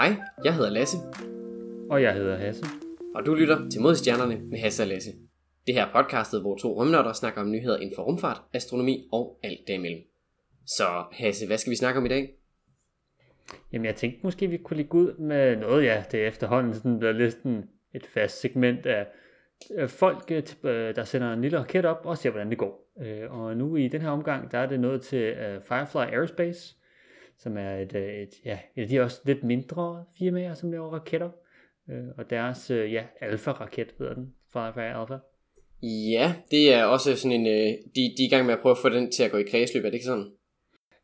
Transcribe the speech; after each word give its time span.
Hej, 0.00 0.16
jeg 0.44 0.54
hedder 0.54 0.70
Lasse, 0.70 0.96
Og 1.90 2.02
jeg 2.02 2.14
hedder 2.14 2.36
Hasse. 2.36 2.64
og 3.14 3.26
du 3.26 3.34
lytter 3.34 3.68
til 3.68 3.80
Modstjernerne 3.80 4.40
med 4.40 4.58
Hasse 4.58 4.82
og 4.82 4.86
Lasse. 4.86 5.10
Det 5.66 5.74
her 5.74 5.86
er 5.86 5.92
podcastet, 5.92 6.40
hvor 6.40 6.56
to 6.56 6.80
rumnørder 6.80 7.12
snakker 7.12 7.40
om 7.40 7.50
nyheder 7.50 7.76
inden 7.76 7.96
for 7.96 8.02
rumfart, 8.02 8.42
astronomi 8.54 9.08
og 9.12 9.40
alt 9.42 9.60
derimellem. 9.66 10.00
Så 10.66 10.84
Hasse, 11.12 11.46
hvad 11.46 11.58
skal 11.58 11.70
vi 11.70 11.76
snakke 11.76 11.98
om 12.00 12.06
i 12.06 12.08
dag? 12.08 12.34
Jamen 13.72 13.84
jeg 13.84 13.94
tænkte 13.94 14.20
måske, 14.22 14.46
vi 14.46 14.56
kunne 14.56 14.76
ligge 14.76 14.94
ud 14.94 15.16
med 15.18 15.56
noget, 15.56 15.84
ja, 15.84 16.04
det 16.12 16.22
er 16.22 16.28
efterhånden 16.28 16.74
sådan 16.74 16.98
blevet 16.98 17.16
lidt 17.16 17.32
sådan 17.32 17.68
et 17.94 18.06
fast 18.06 18.40
segment 18.40 18.86
af 18.86 19.06
øh, 19.74 19.88
folk, 19.88 20.30
øh, 20.30 20.42
øh, 20.62 20.96
der 20.96 21.04
sender 21.04 21.32
en 21.32 21.40
lille 21.40 21.58
raket 21.58 21.84
op 21.84 22.06
og 22.06 22.18
ser, 22.18 22.30
hvordan 22.30 22.50
det 22.50 22.58
går. 22.58 22.90
Og 23.30 23.56
nu 23.56 23.76
i 23.76 23.88
den 23.88 24.00
her 24.00 24.10
omgang, 24.10 24.52
der 24.52 24.58
er 24.58 24.66
det 24.66 24.80
noget 24.80 25.02
til 25.02 25.34
Firefly 25.68 26.14
Aerospace, 26.14 26.76
som 27.42 27.56
er 27.56 27.76
et, 27.76 27.94
øh, 27.94 28.14
et 28.14 28.34
ja, 28.44 28.58
et 28.76 28.82
af 28.82 28.88
de 28.88 29.00
også 29.00 29.20
lidt 29.24 29.44
mindre 29.44 30.04
firmaer, 30.18 30.54
som 30.54 30.72
laver 30.72 30.92
raketter. 30.92 31.30
Øh, 31.90 32.04
Og 32.18 32.30
deres, 32.30 32.70
øh, 32.70 32.92
ja, 32.92 33.04
Alpha-raket 33.20 33.94
hedder 33.98 34.14
den, 34.14 34.34
Firefly 34.52 35.00
Alpha. 35.00 35.16
Ja, 35.82 36.34
det 36.50 36.74
er 36.74 36.84
også 36.84 37.16
sådan 37.16 37.40
en... 37.40 37.46
øh, 37.46 37.72
De, 37.94 38.00
de 38.16 38.22
er 38.22 38.26
i 38.26 38.30
gang 38.30 38.46
med 38.46 38.54
at 38.54 38.60
prøve 38.60 38.70
at 38.70 38.78
få 38.82 38.88
den 38.88 39.10
til 39.10 39.22
at 39.22 39.30
gå 39.30 39.38
i 39.38 39.42
kredsløb, 39.50 39.84
er 39.84 39.88
det 39.88 39.94
ikke 39.94 40.06
sådan? 40.06 40.30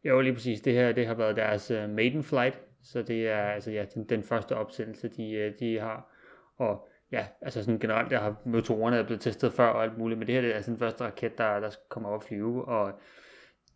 Jo, 0.04 0.20
lige 0.20 0.34
præcis. 0.34 0.60
Det 0.60 0.72
her 0.72 0.92
det 0.92 1.06
har 1.06 1.14
været 1.14 1.36
deres 1.36 1.70
uh, 1.70 1.90
maiden 1.90 2.22
flight, 2.22 2.60
så 2.82 3.02
det 3.02 3.28
er 3.28 3.42
altså 3.42 3.70
ja, 3.70 3.84
den, 3.94 4.04
den 4.08 4.22
første 4.22 4.56
opsendelse, 4.56 5.08
de, 5.08 5.46
uh, 5.46 5.58
de 5.60 5.80
har. 5.80 6.12
Og 6.56 6.88
ja, 7.12 7.26
altså 7.42 7.64
sådan 7.64 7.80
generelt, 7.80 8.10
der 8.10 8.18
har 8.18 8.42
motorerne 8.44 8.96
er 8.96 9.02
blevet 9.02 9.20
testet 9.20 9.52
før 9.52 9.66
og 9.66 9.82
alt 9.82 9.98
muligt, 9.98 10.18
men 10.18 10.26
det 10.26 10.34
her 10.34 10.42
det 10.42 10.50
er 10.50 10.54
altså 10.54 10.70
den 10.70 10.78
første 10.78 11.04
raket, 11.04 11.38
der, 11.38 11.60
der 11.60 11.70
kommer 11.88 12.08
op 12.08 12.20
at 12.20 12.26
flyve, 12.28 12.64
og 12.64 12.92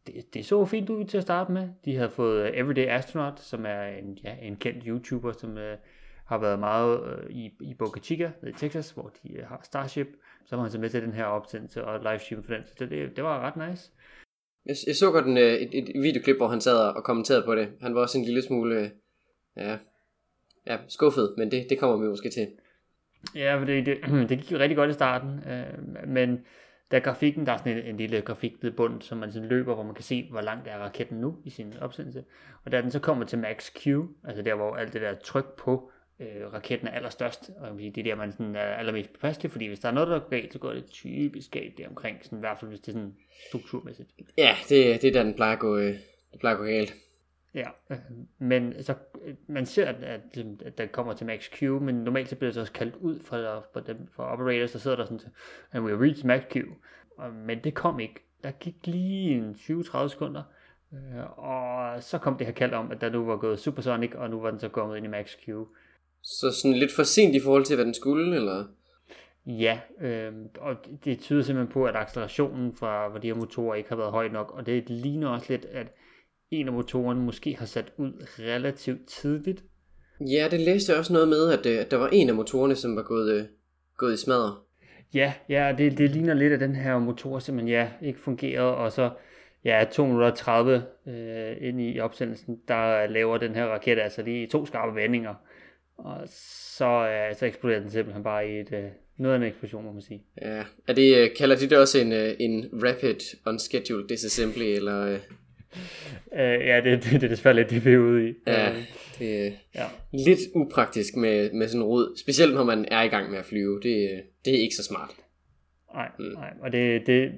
det, 0.07 0.35
det 0.35 0.47
så 0.47 0.65
fint 0.65 0.91
ud 0.91 1.05
til 1.05 1.17
at 1.17 1.23
starte 1.23 1.53
med. 1.53 1.69
De 1.85 1.97
havde 1.97 2.11
fået 2.11 2.51
uh, 2.51 2.59
Everyday 2.59 2.87
Astronaut, 2.87 3.41
som 3.41 3.67
er 3.67 3.83
en, 3.83 4.19
ja, 4.25 4.37
en 4.43 4.57
kendt 4.57 4.85
YouTuber, 4.87 5.33
som 5.33 5.51
uh, 5.51 5.79
har 6.27 6.39
været 6.39 6.59
meget 6.59 7.01
uh, 7.01 7.31
i, 7.31 7.51
i 7.61 7.75
Boca 7.75 8.01
Chica 8.01 8.31
i 8.49 8.53
Texas, 8.53 8.91
hvor 8.91 9.13
de 9.23 9.39
uh, 9.39 9.49
har 9.49 9.61
Starship. 9.63 10.09
Så 10.47 10.57
var 10.57 10.63
han 10.63 10.73
så 10.73 10.79
med 10.79 10.89
til 10.89 11.03
den 11.03 11.13
her 11.13 11.25
opsendelse 11.25 11.85
og 11.85 12.01
livestream 12.01 12.43
for 12.43 12.53
den, 12.53 12.65
så 12.65 12.73
det, 12.79 12.91
det, 12.91 13.17
det 13.17 13.25
var 13.25 13.41
ret 13.41 13.71
nice. 13.71 13.93
Jeg, 14.67 14.77
jeg 14.87 14.97
så 14.97 15.11
godt 15.11 15.27
en, 15.27 15.39
øh, 15.39 15.53
et, 15.53 15.71
et 15.75 16.03
videoklip, 16.03 16.37
hvor 16.37 16.49
han 16.49 16.61
sad 16.61 16.79
og 16.79 17.05
kommenterede 17.05 17.43
på 17.45 17.55
det. 17.55 17.69
Han 17.81 17.95
var 17.95 18.01
også 18.01 18.19
en 18.19 18.25
lille 18.25 18.43
smule... 18.43 18.81
øh, 18.81 18.91
Ja, 19.57 19.79
ja 20.67 20.79
skuffet, 20.89 21.35
men 21.39 21.51
det, 21.51 21.67
det 21.71 21.79
kommer 21.79 21.97
vi 21.97 22.09
måske 22.09 22.31
til. 22.31 22.49
Ja, 23.35 23.59
for 23.59 23.65
det, 23.65 23.87
det, 23.87 23.99
det 24.29 24.39
gik 24.39 24.53
jo 24.53 24.59
rigtig 24.59 24.77
godt 24.77 24.91
i 24.91 24.93
starten, 24.93 25.41
øh, 25.51 26.09
men 26.09 26.47
der 26.91 26.97
er 26.97 27.01
grafikken, 27.01 27.47
der 27.47 27.53
er 27.53 27.57
sådan 27.57 27.77
en, 27.77 27.85
en 27.85 27.97
lille 27.97 28.21
grafik 28.21 28.53
ved 28.61 28.71
i 28.71 28.75
bunden, 28.75 29.01
som 29.01 29.19
man 29.19 29.33
sådan 29.33 29.49
løber, 29.49 29.75
hvor 29.75 29.85
man 29.85 29.95
kan 29.95 30.05
se, 30.05 30.29
hvor 30.31 30.41
langt 30.41 30.69
er 30.69 30.79
raketten 30.79 31.19
nu 31.19 31.37
i 31.45 31.51
sin 31.51 31.75
opsendelse. 31.81 32.25
Og 32.65 32.73
da 32.73 32.83
den 32.83 32.91
så 32.91 32.99
kommer 32.99 33.25
til 33.25 33.39
max 33.39 33.71
Q, 33.73 33.87
altså 34.25 34.43
der, 34.43 34.55
hvor 34.55 34.77
alt 34.77 34.93
det 34.93 35.01
der 35.01 35.15
tryk 35.15 35.57
på 35.59 35.91
øh, 36.21 36.53
raketten 36.53 36.89
er 36.89 36.93
allerstørst, 36.93 37.51
og 37.57 37.79
det 37.79 37.99
er 37.99 38.03
der, 38.03 38.15
man 38.15 38.33
sådan 38.33 38.57
er 38.57 38.61
allermest 38.61 39.13
påpasselig, 39.13 39.51
fordi 39.51 39.67
hvis 39.67 39.81
der 39.81 39.89
er 39.89 39.93
noget, 39.93 40.09
der 40.09 40.19
går 40.19 40.29
galt, 40.29 40.53
så 40.53 40.59
går 40.59 40.73
det 40.73 40.87
typisk 40.87 41.51
galt 41.51 41.79
der 41.79 41.89
omkring, 41.89 42.19
sådan, 42.23 42.39
i 42.39 42.41
hvert 42.41 42.57
fald 42.61 42.69
hvis 42.69 42.81
det 42.81 42.89
er 42.89 42.93
sådan 42.93 43.15
strukturmæssigt. 43.49 44.11
Ja, 44.39 44.57
det, 44.69 45.03
det 45.03 45.05
er 45.05 45.13
der, 45.13 45.23
den 45.23 45.35
plejer 45.35 45.53
at 45.53 45.59
gå, 45.59 45.79
øh, 45.79 45.95
det 46.33 46.41
plejer 46.41 46.57
at 46.57 46.61
gå 46.61 46.65
galt. 46.65 46.95
Ja, 47.55 47.69
øh, 47.91 47.97
men 48.39 48.83
så, 48.83 48.95
øh, 49.25 49.35
man 49.47 49.67
ser, 49.67 49.87
at, 49.87 49.95
at, 50.05 50.21
at 50.65 50.79
der 50.79 50.87
kommer 50.87 51.13
til 51.13 51.27
max 51.27 51.51
Q, 51.51 51.63
men 51.63 51.95
normalt 51.95 52.29
så 52.29 52.37
bliver 52.37 52.49
det 52.49 52.55
så 52.55 52.61
også 52.61 52.73
kaldt 52.73 52.97
ud 52.97 53.21
for, 53.21 53.65
for, 53.73 53.81
dem, 53.81 54.09
for 54.17 54.23
operators, 54.23 54.73
der 54.73 54.79
sidder 54.79 54.97
der 54.97 55.05
sådan 55.05 55.21
and 55.73 55.85
we 55.85 56.07
reached 56.07 56.25
max 56.25 56.43
Q. 56.51 56.57
Men 57.47 57.59
det 57.65 57.75
kom 57.75 58.01
ikke. 58.01 58.15
Der 58.45 58.51
gik 58.51 58.75
lige 58.85 59.31
en 59.37 59.51
20-30 59.55 60.09
sekunder, 60.09 60.43
øh, 60.93 61.39
og 61.39 62.03
så 62.03 62.19
kom 62.19 62.37
det 62.37 62.47
her 62.47 62.55
kald 62.55 62.73
om, 62.73 62.91
at 62.91 63.01
der 63.01 63.11
nu 63.11 63.25
var 63.25 63.37
gået 63.37 63.59
supersonic, 63.59 64.15
og 64.15 64.31
nu 64.31 64.41
var 64.41 64.51
den 64.51 64.61
så 64.61 64.69
kommet 64.69 64.97
ind 64.97 65.07
i 65.07 65.09
max 65.09 65.37
Q. 65.37 65.49
Så 66.23 66.51
sådan 66.63 66.77
lidt 66.79 66.93
for 66.97 67.03
sent 67.03 67.35
i 67.35 67.41
forhold 67.41 67.65
til, 67.65 67.77
hvad 67.77 67.85
den 67.85 67.95
skulle, 67.95 68.37
eller? 68.37 68.65
Ja, 69.47 69.81
øh, 70.01 70.33
og 70.59 70.77
det- 71.05 71.19
tyder 71.19 71.43
simpelthen 71.43 71.73
på, 71.73 71.85
at 71.85 71.97
accelerationen 71.97 72.75
fra 72.75 73.09
hvor 73.09 73.19
de 73.19 73.27
her 73.27 73.35
motorer 73.35 73.75
ikke 73.75 73.89
har 73.89 73.97
været 73.97 74.11
høj 74.11 74.29
nok, 74.29 74.51
og 74.55 74.67
det 74.67 74.91
ligner 74.91 75.29
også 75.29 75.47
lidt, 75.49 75.65
at 75.65 75.87
en 76.51 76.67
af 76.67 76.73
motorerne 76.73 77.21
måske 77.21 77.57
har 77.59 77.67
sat 77.67 77.93
ud 77.99 78.13
relativt 78.39 79.09
tidligt, 79.09 79.65
Ja, 80.29 80.49
det 80.51 80.61
læste 80.61 80.93
jeg 80.93 80.99
også 80.99 81.13
noget 81.13 81.29
med, 81.29 81.53
at, 81.53 81.67
øh, 81.67 81.81
at 81.81 81.91
der 81.91 81.97
var 81.97 82.09
en 82.09 82.29
af 82.29 82.35
motorerne, 82.35 82.75
som 82.75 82.97
var 82.97 83.03
gået, 83.03 83.33
øh, 83.33 83.45
gået 83.97 84.15
i 84.15 84.17
smadre. 84.17 84.57
Ja, 85.15 85.33
ja 85.49 85.75
det, 85.79 85.99
det 85.99 86.11
ligner 86.11 86.35
lidt, 86.35 86.53
at 86.53 86.61
den 86.61 86.77
her 86.77 86.99
motor 86.99 87.39
simpelthen 87.39 87.69
ja, 87.69 87.89
ikke 88.03 88.21
fungerede, 88.21 88.77
og 88.77 88.93
så 88.93 89.11
ja, 89.65 89.85
2 89.93 90.05
minutter 90.05 90.31
og 90.31 90.37
30 90.37 90.83
øh, 91.07 91.57
ind 91.61 91.81
i 91.81 92.01
opsendelsen, 92.01 92.59
der 92.69 93.07
laver 93.07 93.39
den 93.39 93.55
her 93.55 93.65
raket 93.65 93.99
altså 93.99 94.23
lige 94.23 94.47
to 94.47 94.67
skarpe 94.67 94.95
vendinger, 94.95 95.35
og 95.99 96.29
så, 96.77 97.09
øh, 97.09 97.37
så 97.37 97.47
eksploderer 97.47 97.81
den 97.81 97.91
simpelthen 97.91 98.25
bare 98.25 98.49
i 98.49 98.61
et, 98.61 98.73
øh, 98.73 98.85
noget 99.17 99.35
af 99.35 99.39
en 99.39 99.45
eksplosion, 99.45 99.85
må 99.85 99.93
man 99.93 100.03
sige. 100.03 100.23
Ja, 100.43 100.65
er 100.89 100.93
det, 100.93 101.17
øh, 101.17 101.31
kalder 101.39 101.57
de 101.57 101.71
det 101.71 101.79
også 101.79 101.99
en, 101.99 102.13
en 102.13 102.71
rapid 102.73 103.37
unscheduled 103.47 104.09
disassembly, 104.09 104.63
eller? 104.63 105.19
Øh, 106.33 106.67
ja, 106.67 106.81
det, 106.85 107.05
det, 107.05 107.13
det 107.13 107.23
er 107.23 107.29
desværre 107.29 107.57
lidt 107.57 107.71
det, 107.71 107.85
vi 107.85 107.93
er 107.93 107.99
ude 107.99 108.29
i. 108.29 108.35
ja, 108.47 108.71
Øh, 108.71 108.77
det 109.19 109.47
er 109.47 109.51
ja. 109.75 109.85
lidt 110.13 110.39
upraktisk 110.55 111.17
med, 111.17 111.53
med 111.53 111.69
sådan 111.69 111.81
en 111.81 111.87
rod, 111.87 112.17
specielt 112.17 112.55
når 112.55 112.65
man 112.65 112.85
er 112.91 113.03
i 113.03 113.09
gang 113.09 113.31
med 113.31 113.39
at 113.39 113.45
flyve. 113.45 113.81
Det, 113.83 114.23
det 114.45 114.55
er 114.55 114.59
ikke 114.59 114.75
så 114.75 114.85
smart. 114.85 115.11
Nej, 115.95 116.11
nej, 116.19 116.53
og 116.61 116.73
det, 116.73 117.07
det, 117.07 117.33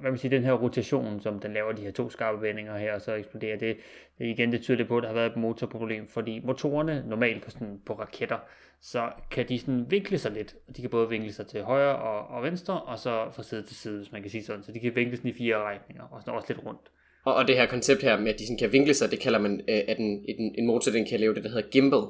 hvad 0.00 0.10
man 0.10 0.18
siger, 0.18 0.30
den 0.30 0.44
her 0.44 0.52
rotation, 0.52 1.20
som 1.20 1.40
den 1.40 1.52
laver 1.52 1.72
de 1.72 1.82
her 1.82 1.90
to 1.90 2.10
skarpe 2.10 2.42
vendinger 2.42 2.78
her, 2.78 2.94
og 2.94 3.00
så 3.00 3.14
eksploderer 3.14 3.58
det, 3.58 3.76
det 4.18 4.26
igen, 4.26 4.52
det 4.52 4.62
tyder 4.62 4.78
det 4.78 4.88
på, 4.88 4.96
at 4.96 5.02
der 5.02 5.08
har 5.08 5.14
været 5.14 5.30
et 5.30 5.36
motorproblem, 5.36 6.08
fordi 6.08 6.40
motorerne 6.44 7.04
normalt 7.08 7.42
på, 7.42 7.50
sådan, 7.50 7.80
på 7.86 7.92
raketter, 7.92 8.38
så 8.80 9.10
kan 9.30 9.48
de 9.48 9.58
sådan 9.58 9.90
vinkle 9.90 10.18
sig 10.18 10.32
lidt, 10.32 10.56
og 10.68 10.76
de 10.76 10.80
kan 10.80 10.90
både 10.90 11.08
vinkle 11.08 11.32
sig 11.32 11.46
til 11.46 11.62
højre 11.62 11.96
og, 11.96 12.36
og 12.36 12.42
venstre, 12.42 12.82
og 12.82 12.98
så 12.98 13.30
fra 13.32 13.42
side 13.42 13.62
til 13.62 13.76
side, 13.76 13.96
hvis 13.96 14.12
man 14.12 14.22
kan 14.22 14.30
sige 14.30 14.44
sådan, 14.44 14.62
så 14.62 14.72
de 14.72 14.80
kan 14.80 14.96
vinkle 14.96 15.16
sådan 15.16 15.30
i 15.30 15.34
fire 15.34 15.56
retninger, 15.56 16.04
og 16.04 16.20
sådan 16.20 16.34
også 16.34 16.52
lidt 16.52 16.66
rundt. 16.66 16.90
Og, 17.24 17.34
og 17.34 17.48
det 17.48 17.56
her 17.56 17.66
koncept 17.66 18.02
her 18.02 18.20
med, 18.20 18.32
at 18.32 18.38
de 18.38 18.46
sådan 18.46 18.58
kan 18.58 18.72
vinkle 18.72 18.94
sig, 18.94 19.10
det 19.10 19.20
kalder 19.20 19.38
man, 19.38 19.60
øh, 19.68 19.80
at 19.88 19.98
en, 19.98 20.24
en, 20.28 20.54
en 20.58 20.66
motor 20.66 20.92
den 20.92 21.06
kan 21.06 21.20
lave 21.20 21.34
det, 21.34 21.44
der 21.44 21.50
hedder 21.50 21.68
gimbal. 21.68 22.00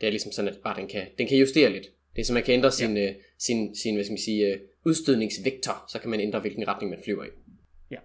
Det 0.00 0.06
er 0.06 0.10
ligesom 0.10 0.32
sådan, 0.32 0.50
at 0.50 0.58
bare 0.64 0.80
den 0.80 0.88
kan, 0.88 1.06
den 1.18 1.26
kan 1.26 1.38
justere 1.38 1.70
lidt. 1.70 1.86
Det 2.16 2.20
er 2.20 2.24
så 2.24 2.34
man 2.34 2.42
kan 2.42 2.54
ændre 2.54 2.70
sin, 2.70 2.96
øh, 2.96 3.14
sin, 3.38 3.76
sin 3.76 3.94
hvad 3.94 4.04
skal 4.04 4.12
man 4.12 4.18
sige, 4.18 4.46
øh, 4.46 4.60
udstødningsvektor, 4.84 5.84
så 5.88 5.98
kan 5.98 6.10
man 6.10 6.20
ændre, 6.20 6.40
hvilken 6.40 6.68
retning 6.68 6.90
man 6.90 7.00
flyver 7.04 7.24
i. 7.24 7.28
Ja, 7.90 7.96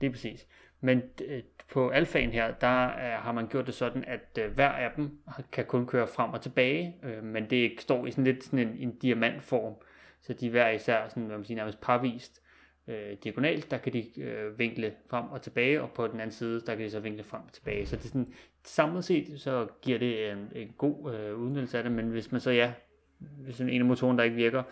det 0.00 0.06
er 0.06 0.10
præcis. 0.10 0.46
Men 0.80 1.02
øh, 1.24 1.42
på 1.72 1.88
alfaen 1.88 2.30
her, 2.30 2.54
der 2.60 2.84
øh, 2.84 3.22
har 3.24 3.32
man 3.32 3.48
gjort 3.48 3.66
det 3.66 3.74
sådan, 3.74 4.04
at 4.06 4.38
øh, 4.38 4.54
hver 4.54 4.68
af 4.68 4.90
dem 4.96 5.10
kan 5.52 5.64
kun 5.64 5.86
køre 5.86 6.06
frem 6.06 6.30
og 6.30 6.42
tilbage, 6.42 6.94
øh, 7.04 7.24
men 7.24 7.50
det 7.50 7.72
står 7.78 8.06
i 8.06 8.10
sådan 8.10 8.24
lidt 8.24 8.44
sådan 8.44 8.58
en, 8.58 8.76
en 8.78 8.96
diamantform, 8.96 9.74
så 10.22 10.32
de 10.32 10.46
er 10.46 10.50
hver 10.50 10.70
især 10.70 11.08
sådan, 11.08 11.22
hvad 11.22 11.36
man 11.36 11.44
siger, 11.44 11.56
nærmest 11.56 11.80
parvist 11.80 12.42
øh, 12.88 13.16
diagonalt, 13.24 13.70
der 13.70 13.78
kan 13.78 13.92
de 13.92 14.20
øh, 14.20 14.58
vinkle 14.58 14.92
frem 15.10 15.24
og 15.24 15.42
tilbage, 15.42 15.82
og 15.82 15.90
på 15.90 16.06
den 16.06 16.20
anden 16.20 16.32
side, 16.32 16.60
der 16.66 16.74
kan 16.74 16.84
de 16.84 16.90
så 16.90 17.00
vinkle 17.00 17.22
frem 17.22 17.42
og 17.46 17.52
tilbage. 17.52 17.86
Så 17.86 17.96
det 17.96 18.04
er 18.04 18.08
sådan, 18.08 18.32
samlet 18.64 19.04
set, 19.04 19.40
så 19.40 19.66
giver 19.82 19.98
det 19.98 20.30
en, 20.30 20.52
en 20.54 20.74
god 20.78 21.14
øh, 21.14 21.38
udnyttelse 21.38 21.78
af 21.78 21.84
det, 21.84 21.92
men 21.92 22.08
hvis 22.08 22.32
man 22.32 22.40
så, 22.40 22.50
ja, 22.50 22.72
hvis 23.18 23.60
en 23.60 23.68
af 23.80 23.84
motoren, 23.84 24.18
der 24.18 24.24
ikke 24.24 24.36
virker, 24.36 24.62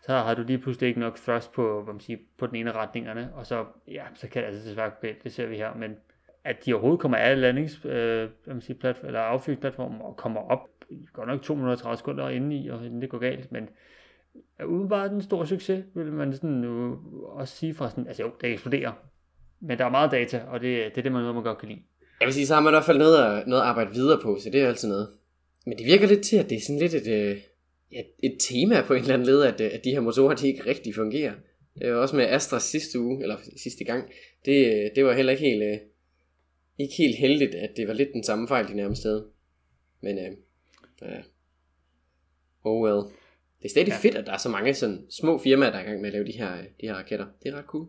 så 0.00 0.12
har 0.12 0.34
du 0.34 0.42
lige 0.42 0.58
pludselig 0.58 0.88
ikke 0.88 1.00
nok 1.00 1.16
thrust 1.16 1.52
på, 1.52 1.82
hvad 1.82 1.94
man 1.94 2.00
siger, 2.00 2.18
på 2.38 2.46
den 2.46 2.56
ene 2.56 2.72
af 2.72 2.76
retningerne, 2.76 3.30
og 3.34 3.46
så, 3.46 3.64
ja, 3.88 4.04
så 4.14 4.28
kan 4.28 4.42
det 4.42 4.48
altså 4.48 4.68
desværre 4.68 4.90
gå 4.90 4.96
galt, 5.02 5.24
det 5.24 5.32
ser 5.32 5.46
vi 5.46 5.56
her, 5.56 5.74
men 5.74 5.96
at 6.44 6.66
de 6.66 6.72
overhovedet 6.74 7.00
kommer 7.00 7.18
af 7.18 7.40
landings, 7.40 7.84
øh, 7.84 8.28
hvad 8.44 8.54
man 8.54 8.60
siger, 8.60 8.78
platform, 8.78 9.06
eller 9.06 9.20
affyringsplatformen 9.20 10.00
og 10.00 10.16
kommer 10.16 10.40
op, 10.40 10.68
godt 11.12 11.28
nok 11.28 11.42
230 11.42 11.96
sekunder 11.96 12.28
inde 12.28 12.56
i, 12.56 12.68
og 12.68 12.86
inden 12.86 13.02
det 13.02 13.10
går 13.10 13.18
galt, 13.18 13.52
men 13.52 13.68
er 14.58 14.64
udenbart 14.64 15.12
en 15.12 15.22
stor 15.22 15.44
succes, 15.44 15.84
vil 15.94 16.12
man 16.12 16.32
sådan 16.32 16.50
nu 16.50 16.98
også 17.24 17.56
sige 17.56 17.74
fra 17.74 17.90
sådan, 17.90 18.06
altså 18.06 18.22
jo, 18.22 18.30
det 18.40 18.52
eksploderer, 18.52 18.92
men 19.60 19.78
der 19.78 19.84
er 19.84 19.90
meget 19.90 20.10
data, 20.10 20.42
og 20.48 20.60
det, 20.60 20.94
det 20.94 20.98
er 20.98 21.02
det, 21.02 21.12
man, 21.12 21.20
noget, 21.20 21.34
man 21.34 21.44
godt 21.44 21.58
kan 21.58 21.68
lide. 21.68 21.80
Jeg 22.20 22.26
vil 22.26 22.34
sige, 22.34 22.46
så 22.46 22.54
har 22.54 22.60
man 22.60 22.70
i 22.70 22.74
hvert 22.74 22.84
fald 22.84 22.98
noget 22.98 23.18
at, 23.24 23.46
noget 23.46 23.62
at 23.62 23.68
arbejde 23.68 23.94
videre 23.94 24.20
på, 24.22 24.38
så 24.40 24.50
det 24.50 24.60
er 24.62 24.68
altid 24.68 24.88
noget. 24.88 25.08
Men 25.66 25.78
det 25.78 25.86
virker 25.86 26.06
lidt 26.06 26.22
til, 26.24 26.36
at 26.36 26.50
det 26.50 26.56
er 26.56 26.60
sådan 26.60 26.80
lidt 26.80 26.94
et, 26.94 27.06
øh, 27.06 27.36
et, 27.90 28.06
et 28.22 28.36
tema 28.48 28.82
på 28.82 28.94
en 28.94 29.00
eller 29.00 29.14
anden 29.14 29.26
led, 29.26 29.42
at, 29.42 29.60
øh, 29.60 29.70
at 29.72 29.84
de 29.84 29.90
her 29.90 30.00
motorer, 30.00 30.34
de 30.34 30.48
ikke 30.48 30.66
rigtig 30.66 30.94
fungerer. 30.94 31.32
Det 31.78 31.92
var 31.92 31.98
også 31.98 32.16
med 32.16 32.24
Astra 32.24 32.60
sidste 32.60 33.00
uge, 33.00 33.22
eller 33.22 33.36
sidste 33.62 33.84
gang. 33.84 34.10
Det, 34.44 34.90
det 34.96 35.04
var 35.04 35.12
heller 35.12 35.32
ikke 35.32 35.44
helt, 35.44 35.80
ikke 36.78 36.94
helt 36.98 37.18
heldigt, 37.18 37.54
at 37.54 37.70
det 37.76 37.88
var 37.88 37.94
lidt 37.94 38.08
den 38.12 38.24
samme 38.24 38.48
fejl, 38.48 38.68
de 38.68 38.74
nærmest 38.74 39.02
havde. 39.02 39.26
Men 40.00 40.18
øh, 40.18 40.32
uh, 41.02 41.24
Oh 42.64 42.82
well. 42.82 43.02
Det 43.62 43.68
er 43.68 43.70
stadig 43.70 43.88
ja. 43.88 43.96
Fedt, 44.02 44.14
at 44.14 44.26
der 44.26 44.32
er 44.32 44.36
så 44.36 44.48
mange 44.48 44.74
sådan 44.74 45.06
små 45.10 45.38
firmaer, 45.38 45.70
der 45.70 45.78
er 45.78 45.82
i 45.82 45.86
gang 45.86 46.00
med 46.00 46.06
at 46.08 46.12
lave 46.12 46.26
de 46.26 46.32
her, 46.32 46.56
de 46.80 46.86
her 46.86 46.94
raketter. 46.94 47.26
Det 47.42 47.54
er 47.54 47.58
ret 47.58 47.64
cool. 47.64 47.88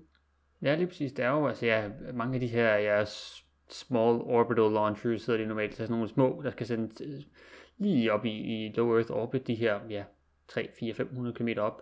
Ja, 0.62 0.76
lige 0.76 0.88
præcis. 0.88 1.14
Der 1.14 1.26
er 1.26 1.30
jo 1.30 1.48
altså, 1.48 1.66
ja, 1.66 1.90
mange 2.14 2.34
af 2.34 2.40
de 2.40 2.48
her 2.48 2.76
ja, 2.76 3.04
small 3.70 4.22
orbital 4.22 4.72
launchers, 4.72 5.26
hedder 5.26 5.42
de 5.42 5.48
normalt, 5.48 5.74
så 5.74 5.78
sådan 5.78 5.92
nogle 5.92 6.08
små, 6.08 6.42
der 6.44 6.52
skal 6.52 6.66
sendes 6.66 7.02
øh, 7.02 7.22
lige 7.78 8.14
op 8.14 8.26
i, 8.26 8.30
i 8.30 8.74
low 8.76 8.96
earth 8.96 9.12
orbit, 9.12 9.48
de 9.48 9.56
her, 9.56 9.80
ja, 9.90 10.04
3, 10.48 10.70
4, 10.80 10.94
500 10.94 11.36
km 11.36 11.50
op. 11.58 11.82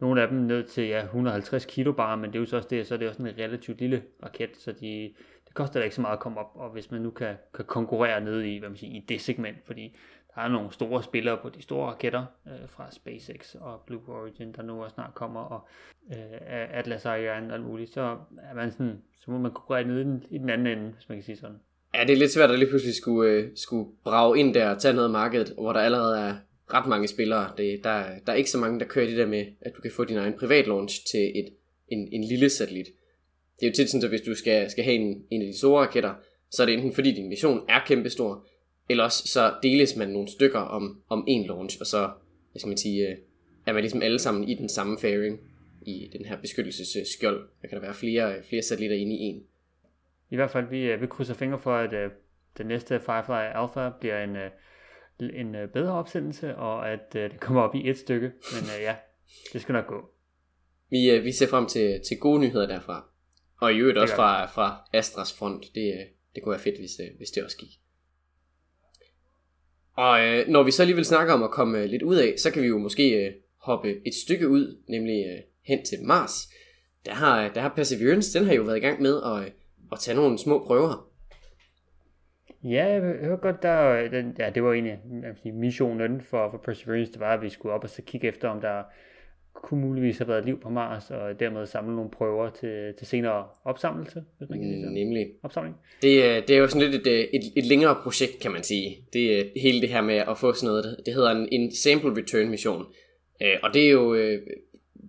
Nogle 0.00 0.22
af 0.22 0.28
dem 0.28 0.38
ned 0.38 0.64
til 0.64 0.88
ja, 0.88 1.04
150 1.04 1.64
kilo 1.64 1.92
bare, 1.92 2.16
men 2.16 2.30
det 2.30 2.36
er 2.36 2.40
jo 2.40 2.46
så 2.46 2.56
også 2.56 2.68
det, 2.68 2.86
så 2.86 2.94
er 2.94 2.98
det 2.98 3.08
også 3.08 3.22
en 3.22 3.38
relativt 3.38 3.80
lille 3.80 4.02
raket, 4.22 4.56
så 4.56 4.72
de, 4.72 5.14
det 5.46 5.54
koster 5.54 5.80
da 5.80 5.84
ikke 5.84 5.96
så 5.96 6.00
meget 6.00 6.16
at 6.16 6.20
komme 6.20 6.40
op, 6.40 6.50
og 6.54 6.70
hvis 6.70 6.90
man 6.90 7.00
nu 7.00 7.10
kan, 7.10 7.36
kan 7.54 7.64
konkurrere 7.64 8.20
ned 8.20 8.42
i, 8.42 8.58
hvad 8.58 8.68
man 8.68 8.76
siger, 8.76 8.96
i 8.96 9.04
det 9.08 9.20
segment, 9.20 9.56
fordi 9.66 9.96
der 10.34 10.40
er 10.40 10.48
nogle 10.48 10.72
store 10.72 11.02
spillere 11.02 11.38
på 11.42 11.48
de 11.48 11.62
store 11.62 11.90
raketter 11.90 12.24
øh, 12.46 12.68
fra 12.68 12.90
SpaceX 12.92 13.54
og 13.54 13.80
Blue 13.86 14.00
Origin, 14.08 14.52
der 14.52 14.62
nu 14.62 14.82
også 14.82 14.94
snart 14.94 15.14
kommer, 15.14 15.40
og 15.40 15.68
øh, 16.10 16.78
Atlas 16.78 17.06
Ariane 17.06 17.48
og 17.48 17.54
alt 17.54 17.64
muligt, 17.66 17.92
så 17.94 18.16
er 18.50 18.54
man 18.54 18.72
sådan, 18.72 19.02
så 19.20 19.30
må 19.30 19.38
man 19.38 19.52
konkurrere 19.52 19.84
ned 19.84 20.00
i 20.00 20.04
den, 20.04 20.24
i 20.30 20.38
den 20.38 20.50
anden 20.50 20.66
ende, 20.66 20.90
hvis 20.90 21.08
man 21.08 21.18
kan 21.18 21.24
sige 21.24 21.36
sådan. 21.36 21.56
Ja, 21.94 22.04
det 22.04 22.12
er 22.12 22.16
lidt 22.16 22.32
svært 22.32 22.50
at 22.50 22.58
lige 22.58 22.68
pludselig 22.68 22.94
skulle, 22.94 23.30
øh, 23.30 23.50
skulle 23.54 23.90
brage 24.04 24.38
ind 24.38 24.54
der 24.54 24.70
og 24.70 24.78
tage 24.78 24.94
noget 24.94 25.08
af 25.08 25.12
markedet, 25.12 25.52
hvor 25.58 25.72
der 25.72 25.80
allerede 25.80 26.20
er 26.20 26.34
ret 26.74 26.88
mange 26.88 27.08
spillere. 27.08 27.52
Det, 27.56 27.84
der, 27.84 28.04
der 28.26 28.32
er 28.32 28.36
ikke 28.36 28.50
så 28.50 28.58
mange, 28.58 28.80
der 28.80 28.86
kører 28.86 29.06
det 29.06 29.16
der 29.16 29.26
med, 29.26 29.46
at 29.60 29.72
du 29.76 29.80
kan 29.80 29.90
få 29.96 30.04
din 30.04 30.16
egen 30.16 30.34
privat 30.38 30.66
launch 30.66 31.06
til 31.10 31.32
et, 31.34 31.48
en, 31.88 32.08
en 32.12 32.24
lille 32.24 32.50
satellit. 32.50 32.86
Det 33.60 33.66
er 33.66 33.70
jo 33.70 33.74
tit 33.74 33.90
sådan, 33.90 34.04
at 34.04 34.08
hvis 34.08 34.20
du 34.20 34.34
skal, 34.34 34.70
skal 34.70 34.84
have 34.84 34.96
en, 34.96 35.24
en 35.30 35.42
af 35.42 35.46
de 35.46 35.58
store 35.58 35.86
raketter, 35.86 36.14
så 36.50 36.62
er 36.62 36.66
det 36.66 36.74
enten 36.74 36.92
fordi 36.92 37.12
din 37.12 37.28
mission 37.28 37.64
er 37.68 37.80
kæmpestor, 37.86 38.46
eller 38.90 39.04
også 39.04 39.28
så 39.28 39.54
deles 39.62 39.96
man 39.96 40.08
nogle 40.08 40.28
stykker 40.28 40.58
om, 40.58 41.02
om 41.08 41.24
en 41.26 41.46
launch, 41.46 41.76
og 41.80 41.86
så 41.86 42.10
hvad 42.50 42.60
skal 42.60 42.68
man 42.68 42.76
sige, 42.76 43.08
øh, 43.08 43.16
er 43.66 43.72
man 43.72 43.82
ligesom 43.82 44.02
alle 44.02 44.18
sammen 44.18 44.48
i 44.48 44.54
den 44.54 44.68
samme 44.68 44.98
fairing 44.98 45.40
i 45.82 46.10
den 46.12 46.24
her 46.24 46.40
beskyttelsesskjold. 46.40 47.48
Der 47.62 47.68
kan 47.68 47.76
der 47.76 47.82
være 47.82 47.94
flere, 47.94 48.42
flere 48.48 48.62
satellitter 48.62 48.96
inde 48.96 49.16
i 49.16 49.18
en. 49.18 49.42
I 50.30 50.36
hvert 50.36 50.50
fald, 50.50 50.68
vi, 50.68 50.82
øh, 50.82 51.00
vi 51.00 51.06
krydser 51.06 51.34
fingre 51.34 51.58
for, 51.58 51.76
at 51.76 51.92
uh, 51.92 52.12
den 52.58 52.66
næste 52.66 53.00
Firefly 53.00 53.60
Alpha 53.60 53.90
bliver 54.00 54.24
en, 54.24 54.36
en 55.34 55.68
bedre 55.72 55.92
opsendelse, 55.92 56.56
og 56.56 56.90
at 56.90 57.14
uh, 57.14 57.20
det 57.20 57.40
kommer 57.40 57.62
op 57.62 57.74
i 57.74 57.90
et 57.90 57.98
stykke. 57.98 58.26
Men 58.26 58.64
ja, 58.80 58.96
det 59.52 59.62
skal 59.62 59.72
nok 59.72 59.86
gå. 59.86 60.10
Vi, 60.90 61.18
vi 61.18 61.32
ser 61.32 61.46
frem 61.46 61.66
til, 61.66 62.00
til 62.08 62.18
gode 62.18 62.40
nyheder 62.40 62.66
derfra. 62.66 63.04
Og 63.60 63.72
i 63.72 63.78
øvrigt 63.78 63.98
også 63.98 64.14
fra, 64.14 64.46
fra 64.46 64.88
Astras 64.92 65.38
front. 65.38 65.64
Det, 65.74 66.06
det 66.34 66.42
kunne 66.42 66.50
være 66.50 66.60
fedt, 66.60 66.78
hvis, 66.78 66.90
hvis 67.18 67.30
det 67.30 67.44
også 67.44 67.56
gik. 67.56 67.70
Og 69.96 70.20
øh, 70.20 70.48
når 70.48 70.62
vi 70.62 70.70
så 70.70 70.82
alligevel 70.82 71.04
snakker 71.04 71.34
om 71.34 71.42
at 71.42 71.50
komme 71.50 71.78
øh, 71.78 71.84
lidt 71.84 72.02
ud 72.02 72.16
af, 72.16 72.34
så 72.38 72.50
kan 72.50 72.62
vi 72.62 72.66
jo 72.66 72.78
måske 72.78 73.26
øh, 73.26 73.32
hoppe 73.58 74.06
et 74.06 74.14
stykke 74.14 74.48
ud, 74.48 74.78
nemlig 74.88 75.26
øh, 75.26 75.38
hen 75.66 75.84
til 75.84 75.98
Mars. 76.02 76.32
Der 77.06 77.14
har, 77.14 77.44
øh, 77.44 77.54
der 77.54 77.60
har 77.60 77.68
Perseverance, 77.68 78.38
den 78.38 78.46
har 78.46 78.54
jo 78.54 78.62
været 78.62 78.76
i 78.76 78.80
gang 78.80 79.02
med 79.02 79.22
at, 79.22 79.44
øh, 79.44 79.50
at 79.92 79.98
tage 79.98 80.16
nogle 80.16 80.38
små 80.38 80.64
prøver. 80.66 81.10
Ja, 82.64 82.86
jeg 82.86 83.00
hørte 83.00 83.42
godt, 83.42 83.62
der, 83.62 83.90
øh, 83.90 84.10
den, 84.10 84.36
ja, 84.38 84.50
det 84.50 84.62
var 84.62 84.72
egentlig 84.72 84.98
missionen 85.54 86.20
for, 86.20 86.50
for 86.50 86.58
Perseverance, 86.58 87.12
det 87.12 87.20
var, 87.20 87.34
at 87.34 87.42
vi 87.42 87.48
skulle 87.48 87.74
op 87.74 87.84
og 87.84 87.90
så 87.90 88.02
kigge 88.02 88.28
efter, 88.28 88.48
om 88.48 88.60
der 88.60 88.82
kunne 89.62 89.80
muligvis 89.80 90.18
have 90.18 90.28
været 90.28 90.44
liv 90.44 90.60
på 90.60 90.68
Mars, 90.68 91.10
og 91.10 91.40
dermed 91.40 91.66
samle 91.66 91.96
nogle 91.96 92.10
prøver 92.10 92.50
til, 92.50 92.94
til 92.98 93.06
senere 93.06 93.44
opsamlelse, 93.64 94.22
hvis 94.38 94.50
man 94.50 94.60
kan 94.60 94.68
sige. 94.68 95.04
Nemlig. 95.04 95.26
Opsamling. 95.42 95.76
Det, 96.02 96.48
det 96.48 96.56
er 96.56 96.60
jo 96.60 96.68
sådan 96.68 96.90
lidt 96.90 97.06
et, 97.06 97.36
et, 97.36 97.42
et 97.56 97.66
længere 97.66 97.96
projekt, 98.02 98.38
kan 98.40 98.50
man 98.50 98.62
sige. 98.62 98.98
Det 99.12 99.52
hele 99.56 99.80
det 99.80 99.88
her 99.88 100.00
med 100.00 100.14
at 100.14 100.38
få 100.38 100.52
sådan 100.52 100.66
noget, 100.66 100.96
det 101.06 101.14
hedder 101.14 101.30
en, 101.30 101.48
en 101.52 101.74
sample 101.74 102.16
return 102.16 102.48
mission. 102.48 102.86
Øh, 103.42 103.56
og 103.62 103.74
det 103.74 103.86
er 103.86 103.90
jo 103.90 104.14
øh, 104.14 104.38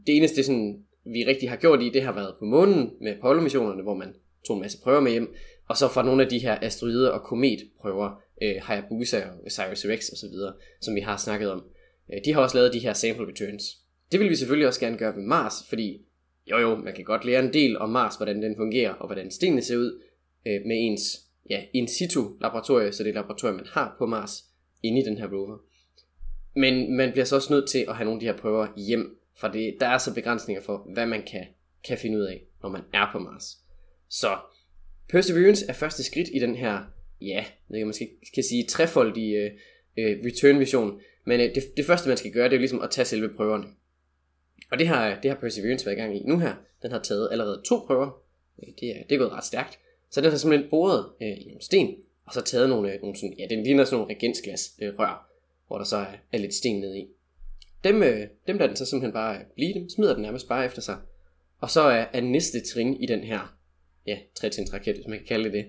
det 0.08 0.18
eneste, 0.18 0.44
sådan, 0.44 0.84
vi 1.06 1.24
rigtig 1.28 1.50
har 1.50 1.58
gjort 1.58 1.82
i, 1.82 1.90
det 1.90 2.02
har 2.02 2.14
været 2.14 2.36
på 2.40 2.46
månen 2.46 2.92
med 3.02 3.12
Apollo-missionerne, 3.12 3.84
hvor 3.84 3.96
man 3.96 4.14
tog 4.48 4.56
en 4.56 4.62
masse 4.62 4.82
prøver 4.84 5.00
med 5.00 5.12
hjem, 5.12 5.36
og 5.68 5.78
så 5.78 5.88
fra 5.88 6.04
nogle 6.04 6.24
af 6.24 6.30
de 6.30 6.40
her 6.40 6.58
asteroider 6.62 7.10
og 7.10 7.24
kometprøver, 7.24 8.22
øh, 8.42 8.56
Hayabusa 8.62 9.18
og 9.18 9.52
Cyrus 9.52 9.86
Rex 9.86 10.10
osv., 10.10 10.34
som 10.82 10.96
vi 10.96 11.02
har 11.02 11.18
snakket 11.18 11.52
om. 11.52 11.64
De 12.26 12.34
har 12.34 12.42
også 12.42 12.58
lavet 12.58 12.74
de 12.74 12.80
her 12.80 12.94
sample 12.94 13.28
returns. 13.28 13.81
Det 14.12 14.20
vil 14.20 14.30
vi 14.30 14.36
selvfølgelig 14.36 14.68
også 14.68 14.80
gerne 14.80 14.98
gøre 14.98 15.16
ved 15.16 15.24
Mars, 15.24 15.54
fordi 15.70 16.06
jo 16.52 16.58
jo, 16.58 16.76
man 16.76 16.94
kan 16.94 17.04
godt 17.04 17.26
lære 17.26 17.46
en 17.46 17.54
del 17.54 17.78
om 17.78 17.90
Mars, 17.90 18.16
hvordan 18.16 18.42
den 18.42 18.56
fungerer, 18.56 18.94
og 18.94 19.08
hvordan 19.08 19.32
stenene 19.32 19.62
ser 19.62 19.78
ud 19.78 20.02
øh, 20.48 20.62
med 20.66 20.76
ens 20.78 21.02
ja, 21.50 21.64
in 21.74 21.88
situ 21.88 22.30
laboratorie, 22.42 22.92
så 22.92 23.04
det 23.04 23.10
er 23.10 23.14
laboratorium, 23.14 23.56
man 23.56 23.68
har 23.70 23.96
på 23.98 24.06
Mars, 24.06 24.44
inde 24.84 25.02
i 25.02 25.06
den 25.06 25.18
her 25.18 25.28
rover. 25.28 25.58
Men 26.56 26.96
man 26.96 27.12
bliver 27.12 27.26
så 27.26 27.36
også 27.36 27.54
nødt 27.54 27.70
til 27.70 27.86
at 27.88 27.96
have 27.96 28.06
nogle 28.06 28.18
af 28.18 28.20
de 28.20 28.26
her 28.26 28.38
prøver 28.38 28.68
hjem, 28.78 29.18
for 29.40 29.48
det, 29.48 29.76
der 29.80 29.88
er 29.88 29.98
så 29.98 30.14
begrænsninger 30.14 30.64
for, 30.64 30.88
hvad 30.94 31.06
man 31.06 31.24
kan, 31.24 31.46
kan 31.84 31.98
finde 31.98 32.18
ud 32.18 32.24
af, 32.24 32.42
når 32.64 32.70
man 32.70 32.82
er 32.94 33.10
på 33.12 33.20
Mars. 33.20 33.58
Så 34.10 34.38
Perseverance 35.10 35.66
er 35.70 35.74
første 35.74 36.04
skridt 36.04 36.30
i 36.34 36.40
den 36.40 36.56
her, 36.56 36.80
ja, 37.22 37.46
jeg 37.70 37.86
man 37.86 37.94
skal, 38.24 38.44
sige, 38.44 38.66
trefoldige 38.68 39.38
øh, 39.38 39.52
øh 39.98 40.26
return 40.26 40.58
mission. 40.58 41.02
Men 41.26 41.40
øh, 41.40 41.56
det, 41.56 41.64
det 41.78 41.86
første 41.86 42.08
man 42.08 42.18
skal 42.18 42.32
gøre, 42.32 42.44
det 42.44 42.54
er 42.54 42.58
jo 42.58 42.60
ligesom 42.60 42.82
at 42.82 42.90
tage 42.90 43.06
selve 43.06 43.30
prøverne. 43.36 43.66
Og 44.72 44.80
det 44.80 44.88
har, 44.88 45.20
det 45.24 45.32
har 45.32 45.38
Perseverance 45.38 45.86
været 45.86 45.98
i 45.98 46.00
gang 46.00 46.18
i 46.18 46.24
nu 46.26 46.40
her. 46.40 46.56
Den 46.82 46.92
har 46.92 47.00
taget 47.00 47.30
allerede 47.32 47.62
to 47.66 47.84
prøver. 47.88 48.22
Øh, 48.64 48.70
det 48.80 48.90
er, 48.90 49.04
det 49.10 49.16
er 49.16 49.20
gået 49.20 49.32
ret 49.32 49.46
stærkt. 49.46 49.80
Så 50.10 50.22
den 50.22 50.30
har 50.30 50.38
simpelthen 50.38 50.70
boret 50.70 51.06
øh, 51.22 51.28
i 51.28 51.46
nogle 51.48 51.62
sten, 51.62 51.96
og 52.26 52.34
så 52.34 52.42
taget 52.42 52.70
nogle, 52.70 52.94
øh, 52.94 53.02
nogle 53.02 53.18
sådan, 53.18 53.36
ja, 53.40 53.46
den 53.50 53.64
ligner 53.64 53.84
sådan 53.84 54.00
nogle 54.00 54.16
regensglas 54.16 54.72
øh, 54.82 55.00
rør, 55.00 55.30
hvor 55.68 55.78
der 55.78 55.86
så 55.86 55.98
er, 55.98 56.16
er 56.32 56.38
lidt 56.38 56.54
sten 56.54 56.80
nede 56.80 57.00
i. 57.00 57.08
Dem, 57.84 58.04
øh, 58.04 58.28
dem 58.48 58.58
der 58.58 58.68
den 58.68 58.76
så 58.76 58.86
simpelthen 58.86 59.14
bare 59.14 59.36
øh, 59.36 59.44
blive 59.56 59.74
dem, 59.74 59.90
smider 59.90 60.14
den 60.14 60.22
nærmest 60.22 60.48
bare 60.48 60.66
efter 60.66 60.82
sig. 60.82 60.98
Og 61.60 61.70
så 61.70 61.82
er, 61.82 62.06
er 62.14 62.22
næste 62.22 62.62
trin 62.74 62.94
i 62.94 63.06
den 63.06 63.20
her, 63.20 63.58
ja, 64.08 64.18
trætins 64.36 64.74
raket, 64.74 64.96
hvis 64.96 65.08
man 65.08 65.18
kan 65.18 65.28
kalde 65.28 65.52
det 65.52 65.54
det, 65.54 65.66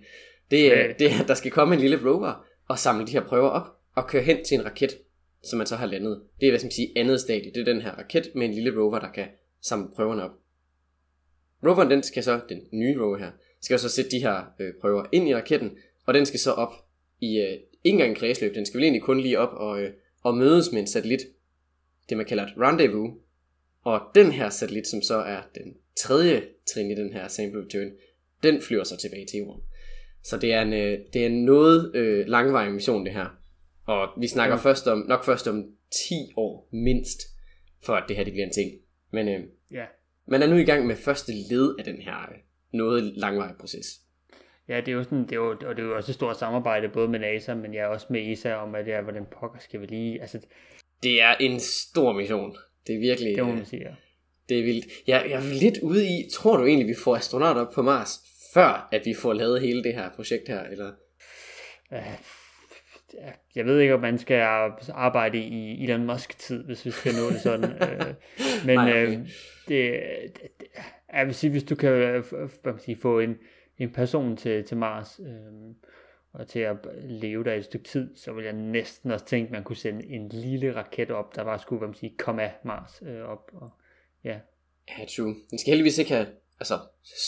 det, 0.50 0.78
er, 0.78 0.92
det 0.92 1.12
er, 1.12 1.22
at 1.22 1.28
der 1.28 1.34
skal 1.34 1.50
komme 1.50 1.74
en 1.74 1.80
lille 1.80 2.10
rover 2.10 2.46
og 2.68 2.78
samle 2.78 3.06
de 3.06 3.12
her 3.12 3.20
prøver 3.20 3.48
op 3.48 3.66
og 3.94 4.06
køre 4.06 4.22
hen 4.22 4.44
til 4.44 4.54
en 4.54 4.64
raket, 4.64 4.98
som 5.42 5.56
man 5.56 5.66
så 5.66 5.76
har 5.76 5.86
landet. 5.86 6.22
Det 6.40 6.46
er, 6.46 6.50
hvad 6.50 6.58
skal 6.58 6.66
man 6.66 6.72
sige, 6.72 6.92
andet 6.96 7.20
stadie. 7.20 7.52
Det 7.54 7.60
er 7.60 7.72
den 7.72 7.82
her 7.82 7.90
raket 7.90 8.30
med 8.34 8.46
en 8.46 8.54
lille 8.54 8.80
rover, 8.80 8.98
der 8.98 9.12
kan 9.12 9.26
samle 9.60 9.88
prøverne 9.96 10.22
op. 10.22 10.30
Roveren, 11.66 11.90
den 11.90 12.02
skal 12.02 12.22
så, 12.22 12.40
den 12.48 12.60
nye 12.72 13.00
rover 13.00 13.18
her, 13.18 13.30
skal 13.60 13.78
så 13.78 13.88
sætte 13.88 14.10
de 14.10 14.18
her 14.18 14.54
øh, 14.60 14.72
prøver 14.80 15.04
ind 15.12 15.28
i 15.28 15.34
raketten, 15.34 15.70
og 16.06 16.14
den 16.14 16.26
skal 16.26 16.40
så 16.40 16.52
op 16.52 16.72
i, 17.20 17.38
øh, 17.38 17.52
ikke 17.52 17.62
engang 17.84 18.10
en 18.10 18.16
kredsløb, 18.16 18.54
den 18.54 18.66
skal 18.66 18.78
vel 18.78 18.84
egentlig 18.84 19.02
kun 19.02 19.20
lige 19.20 19.38
op 19.38 19.52
og, 19.52 19.82
øh, 19.82 19.92
og 20.22 20.36
mødes 20.36 20.72
med 20.72 20.80
en 20.80 20.86
satellit, 20.86 21.20
det 22.08 22.16
man 22.16 22.26
kalder 22.26 22.44
et 22.44 22.54
rendezvous, 22.58 23.10
og 23.84 24.00
den 24.14 24.32
her 24.32 24.50
satellit, 24.50 24.86
som 24.86 25.02
så 25.02 25.14
er 25.14 25.42
den 25.54 25.74
tredje 25.96 26.42
trin 26.66 26.90
i 26.90 26.94
den 26.94 27.12
her 27.12 27.28
sample 27.28 27.64
return, 27.64 27.90
den 28.42 28.62
flyver 28.62 28.84
så 28.84 28.96
tilbage 28.96 29.26
til 29.26 29.38
jorden. 29.38 29.62
Så 30.22 30.38
det 30.38 30.52
er 30.52 30.62
en, 30.62 30.72
øh, 30.72 30.98
det 31.12 31.22
er 31.22 31.26
en 31.26 31.44
noget 31.44 31.94
øh, 31.94 32.26
langvarig 32.26 32.72
mission 32.72 33.04
det 33.04 33.12
her. 33.12 33.41
Og 33.86 34.08
vi 34.20 34.26
snakker 34.26 34.56
ja. 34.56 34.62
først 34.62 34.86
om, 34.86 34.98
nok 35.08 35.24
først 35.24 35.48
om 35.48 35.64
10 36.08 36.14
år 36.36 36.68
mindst, 36.72 37.20
for 37.84 37.94
at 37.94 38.04
det 38.08 38.16
her 38.16 38.24
det 38.24 38.32
bliver 38.32 38.46
en 38.46 38.52
ting. 38.52 38.70
Men 39.10 39.28
øh, 39.28 39.40
ja. 39.70 39.84
man 40.26 40.42
er 40.42 40.46
nu 40.46 40.56
i 40.56 40.64
gang 40.64 40.86
med 40.86 40.96
første 40.96 41.32
led 41.50 41.74
af 41.78 41.84
den 41.84 42.02
her 42.02 42.20
øh, 42.20 42.38
noget 42.72 43.04
langvarige 43.04 43.56
proces. 43.60 43.86
Ja, 44.68 44.80
det 44.80 44.88
er 44.88 44.92
jo 44.92 45.02
sådan, 45.02 45.22
det 45.22 45.32
er 45.32 45.36
jo, 45.36 45.50
og 45.50 45.76
det 45.76 45.78
er 45.78 45.86
jo 45.86 45.96
også 45.96 46.10
et 46.12 46.14
stort 46.14 46.38
samarbejde, 46.38 46.88
både 46.88 47.08
med 47.08 47.18
NASA, 47.18 47.54
men 47.54 47.74
jeg 47.74 47.86
også 47.86 48.06
med 48.10 48.32
ESA, 48.32 48.54
om 48.54 48.74
at 48.74 48.86
det 48.86 48.94
er, 48.94 49.02
hvordan 49.02 49.26
pokker 49.40 49.58
skal 49.60 49.80
vi 49.80 49.86
lige, 49.86 50.20
altså... 50.20 50.40
Det 51.02 51.22
er 51.22 51.34
en 51.40 51.60
stor 51.60 52.12
mission. 52.12 52.56
Det 52.86 52.94
er 52.94 53.00
virkelig... 53.00 53.36
Det 53.36 53.44
må 53.44 53.50
man 53.50 53.60
øh, 53.60 53.66
sige, 53.66 53.82
ja. 53.82 53.94
Det 54.48 54.58
er 54.58 54.62
vildt. 54.62 54.86
Jeg, 55.06 55.26
jeg 55.30 55.38
er 55.38 55.54
lidt 55.60 55.78
ude 55.82 56.06
i, 56.06 56.30
tror 56.32 56.56
du 56.56 56.66
egentlig, 56.66 56.88
vi 56.88 56.94
får 57.04 57.16
astronauter 57.16 57.60
op 57.60 57.72
på 57.74 57.82
Mars, 57.82 58.18
før 58.54 58.88
at 58.92 59.02
vi 59.04 59.14
får 59.14 59.32
lavet 59.32 59.60
hele 59.60 59.84
det 59.84 59.94
her 59.94 60.10
projekt 60.16 60.48
her, 60.48 60.62
eller? 60.62 60.92
Uh, 61.90 61.98
jeg 63.54 63.64
ved 63.64 63.80
ikke, 63.80 63.94
om 63.94 64.00
man 64.00 64.18
skal 64.18 64.42
arbejde 64.92 65.38
i 65.38 65.84
Elon 65.84 66.06
Musk-tid, 66.06 66.64
hvis 66.64 66.86
vi 66.86 66.90
skal 66.90 67.12
nå 67.14 67.30
det 67.30 67.40
sådan. 67.40 67.64
Øh, 67.82 68.66
men 68.66 68.74
Nej, 68.74 69.02
okay. 69.02 69.18
øh, 69.18 69.26
det, 69.68 70.00
det, 70.60 70.66
jeg 71.12 71.26
vil 71.26 71.34
sige, 71.34 71.50
hvis 71.50 71.64
du 71.64 71.74
kan 71.74 71.90
øh, 71.90 72.24
hvad 72.30 72.72
man 72.72 72.78
sige, 72.78 72.96
få 72.96 73.18
en, 73.18 73.36
en 73.78 73.92
person 73.92 74.36
til, 74.36 74.64
til 74.64 74.76
Mars, 74.76 75.20
øh, 75.20 75.74
og 76.32 76.48
til 76.48 76.58
at 76.58 76.76
leve 77.02 77.44
der 77.44 77.54
et 77.54 77.64
stykke 77.64 77.88
tid, 77.88 78.16
så 78.16 78.32
vil 78.32 78.44
jeg 78.44 78.52
næsten 78.52 79.10
også 79.10 79.26
tænke, 79.26 79.46
at 79.46 79.52
man 79.52 79.64
kunne 79.64 79.76
sende 79.76 80.06
en 80.06 80.28
lille 80.28 80.76
raket 80.76 81.10
op, 81.10 81.36
der 81.36 81.44
bare 81.44 81.58
skulle, 81.58 81.78
hvad 81.78 81.88
man 81.88 81.94
sige, 81.94 82.14
komme 82.18 82.42
af 82.42 82.52
Mars 82.64 83.02
øh, 83.06 83.22
op. 83.22 83.50
Og, 83.54 83.70
ja. 84.24 84.38
Ja, 84.88 85.04
true. 85.16 85.34
Den 85.50 85.58
skal 85.58 85.70
heldigvis 85.70 85.98
ikke 85.98 86.10
have 86.14 86.26
altså, 86.60 86.78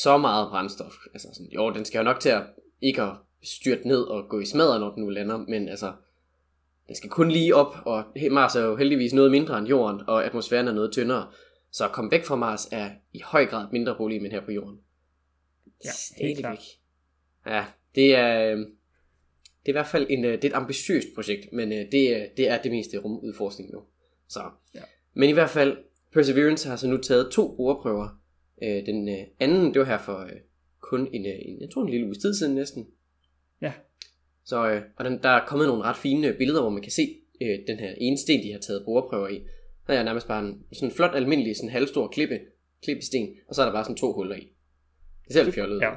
så 0.02 0.18
meget 0.18 0.48
brændstof. 0.50 0.92
Altså, 1.12 1.28
sådan, 1.34 1.50
jo, 1.50 1.70
den 1.70 1.84
skal 1.84 1.98
jo 1.98 2.04
nok 2.04 2.20
til 2.20 2.28
at 2.28 2.42
ikke 2.80 3.02
at 3.02 3.12
styrt 3.44 3.84
ned 3.84 4.02
og 4.02 4.28
gå 4.28 4.40
i 4.40 4.44
smadret, 4.44 4.80
når 4.80 4.94
den 4.94 5.02
nu 5.02 5.10
lander, 5.10 5.36
men 5.36 5.68
altså, 5.68 5.92
den 6.86 6.96
skal 6.96 7.10
kun 7.10 7.30
lige 7.30 7.54
op, 7.54 7.74
og 7.86 8.04
Mars 8.30 8.56
er 8.56 8.64
jo 8.64 8.76
heldigvis 8.76 9.12
noget 9.12 9.30
mindre 9.30 9.58
end 9.58 9.68
Jorden, 9.68 10.00
og 10.06 10.24
atmosfæren 10.24 10.68
er 10.68 10.72
noget 10.72 10.92
tyndere, 10.92 11.32
så 11.72 11.84
at 11.84 11.92
komme 11.92 12.10
væk 12.10 12.24
fra 12.24 12.36
Mars 12.36 12.68
er 12.72 12.90
i 13.12 13.20
høj 13.24 13.46
grad 13.46 13.66
mindre 13.72 13.94
problem 13.94 14.24
end 14.24 14.32
her 14.32 14.44
på 14.44 14.52
Jorden. 14.52 14.78
Ja, 15.84 15.90
helt 16.24 16.38
klart. 16.38 16.62
Ja, 17.46 17.64
det 17.94 18.14
er, 18.14 18.52
øhm, 18.52 18.64
det 19.66 19.68
er 19.68 19.72
i 19.72 19.72
hvert 19.72 19.86
fald 19.86 20.06
en, 20.10 20.24
øh, 20.24 20.32
det 20.32 20.44
er 20.44 20.48
et 20.48 20.54
ambitiøst 20.54 21.08
projekt, 21.14 21.52
men 21.52 21.72
øh, 21.72 21.92
det, 21.92 22.16
er, 22.16 22.26
det 22.36 22.48
er 22.48 22.62
det 22.62 22.72
meste 22.72 22.98
rumudforskning 22.98 23.72
nu. 23.72 23.82
Så. 24.28 24.40
Ja. 24.74 24.80
Men 25.14 25.28
i 25.28 25.32
hvert 25.32 25.50
fald, 25.50 25.76
Perseverance 26.12 26.68
har 26.68 26.76
så 26.76 26.88
nu 26.88 26.96
taget 26.96 27.30
to 27.32 27.56
brugerprøver. 27.56 28.08
Øh, 28.62 28.86
den 28.86 29.08
anden, 29.40 29.74
det 29.74 29.80
var 29.80 29.86
her 29.86 29.98
for 29.98 30.28
kun 30.80 31.08
en, 31.12 31.26
en, 31.26 31.60
jeg 31.60 31.70
tror 31.70 31.82
en 31.82 31.90
lille 31.90 32.06
uge 32.06 32.14
tid 32.14 32.34
siden 32.34 32.54
næsten, 32.54 32.86
Ja. 33.64 33.72
Så, 34.44 34.70
øh, 34.70 34.82
og 34.96 35.04
den, 35.04 35.18
der 35.22 35.28
er 35.28 35.46
kommet 35.46 35.68
nogle 35.68 35.82
ret 35.82 35.96
fine 35.96 36.28
øh, 36.28 36.36
billeder, 36.38 36.60
hvor 36.60 36.70
man 36.70 36.82
kan 36.82 36.92
se 36.92 37.16
øh, 37.42 37.58
den 37.66 37.78
her 37.78 37.94
ene 37.96 38.18
sten, 38.18 38.42
de 38.42 38.52
har 38.52 38.58
taget 38.58 38.82
boreprøver 38.84 39.28
i. 39.28 39.40
Der 39.86 39.94
er 39.94 40.02
nærmest 40.02 40.28
bare 40.28 40.44
en 40.44 40.64
sådan 40.72 40.94
flot 40.94 41.14
almindelig 41.14 41.56
sådan 41.56 41.70
halvstor 41.70 42.08
klippe, 42.08 42.40
klippesten, 42.82 43.28
og 43.48 43.54
så 43.54 43.62
er 43.62 43.66
der 43.66 43.72
bare 43.72 43.84
sådan 43.84 43.96
to 43.96 44.12
huller 44.12 44.36
i. 44.36 44.48
Det 45.24 45.32
ser 45.32 45.42
lidt 45.42 45.54
fjollet 45.54 45.80
ja. 45.80 45.90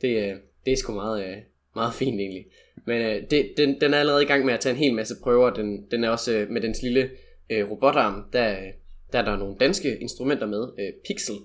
Det, 0.00 0.08
øh, 0.08 0.36
det 0.64 0.72
er 0.72 0.76
sgu 0.76 0.94
meget, 0.94 1.28
øh, 1.28 1.36
meget 1.74 1.94
fint 1.94 2.20
egentlig. 2.20 2.46
Men 2.86 3.02
øh, 3.02 3.30
det, 3.30 3.54
den, 3.56 3.80
den 3.80 3.94
er 3.94 3.98
allerede 3.98 4.22
i 4.22 4.26
gang 4.26 4.44
med 4.44 4.54
at 4.54 4.60
tage 4.60 4.72
en 4.72 4.78
hel 4.78 4.94
masse 4.94 5.14
prøver. 5.22 5.50
Den, 5.50 5.90
den 5.90 6.04
er 6.04 6.10
også 6.10 6.32
øh, 6.32 6.50
med 6.50 6.60
dens 6.60 6.82
lille 6.82 7.10
øh, 7.50 7.70
robotarm, 7.70 8.28
der, 8.32 8.56
der 9.12 9.18
er 9.18 9.24
der 9.24 9.36
nogle 9.36 9.56
danske 9.60 9.98
instrumenter 9.98 10.46
med. 10.46 10.68
Øh, 10.78 10.92
Pixel, 11.06 11.36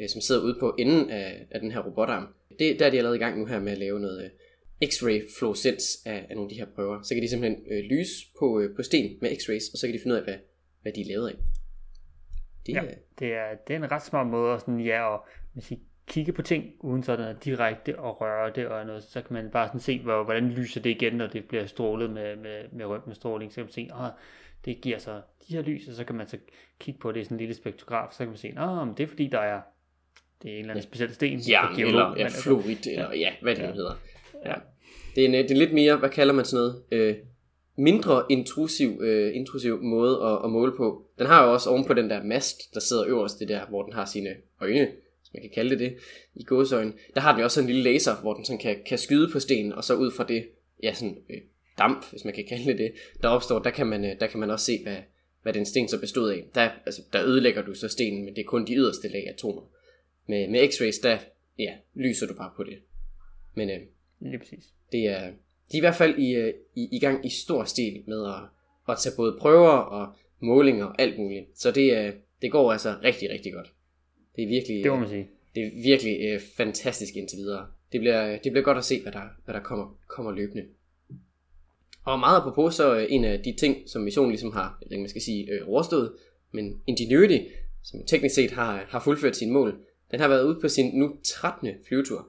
øh, 0.00 0.08
som 0.08 0.20
sidder 0.20 0.42
ude 0.42 0.56
på 0.60 0.74
enden 0.78 1.10
af, 1.10 1.46
af 1.50 1.60
den 1.60 1.70
her 1.72 1.80
robotarm. 1.80 2.26
Det, 2.58 2.78
der 2.78 2.86
er 2.86 2.90
de 2.90 2.96
allerede 2.96 3.16
i 3.16 3.20
gang 3.20 3.38
nu 3.38 3.46
her 3.46 3.60
med 3.60 3.72
at 3.72 3.78
lave 3.78 4.00
noget 4.00 4.24
øh, 4.24 4.30
X-ray 4.84 5.38
fluorescens 5.38 5.84
af, 6.06 6.26
af 6.30 6.36
nogle 6.36 6.48
af 6.48 6.48
de 6.48 6.58
her 6.60 6.66
prøver. 6.74 7.02
Så 7.02 7.14
kan 7.14 7.22
de 7.22 7.28
simpelthen 7.28 7.62
øh, 7.72 7.84
lyse 7.90 8.14
på, 8.38 8.60
øh, 8.60 8.76
på 8.76 8.82
sten 8.82 9.18
med 9.20 9.30
X-rays, 9.30 9.72
og 9.72 9.78
så 9.78 9.86
kan 9.86 9.94
de 9.94 10.00
finde 10.02 10.14
ud 10.14 10.18
af, 10.18 10.24
hvad, 10.24 10.38
hvad 10.82 10.92
de 10.92 11.00
er 11.00 11.06
lavet 11.08 11.28
af. 11.28 11.36
Det, 12.66 12.72
ja, 12.74 12.82
det 13.18 13.32
er, 13.32 13.54
det 13.68 13.74
er 13.74 13.78
en 13.78 13.90
ret 13.92 14.02
smart 14.02 14.26
måde 14.26 14.54
at, 14.54 14.60
sådan, 14.60 14.80
ja, 14.80 15.14
at 15.14 15.20
man 15.54 15.62
siger, 15.62 15.80
kigge 16.06 16.32
på 16.32 16.42
ting, 16.42 16.64
uden 16.80 17.02
sådan 17.02 17.28
at 17.28 17.44
direkte 17.44 17.98
og 17.98 18.20
røre 18.20 18.52
det 18.54 18.66
og 18.66 18.86
noget, 18.86 19.02
så 19.02 19.22
kan 19.22 19.34
man 19.34 19.50
bare 19.50 19.68
sådan 19.68 19.80
se, 19.80 19.98
hvor, 19.98 20.24
hvordan 20.24 20.48
lyser 20.50 20.80
det 20.80 20.90
igen, 20.90 21.12
når 21.12 21.26
det 21.26 21.44
bliver 21.44 21.66
strålet 21.66 22.10
med, 22.10 22.36
med, 22.36 22.64
med 22.72 22.84
røntgenstråling, 22.84 23.52
så 23.52 23.56
kan 23.56 23.64
man 23.64 23.72
se, 23.72 23.88
at 24.04 24.12
det 24.64 24.80
giver 24.80 24.98
så 24.98 25.20
de 25.48 25.54
her 25.54 25.62
lys, 25.62 25.88
og 25.88 25.94
så 25.94 26.04
kan 26.04 26.14
man 26.14 26.28
så 26.28 26.38
kigge 26.78 27.00
på 27.00 27.12
det 27.12 27.20
i 27.20 27.24
sådan 27.24 27.34
en 27.34 27.38
lille 27.38 27.54
spektrograf, 27.54 28.12
så 28.12 28.18
kan 28.18 28.28
man 28.28 28.36
se, 28.36 28.48
at 28.48 28.96
det 28.96 29.02
er 29.02 29.08
fordi, 29.08 29.26
der 29.26 29.38
er 29.38 29.60
det 30.42 30.50
er 30.50 30.54
en 30.54 30.60
eller 30.60 30.74
anden 30.74 30.82
speciel 30.82 31.14
sten. 31.14 31.38
Ja, 31.38 31.62
eller 31.78 32.14
ja, 32.16 32.22
altså, 32.22 32.42
fluorid, 32.42 32.86
eller 32.86 33.14
ja, 33.14 33.32
hvad 33.42 33.56
det 33.56 33.62
ja. 33.62 33.72
hedder. 33.72 33.94
Ja. 34.46 34.54
Det, 35.14 35.24
er 35.24 35.28
en, 35.28 35.34
øh, 35.34 35.42
det 35.42 35.50
er 35.50 35.56
lidt 35.56 35.72
mere, 35.72 35.96
hvad 35.96 36.08
kalder 36.08 36.34
man 36.34 36.44
sådan 36.44 36.58
noget, 36.58 36.82
øh, 36.90 37.16
mindre 37.76 38.24
intrusiv, 38.30 39.00
øh, 39.02 39.36
intrusiv 39.36 39.82
måde 39.82 40.24
at, 40.24 40.44
at 40.44 40.50
måle 40.50 40.72
på. 40.76 41.06
Den 41.18 41.26
har 41.26 41.44
jo 41.44 41.52
også 41.52 41.70
ovenpå 41.70 41.94
den 41.94 42.10
der 42.10 42.22
mast, 42.22 42.74
der 42.74 42.80
sidder 42.80 43.04
øverst, 43.06 43.38
det 43.38 43.48
der, 43.48 43.66
hvor 43.66 43.82
den 43.82 43.92
har 43.92 44.04
sine 44.04 44.36
øjne, 44.60 44.86
hvis 45.20 45.30
man 45.34 45.42
kan 45.42 45.50
kalde 45.54 45.70
det 45.70 45.78
det, 45.78 45.96
i 46.34 46.44
gåsøjne. 46.44 46.92
Der 47.14 47.20
har 47.20 47.32
den 47.32 47.38
jo 47.38 47.44
også 47.44 47.60
en 47.60 47.66
lille 47.66 47.82
laser, 47.82 48.20
hvor 48.22 48.34
den 48.34 48.44
sådan 48.44 48.58
kan, 48.58 48.76
kan 48.86 48.98
skyde 48.98 49.30
på 49.32 49.40
stenen, 49.40 49.72
og 49.72 49.84
så 49.84 49.94
ud 49.94 50.12
fra 50.12 50.24
det, 50.24 50.48
ja, 50.82 50.94
sådan 50.94 51.16
øh, 51.30 51.40
damp, 51.78 52.10
hvis 52.10 52.24
man 52.24 52.34
kan 52.34 52.44
kalde 52.48 52.64
det 52.64 52.78
det, 52.78 52.92
der 53.22 53.28
opstår, 53.28 53.58
der 53.58 53.70
kan 53.70 53.86
man, 53.86 54.04
øh, 54.04 54.20
der 54.20 54.26
kan 54.26 54.40
man 54.40 54.50
også 54.50 54.66
se, 54.66 54.82
hvad, 54.82 54.96
hvad 55.42 55.52
den 55.52 55.66
sten 55.66 55.88
så 55.88 56.00
bestod 56.00 56.30
af. 56.30 56.44
Der, 56.54 56.70
altså, 56.86 57.02
der 57.12 57.24
ødelægger 57.24 57.62
du 57.62 57.74
så 57.74 57.88
stenen, 57.88 58.24
men 58.24 58.34
det 58.34 58.40
er 58.40 58.46
kun 58.46 58.66
de 58.66 58.74
yderste 58.74 59.08
lag 59.08 59.28
atomer. 59.28 59.62
Med, 60.26 60.48
med 60.48 60.68
x-rays, 60.68 61.02
der 61.02 61.18
ja, 61.58 61.72
lyser 61.94 62.26
du 62.26 62.34
bare 62.34 62.50
på 62.56 62.64
det. 62.64 62.78
Men 63.54 63.70
øh, 63.70 63.80
Lige 64.20 64.38
præcis. 64.38 64.64
det 64.92 65.06
er, 65.06 65.20
de 65.72 65.76
er 65.76 65.78
i 65.78 65.80
hvert 65.80 65.94
fald 65.94 66.18
i, 66.18 66.34
øh, 66.34 66.54
i, 66.74 66.88
i 66.92 66.98
gang 66.98 67.26
i 67.26 67.28
stor 67.28 67.64
stil 67.64 68.02
med 68.06 68.26
at, 68.26 68.42
at 68.88 68.98
tage 68.98 69.16
både 69.16 69.36
prøver 69.40 69.70
og 69.70 70.14
målinger 70.40 70.84
og 70.84 70.94
alt 71.02 71.18
muligt. 71.18 71.46
Så 71.54 71.70
det, 71.70 72.06
øh, 72.06 72.12
det 72.42 72.52
går 72.52 72.72
altså 72.72 72.94
rigtig, 73.02 73.30
rigtig 73.30 73.52
godt. 73.52 73.72
Det 74.36 74.44
er 74.44 74.48
virkelig, 74.48 74.84
det 74.84 74.92
må 74.92 74.98
man 74.98 75.08
sige. 75.08 75.28
Det 75.54 75.66
er 75.66 75.70
virkelig 75.82 76.20
øh, 76.20 76.40
fantastisk 76.56 77.16
indtil 77.16 77.36
videre. 77.38 77.66
Det 77.92 78.00
bliver, 78.00 78.38
det 78.38 78.52
bliver 78.52 78.64
godt 78.64 78.78
at 78.78 78.84
se, 78.84 79.02
hvad 79.02 79.12
der, 79.12 79.22
hvad 79.44 79.54
der 79.54 79.60
kommer, 79.60 79.98
kommer 80.08 80.32
løbende. 80.32 80.64
Og 82.04 82.18
meget 82.18 82.40
apropos, 82.40 82.74
så 82.74 82.96
øh, 82.96 83.06
en 83.08 83.24
af 83.24 83.42
de 83.42 83.56
ting, 83.58 83.76
som 83.86 84.02
missionen 84.02 84.30
ligesom 84.30 84.52
har, 84.52 84.78
jeg 84.82 84.92
ikke, 84.92 85.02
man 85.02 85.08
skal 85.08 85.22
sige, 85.22 85.52
øh, 85.52 85.68
overstået, 85.68 86.12
men 86.52 86.82
Ingenuity, 86.86 87.38
som 87.82 88.00
teknisk 88.06 88.34
set 88.34 88.50
har, 88.50 88.84
har 88.88 89.00
fuldført 89.00 89.36
sine 89.36 89.52
mål, 89.52 89.78
den 90.10 90.20
har 90.20 90.28
været 90.28 90.44
ude 90.44 90.60
på 90.60 90.68
sin 90.68 90.98
nu 90.98 91.16
13. 91.24 91.68
flyvetur. 91.88 92.28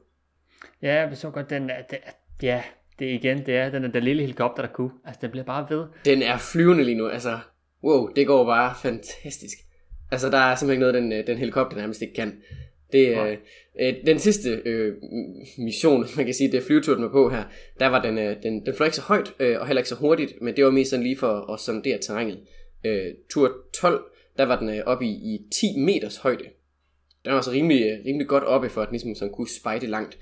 Ja, 0.81 0.93
jeg 0.93 1.17
så 1.17 1.29
godt, 1.29 1.49
den 1.49 1.69
er, 1.69 1.81
det, 1.81 1.97
ja, 2.43 2.63
det 2.99 3.05
igen, 3.05 3.45
det 3.45 3.55
er 3.55 3.69
den 3.69 3.83
er 3.83 3.87
der 3.87 3.99
lille 3.99 4.21
helikopter, 4.21 4.63
der 4.63 4.73
kunne. 4.73 4.91
Altså, 5.05 5.19
den 5.21 5.31
bliver 5.31 5.45
bare 5.45 5.67
ved. 5.69 5.85
Den 6.05 6.21
er 6.21 6.37
flyvende 6.37 6.83
lige 6.83 6.97
nu, 6.97 7.07
altså, 7.07 7.39
wow, 7.83 8.07
det 8.15 8.27
går 8.27 8.45
bare 8.45 8.75
fantastisk. 8.81 9.57
Altså, 10.11 10.29
der 10.29 10.37
er 10.37 10.55
simpelthen 10.55 10.79
noget, 10.79 10.93
den, 10.93 11.13
øh, 11.13 11.27
den 11.27 11.37
helikopter 11.37 11.77
nærmest 11.77 12.01
ikke 12.01 12.13
kan. 12.13 12.41
Det, 12.91 13.17
øh, 13.17 13.37
øh, 13.79 13.93
den 14.05 14.19
sidste 14.19 14.61
øh, 14.65 14.93
mission, 15.57 16.05
man 16.15 16.25
kan 16.25 16.33
sige, 16.33 16.51
det 16.51 16.63
flyvetur, 16.63 16.93
den 16.93 17.03
var 17.03 17.11
på 17.11 17.29
her, 17.29 17.43
der 17.79 17.87
var 17.87 18.01
den, 18.01 18.17
øh, 18.17 18.43
den, 18.43 18.65
den 18.65 18.75
fløj 18.75 18.85
ikke 18.85 18.95
så 18.95 19.01
højt, 19.01 19.33
øh, 19.39 19.59
og 19.59 19.67
heller 19.67 19.79
ikke 19.79 19.89
så 19.89 19.95
hurtigt, 19.95 20.33
men 20.41 20.55
det 20.55 20.65
var 20.65 20.71
mest 20.71 20.89
sådan 20.89 21.03
lige 21.03 21.17
for 21.17 21.53
at 21.53 21.59
sondere 21.59 21.97
terrænet. 21.97 22.39
Øh, 22.83 23.13
tur 23.29 23.51
12, 23.73 24.03
der 24.37 24.45
var 24.45 24.59
den 24.59 24.69
øh, 24.69 24.83
oppe 24.85 25.05
i, 25.05 25.09
i 25.09 25.47
10 25.51 25.79
meters 25.79 26.17
højde. 26.17 26.43
Den 27.25 27.33
var 27.33 27.41
så 27.41 27.51
rimelig, 27.51 27.81
øh, 27.83 28.05
rimelig 28.05 28.27
godt 28.27 28.43
oppe, 28.43 28.69
for 28.69 28.81
at 28.81 28.87
den 28.87 28.93
ligesom 28.93 29.15
sådan 29.15 29.33
kunne 29.33 29.49
spejde 29.49 29.87
langt. 29.87 30.17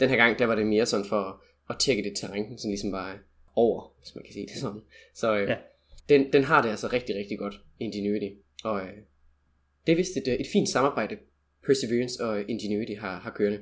Den 0.00 0.08
her 0.08 0.16
gang, 0.16 0.38
der 0.38 0.46
var 0.46 0.54
det 0.54 0.66
mere 0.66 0.86
sådan 0.86 1.06
for 1.06 1.42
at 1.70 1.76
tjekke 1.78 2.02
det 2.02 2.16
terræn, 2.16 2.58
sådan 2.58 2.70
ligesom 2.70 2.90
bare 2.90 3.18
over, 3.56 3.92
hvis 3.98 4.14
man 4.14 4.24
kan 4.24 4.32
sige 4.32 4.46
det 4.46 4.56
sådan. 4.56 4.80
Så 5.14 5.36
øh, 5.36 5.48
ja. 5.48 5.56
den, 6.08 6.32
den 6.32 6.44
har 6.44 6.62
det 6.62 6.68
altså 6.68 6.88
rigtig, 6.92 7.16
rigtig 7.16 7.38
godt, 7.38 7.54
Ingenuity. 7.80 8.34
Og 8.64 8.80
øh, 8.80 8.96
det 9.86 9.92
er 9.92 9.96
vist 9.96 10.16
et, 10.16 10.28
øh, 10.28 10.34
et 10.34 10.46
fint 10.52 10.68
samarbejde, 10.68 11.16
Perseverance 11.66 12.24
og 12.24 12.50
Ingenuity 12.50 13.00
har, 13.00 13.20
har 13.20 13.30
kørende. 13.30 13.60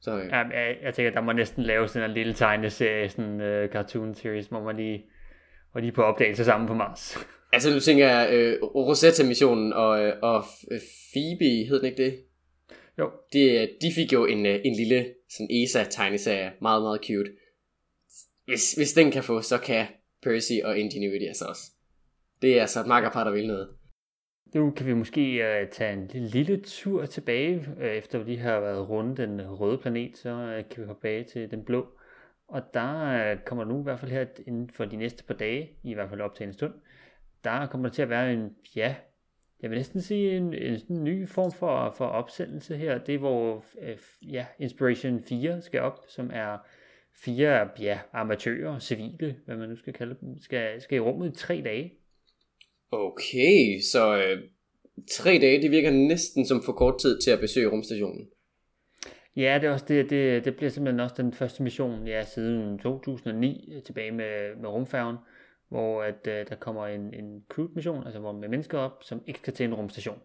Så, 0.00 0.18
øh. 0.18 0.26
ja, 0.26 0.36
jeg, 0.36 0.76
jeg 0.82 0.94
tænker, 0.94 1.12
der 1.12 1.20
må 1.20 1.32
næsten 1.32 1.62
lave 1.62 1.88
sådan 1.88 2.10
en 2.10 2.14
lille 2.14 2.34
tegneserie, 2.34 3.08
sådan 3.08 3.24
en 3.24 3.64
uh, 3.64 3.70
cartoon 3.72 4.14
series, 4.14 4.46
hvor 4.46 4.62
man 4.62 4.76
lige, 4.76 5.04
hvor 5.72 5.80
lige 5.80 5.92
på 5.92 6.02
opdagelse 6.02 6.44
sammen 6.44 6.68
på 6.68 6.74
Mars. 6.74 7.16
Altså 7.52 7.74
nu 7.74 7.80
tænker 7.80 8.08
jeg 8.08 8.28
øh, 8.32 8.62
Rosetta-missionen 8.62 9.72
og, 9.72 10.04
øh, 10.04 10.14
og 10.22 10.44
Phoebe, 11.12 11.66
hed 11.68 11.78
den 11.78 11.86
ikke 11.86 12.02
det? 12.02 12.24
Jo. 12.98 13.10
De, 13.32 13.68
de 13.80 13.92
fik 13.94 14.12
jo 14.12 14.26
en, 14.26 14.46
en 14.46 14.76
lille 14.76 15.06
sådan 15.30 15.48
ESA-tegneserie, 15.50 16.52
meget 16.60 16.82
meget 16.82 17.00
cute. 17.06 17.32
Hvis, 18.44 18.72
hvis 18.72 18.92
den 18.92 19.10
kan 19.10 19.22
få, 19.22 19.40
så 19.40 19.58
kan 19.58 19.86
Percy 20.22 20.52
og 20.64 20.78
Ingenuity 20.78 21.24
altså 21.24 21.44
også. 21.44 21.62
Det 22.42 22.56
er 22.56 22.60
altså 22.60 22.80
et 22.80 22.86
makkerpar, 22.86 23.24
der 23.24 23.30
vil 23.30 23.46
noget. 23.46 23.68
Nu 24.54 24.70
kan 24.70 24.86
vi 24.86 24.94
måske 24.94 25.20
uh, 25.20 25.70
tage 25.70 25.92
en 25.92 26.06
lille, 26.06 26.28
lille 26.28 26.60
tur 26.62 27.06
tilbage, 27.06 27.66
uh, 27.76 27.84
efter 27.84 28.18
vi 28.18 28.24
lige 28.24 28.38
har 28.38 28.60
været 28.60 28.88
rundt 28.88 29.16
den 29.16 29.42
røde 29.50 29.78
planet, 29.78 30.18
så 30.18 30.30
uh, 30.30 30.68
kan 30.70 30.82
vi 30.82 30.86
hoppe 30.86 31.00
tilbage 31.00 31.24
til 31.24 31.50
den 31.50 31.64
blå. 31.64 31.86
Og 32.48 32.62
der 32.74 33.32
uh, 33.32 33.40
kommer 33.44 33.64
nu 33.64 33.80
i 33.80 33.82
hvert 33.82 34.00
fald 34.00 34.10
her 34.10 34.26
inden 34.46 34.70
for 34.70 34.84
de 34.84 34.96
næste 34.96 35.24
par 35.24 35.34
dage, 35.34 35.70
i 35.82 35.94
hvert 35.94 36.08
fald 36.08 36.20
op 36.20 36.34
til 36.34 36.46
en 36.46 36.52
stund, 36.52 36.74
der 37.44 37.66
kommer 37.66 37.88
der 37.88 37.94
til 37.94 38.02
at 38.02 38.08
være 38.08 38.32
en, 38.32 38.56
ja, 38.76 38.94
jeg 39.62 39.70
vil 39.70 39.76
næsten 39.76 40.00
sige 40.00 40.36
en, 40.36 40.54
en, 40.54 41.04
ny 41.04 41.28
form 41.28 41.52
for, 41.52 41.94
for 41.96 42.04
opsendelse 42.04 42.76
her. 42.76 42.98
Det 42.98 43.14
er 43.14 43.18
hvor 43.18 43.64
ja, 44.22 44.46
Inspiration 44.58 45.22
4 45.22 45.62
skal 45.62 45.80
op, 45.80 45.98
som 46.08 46.30
er 46.32 46.58
fire 47.24 47.68
ja, 47.80 47.98
amatører, 48.12 48.78
civile, 48.78 49.36
hvad 49.46 49.56
man 49.56 49.68
nu 49.68 49.76
skal 49.76 49.92
kalde 49.92 50.16
dem, 50.20 50.38
skal, 50.40 50.80
skal 50.80 50.96
i 50.96 51.00
rummet 51.00 51.32
i 51.32 51.38
tre 51.38 51.62
dage. 51.64 51.92
Okay, 52.92 53.80
så 53.92 54.16
øh, 54.16 54.42
tre 55.10 55.30
dage, 55.30 55.62
det 55.62 55.70
virker 55.70 55.90
næsten 55.90 56.46
som 56.46 56.62
for 56.64 56.72
kort 56.72 57.00
tid 57.00 57.20
til 57.20 57.30
at 57.30 57.40
besøge 57.40 57.68
rumstationen. 57.68 58.28
Ja, 59.36 59.58
det, 59.60 59.66
er 59.66 59.72
også 59.72 59.84
det, 59.88 60.10
det, 60.10 60.44
det 60.44 60.56
bliver 60.56 60.70
simpelthen 60.70 61.00
også 61.00 61.14
den 61.18 61.32
første 61.32 61.62
mission, 61.62 62.06
ja, 62.06 62.24
siden 62.24 62.78
2009, 62.78 63.80
tilbage 63.86 64.10
med, 64.10 64.56
med 64.60 64.68
rumfærgen, 64.68 65.16
hvor 65.70 66.02
at, 66.02 66.26
uh, 66.26 66.48
der 66.48 66.56
kommer 66.60 66.86
en, 66.86 67.14
en 67.14 67.44
crude 67.48 67.70
mission, 67.74 68.04
altså 68.04 68.20
hvor 68.20 68.32
med 68.32 68.48
mennesker 68.48 68.78
op, 68.78 69.02
som 69.02 69.22
ikke 69.26 69.38
skal 69.38 69.52
til 69.52 69.64
en 69.64 69.74
rumstation. 69.74 70.18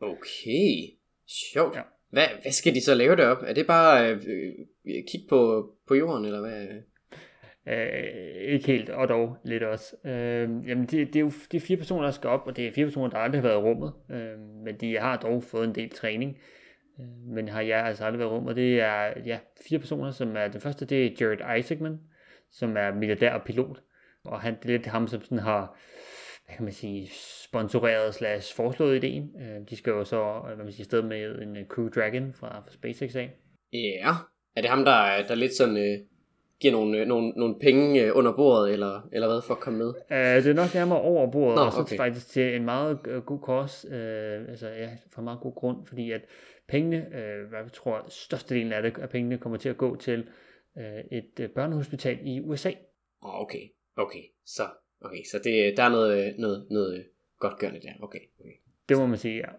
Okay, 0.00 0.98
sjovt. 1.26 1.76
Ja. 1.76 1.82
Hvad, 2.10 2.26
hvad 2.42 2.52
skal 2.52 2.74
de 2.74 2.80
så 2.80 2.94
lave 2.94 3.16
derop? 3.16 3.42
Er 3.46 3.52
det 3.52 3.66
bare 3.66 4.10
øh, 4.10 4.20
øh, 4.86 5.04
kigge 5.10 5.26
på, 5.28 5.70
på 5.88 5.94
jorden, 5.94 6.24
eller 6.24 6.40
hvad? 6.40 6.66
Øh, 7.66 8.52
ikke 8.52 8.66
helt, 8.66 8.90
og 8.90 9.08
dog 9.08 9.36
lidt 9.44 9.62
også. 9.62 9.96
Øh, 10.04 10.48
jamen 10.68 10.86
det, 10.86 11.06
det, 11.06 11.16
er 11.16 11.20
jo 11.20 11.32
det 11.52 11.54
er 11.56 11.66
fire 11.66 11.76
personer, 11.76 12.04
der 12.04 12.10
skal 12.10 12.30
op, 12.30 12.46
og 12.46 12.56
det 12.56 12.66
er 12.66 12.72
fire 12.72 12.86
personer, 12.86 13.10
der 13.10 13.16
aldrig 13.16 13.40
har 13.40 13.48
været 13.48 13.60
i 13.60 13.64
rummet. 13.64 13.92
Øh, 14.10 14.38
men 14.64 14.76
de 14.80 14.98
har 14.98 15.16
dog 15.16 15.42
fået 15.42 15.68
en 15.68 15.74
del 15.74 15.90
træning. 15.90 16.38
Øh, 17.00 17.34
men 17.34 17.48
har 17.48 17.60
jeg 17.60 17.84
altså 17.84 18.04
aldrig 18.04 18.18
været 18.18 18.30
i 18.30 18.32
rummet. 18.32 18.56
Det 18.56 18.80
er 18.80 19.12
ja, 19.26 19.38
fire 19.68 19.78
personer, 19.78 20.10
som 20.10 20.36
er, 20.36 20.48
den 20.48 20.60
første 20.60 20.86
det 20.86 21.06
er 21.06 21.10
Jared 21.20 21.58
Isaacman, 21.58 22.00
som 22.50 22.76
er 22.76 22.94
milliardær 22.94 23.32
og 23.32 23.42
pilot. 23.42 23.82
Og 24.24 24.40
han, 24.40 24.56
det 24.62 24.64
er 24.64 24.76
lidt 24.76 24.86
ham, 24.86 25.08
som 25.08 25.22
sådan 25.22 25.38
har, 25.38 25.78
hvad 26.46 26.56
kan 26.56 26.64
man 26.64 26.72
sige, 26.72 27.10
sponsoreret 27.48 28.14
slash 28.14 28.56
foreslået 28.56 28.96
ideen. 28.96 29.30
Øh, 29.40 29.68
de 29.70 29.76
skal 29.76 29.90
jo 29.90 30.04
så, 30.04 30.42
hvad 30.46 30.64
man 30.64 30.72
siger, 30.72 30.84
sted 30.84 31.02
med 31.02 31.42
en 31.42 31.56
Crew 31.68 31.88
Dragon 31.88 32.32
fra, 32.32 32.60
fra 32.60 32.72
SpaceX 32.72 33.16
af. 33.16 33.30
Ja, 33.72 34.14
er 34.56 34.60
det 34.60 34.70
ham, 34.70 34.84
der, 34.84 35.26
der 35.26 35.34
lidt 35.34 35.56
sådan... 35.56 35.76
Øh 35.76 35.98
giver 36.60 36.72
nogle, 36.72 36.98
øh, 36.98 37.06
nogle, 37.06 37.28
nogle 37.28 37.58
penge 37.60 38.02
øh, 38.02 38.16
under 38.16 38.32
bordet, 38.32 38.72
eller, 38.72 39.08
eller 39.12 39.28
hvad, 39.28 39.42
for 39.46 39.54
at 39.54 39.60
komme 39.60 39.78
med? 39.78 39.88
Uh, 39.88 40.44
det 40.44 40.46
er 40.46 40.54
nok 40.54 40.74
nærmere 40.74 41.00
over 41.00 41.30
bordet, 41.30 41.56
Nå, 41.56 41.62
og 41.62 41.72
så 41.72 41.80
okay. 41.80 41.96
faktisk 41.96 42.28
til 42.28 42.56
en 42.56 42.64
meget 42.64 42.98
god 43.26 43.38
kurs, 43.38 43.84
uh, 43.84 43.92
altså 44.48 44.68
ja, 44.68 44.88
for 45.12 45.20
en 45.20 45.24
meget 45.24 45.40
god 45.40 45.54
grund, 45.54 45.86
fordi 45.86 46.12
at 46.12 46.20
pengene, 46.68 46.96
uh, 46.96 47.48
hvad 47.48 47.58
jeg 47.62 47.72
tror, 47.72 48.04
størstedelen 48.08 48.72
af, 48.72 48.82
det, 48.82 48.98
af 48.98 49.08
pengene 49.08 49.38
kommer 49.38 49.58
til 49.58 49.68
at 49.68 49.76
gå 49.76 49.96
til 49.96 50.28
uh, 50.76 50.82
et 51.18 51.50
børnehospital 51.54 52.18
i 52.22 52.40
USA. 52.40 52.70
Okay, 53.22 53.68
okay, 53.98 54.22
så, 54.46 54.62
okay, 55.00 55.22
så 55.30 55.38
det, 55.44 55.76
der 55.76 55.82
er 55.82 55.88
noget, 55.88 56.34
noget, 56.38 56.66
noget 56.70 57.06
godt 57.38 57.58
gørende 57.58 57.80
der, 57.80 57.92
okay, 58.02 58.20
okay. 58.40 58.54
Det 58.88 58.96
må 58.96 59.06
man 59.06 59.18
sige, 59.18 59.36
ja. 59.36 59.52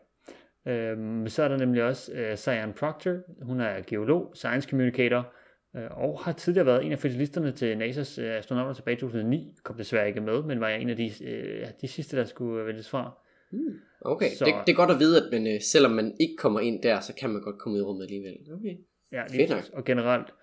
Uh, 0.66 1.28
så 1.28 1.44
er 1.44 1.48
der 1.48 1.58
nemlig 1.58 1.84
også 1.84 2.12
uh, 2.12 2.36
Cyan 2.36 2.74
Proctor, 2.74 3.18
hun 3.42 3.60
er 3.60 3.82
geolog, 3.82 4.32
science 4.36 4.70
communicator, 4.70 5.34
Øh, 5.76 5.88
og 5.92 6.20
har 6.20 6.32
tidligere 6.32 6.66
været 6.66 6.86
en 6.86 6.92
af 6.92 7.00
finalisterne 7.00 7.52
til 7.52 7.76
NASA's 7.76 8.22
øh, 8.22 8.38
astronauter 8.38 8.74
tilbage 8.74 8.98
i 8.98 9.00
2009. 9.00 9.54
Kom 9.64 9.78
desværre 9.78 10.08
ikke 10.08 10.22
med, 10.22 10.44
men 10.44 10.60
var 10.60 10.70
en 10.70 10.90
af 10.90 10.96
de, 10.96 11.12
øh, 11.24 11.68
de 11.82 11.88
sidste, 11.88 12.18
der 12.18 12.24
skulle 12.24 12.66
vælges 12.66 12.90
fra. 12.90 13.12
Hmm. 13.52 13.80
Okay, 14.02 14.30
så, 14.30 14.46
det, 14.46 14.54
det 14.68 14.72
er 14.72 14.76
godt 14.76 14.92
at 14.92 15.00
vide, 15.00 15.18
at 15.18 15.32
men, 15.32 15.48
øh, 15.48 15.62
selvom 15.62 15.92
man 15.92 16.16
ikke 16.20 16.36
kommer 16.38 16.60
ind 16.60 16.84
der, 16.84 17.00
så 17.00 17.14
kan 17.16 17.30
man 17.30 17.42
godt 17.42 17.60
komme 17.60 17.76
ud 17.76 17.82
i 17.82 17.84
rummet 17.84 18.04
alligevel. 18.04 18.38
Okay. 18.54 18.78
Ja, 19.12 19.24
lige 19.30 19.56
og 19.74 19.86
generelt 19.86 20.34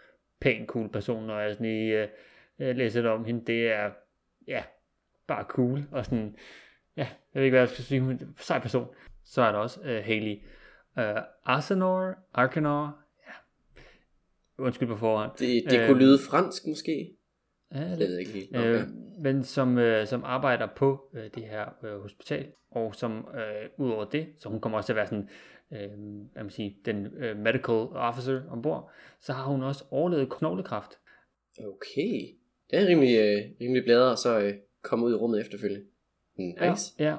pæn 0.41 0.67
cool 0.67 0.93
person, 0.93 1.27
når 1.27 1.41
jeg 1.41 1.53
sådan 1.53 1.67
lige 1.67 2.09
uh, 2.59 2.67
læser 2.67 3.03
det 3.03 3.11
om 3.11 3.25
hende. 3.25 3.45
Det 3.47 3.73
er, 3.73 3.91
ja, 4.49 4.65
bare 5.27 5.45
cool, 5.45 5.85
og 5.93 6.05
sådan, 6.05 6.37
ja, 6.97 7.09
jeg 7.35 7.41
ved 7.41 7.43
ikke, 7.43 7.53
hvad 7.53 7.61
jeg 7.61 7.69
skal 7.69 7.85
sige, 7.85 8.01
hun 8.01 8.11
er 8.11 8.19
en 8.19 8.37
sej 8.39 8.59
person. 8.59 8.89
Så 9.25 9.43
er 9.43 9.53
der 9.53 9.59
også 9.59 9.81
uh, 9.81 9.87
Haley 9.87 10.37
uh, 10.97 11.23
Arsenor, 11.45 12.15
Arkanor, 12.35 12.99
ja, 13.27 13.33
undskyld 14.59 14.89
på 14.89 14.97
forhånd. 14.97 15.31
Det, 15.39 15.65
det 15.71 15.81
uh, 15.81 15.87
kunne 15.87 15.99
lyde 15.99 16.19
fransk 16.31 16.67
måske. 16.67 17.17
Ja, 17.75 17.91
det 17.91 17.99
ved 17.99 18.11
jeg 18.11 18.21
ikke 18.21 18.33
helt. 18.33 18.57
Okay. 18.57 18.81
Øh, 18.81 18.89
men 19.19 19.45
som, 19.45 19.79
øh, 19.79 20.07
som 20.07 20.25
arbejder 20.25 20.69
på 20.77 21.11
øh, 21.15 21.31
det 21.35 21.43
her 21.43 21.85
øh, 21.85 22.01
hospital, 22.01 22.53
og 22.71 22.95
som 22.95 23.29
øh, 23.35 23.69
udover 23.79 24.05
det, 24.05 24.29
så 24.39 24.49
hun 24.49 24.61
kommer 24.61 24.79
også 24.79 24.87
til 24.87 24.93
at 24.93 24.97
være 24.97 25.07
sådan, 25.07 25.29
øh, 25.73 25.91
hvad 26.33 26.43
man 26.43 26.51
sige, 26.51 26.77
den 26.85 27.07
øh, 27.07 27.37
medical 27.37 27.75
officer 27.93 28.43
ombord, 28.51 28.91
så 29.21 29.33
har 29.33 29.45
hun 29.45 29.63
også 29.63 29.85
overlevet 29.91 30.33
knoglekræft. 30.33 30.99
Okay, 31.59 32.37
det 32.71 32.83
er 32.83 32.87
rimelig, 32.87 33.19
øh, 33.19 33.43
rimelig 33.61 33.85
bladret 33.85 34.13
at 34.13 34.19
så 34.19 34.39
øh, 34.39 34.55
komme 34.83 35.07
ud 35.07 35.13
i 35.13 35.15
rummet 35.15 35.41
efterfølgende. 35.41 35.87
Nice. 36.39 36.95
Ja, 36.99 37.05
ja, 37.05 37.17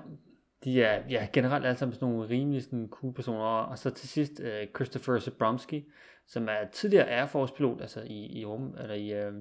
de 0.64 0.84
er 0.84 1.04
ja, 1.10 1.28
generelt 1.34 1.66
alle 1.66 1.78
sammen 1.78 1.94
sådan 1.94 2.08
nogle 2.08 2.30
rimelig 2.30 2.64
sådan 2.64 2.88
cool 2.92 3.14
personer. 3.14 3.44
Og 3.44 3.78
så 3.78 3.90
til 3.90 4.10
sidst 4.10 4.40
uh, 4.40 4.76
Christopher 4.76 5.20
Zabromski, 5.20 5.86
som 6.28 6.48
er 6.50 6.70
tidligere 6.72 7.10
Air 7.10 7.26
Force 7.26 7.54
pilot, 7.54 7.82
altså 7.82 8.02
i, 8.02 8.40
i 8.40 8.46
rum, 8.46 8.76
eller 8.82 8.96
i, 8.96 9.28
uh, 9.28 9.34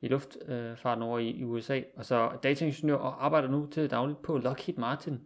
i 0.00 0.08
luftfarten 0.08 1.02
uh, 1.02 1.08
over 1.08 1.18
i, 1.18 1.30
i 1.30 1.44
USA, 1.44 1.80
og 1.96 2.04
så 2.04 2.30
dataingeniør 2.42 2.96
og 2.96 3.24
arbejder 3.24 3.48
nu 3.48 3.66
til 3.66 3.90
dagligt 3.90 4.22
på 4.22 4.38
Lockheed 4.38 4.78
Martin. 4.78 5.20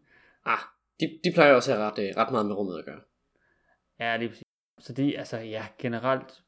Ah, 0.44 0.58
de, 1.00 1.20
de 1.24 1.32
plejer 1.34 1.54
også 1.54 1.72
at 1.72 1.78
have 1.78 1.90
ret, 1.90 2.16
ret 2.16 2.30
meget 2.30 2.46
med 2.46 2.54
rummet 2.54 2.78
at 2.78 2.84
gøre. 2.84 3.00
Ja, 4.00 4.18
det 4.18 4.24
er 4.24 4.28
præcis. 4.28 4.44
Så 4.78 4.92
de 4.92 5.18
altså, 5.18 5.38
ja, 5.38 5.66
generelt 5.78 6.42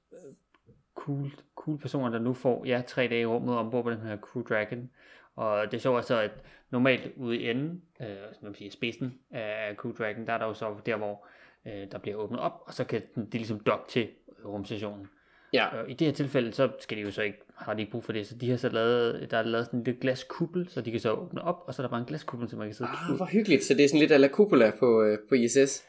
cool, 1.01 1.31
cool 1.57 1.79
personer, 1.79 2.09
der 2.09 2.19
nu 2.19 2.33
får 2.33 2.67
ja, 2.67 2.83
tre 2.87 3.09
dage 3.09 3.21
i 3.21 3.27
rummet 3.27 3.57
ombord 3.57 3.85
på 3.85 3.91
den 3.91 4.01
her 4.01 4.17
Crew 4.17 4.43
Dragon. 4.43 4.91
Og 5.37 5.73
det 5.73 5.87
er 5.87 6.03
så 6.03 6.17
at 6.17 6.31
normalt 6.71 7.13
ude 7.17 7.39
i 7.39 7.51
enden, 7.51 7.83
øh, 8.01 8.07
som 8.33 8.45
man 8.45 8.55
siger, 8.55 8.71
spidsen 8.71 9.19
af 9.31 9.75
Crew 9.77 9.93
Dragon, 9.93 10.27
der 10.27 10.33
er 10.33 10.39
der 10.39 10.47
jo 10.47 10.55
så 10.55 10.75
der, 10.87 10.97
hvor 10.97 11.27
øh, 11.67 11.91
der 11.93 11.99
bliver 11.99 12.17
åbnet 12.17 12.41
op, 12.41 12.63
og 12.67 12.75
så 12.75 12.85
kan 12.85 13.03
det 13.17 13.35
ligesom 13.35 13.61
dokke 13.61 13.85
til 13.89 14.09
rumstationen. 14.45 15.07
Ja. 15.53 15.67
Og 15.67 15.91
i 15.91 15.95
det 15.95 16.07
her 16.07 16.15
tilfælde, 16.15 16.53
så 16.53 16.71
skal 16.81 16.97
de 16.97 17.03
jo 17.03 17.11
så 17.11 17.23
ikke, 17.23 17.39
har 17.57 17.75
de 17.75 17.81
ikke 17.81 17.93
brug 17.93 18.05
for 18.05 18.13
det, 18.13 18.27
så 18.27 18.37
de 18.37 18.51
har 18.51 18.57
så 18.57 18.69
lavet, 18.69 19.31
der 19.31 19.39
er 19.39 19.43
lavet 19.43 19.67
sådan 19.67 19.81
en 19.81 19.85
lille 19.85 20.01
glaskuppel, 20.01 20.69
så 20.69 20.81
de 20.81 20.91
kan 20.91 21.01
så 21.01 21.13
åbne 21.13 21.43
op, 21.43 21.63
og 21.67 21.75
så 21.75 21.83
er 21.83 21.87
der 21.87 21.91
bare 21.91 22.01
en 22.01 22.07
glaskuppel, 22.07 22.49
så 22.49 22.57
man 22.57 22.67
kan 22.67 22.75
sidde 22.75 22.91
ah, 22.91 23.17
hvor 23.17 23.27
hyggeligt, 23.27 23.65
så 23.65 23.75
det 23.75 23.85
er 23.85 23.89
sådan 23.89 24.01
lidt 24.01 24.13
ala 24.13 24.29
cupola 24.29 24.73
på, 24.79 25.03
øh, 25.03 25.19
på 25.29 25.35
ISS. 25.35 25.85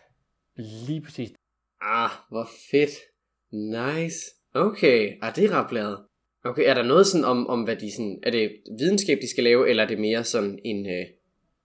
Lige 0.88 1.02
præcis. 1.02 1.32
Ah, 1.82 2.10
hvor 2.30 2.48
fedt. 2.72 2.92
Nice. 3.52 4.41
Okay, 4.54 5.18
ah, 5.22 5.36
det 5.36 5.46
er 5.46 5.52
ret 5.52 5.70
bladet. 5.70 6.00
Okay, 6.44 6.64
er 6.70 6.74
der 6.74 6.84
noget 6.84 7.08
sådan 7.08 7.26
om, 7.26 7.48
om 7.48 7.64
hvad 7.64 7.76
de 7.76 7.92
sådan, 7.92 8.20
er 8.24 8.32
det 8.32 8.58
videnskab, 8.80 9.18
de 9.22 9.30
skal 9.30 9.44
lave, 9.44 9.70
eller 9.70 9.84
er 9.84 9.88
det 9.88 10.00
mere 10.00 10.24
sådan 10.24 10.60
en, 10.66 10.86
øh, 10.86 11.06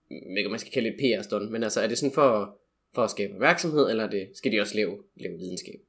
hvad 0.07 0.49
man 0.49 0.59
skal 0.59 0.71
kalde 0.71 0.89
et 0.89 0.95
PR-stund, 0.99 1.49
men 1.49 1.63
altså 1.63 1.81
er 1.81 1.87
det 1.87 1.97
sådan 1.97 2.13
for, 2.13 2.59
for 2.95 3.03
at 3.03 3.09
skabe 3.09 3.33
opmærksomhed, 3.33 3.89
eller 3.89 4.03
er 4.03 4.09
det, 4.09 4.29
skal 4.33 4.51
de 4.51 4.61
også 4.61 4.75
lave, 4.75 4.97
lave 5.15 5.37
videnskab? 5.37 5.79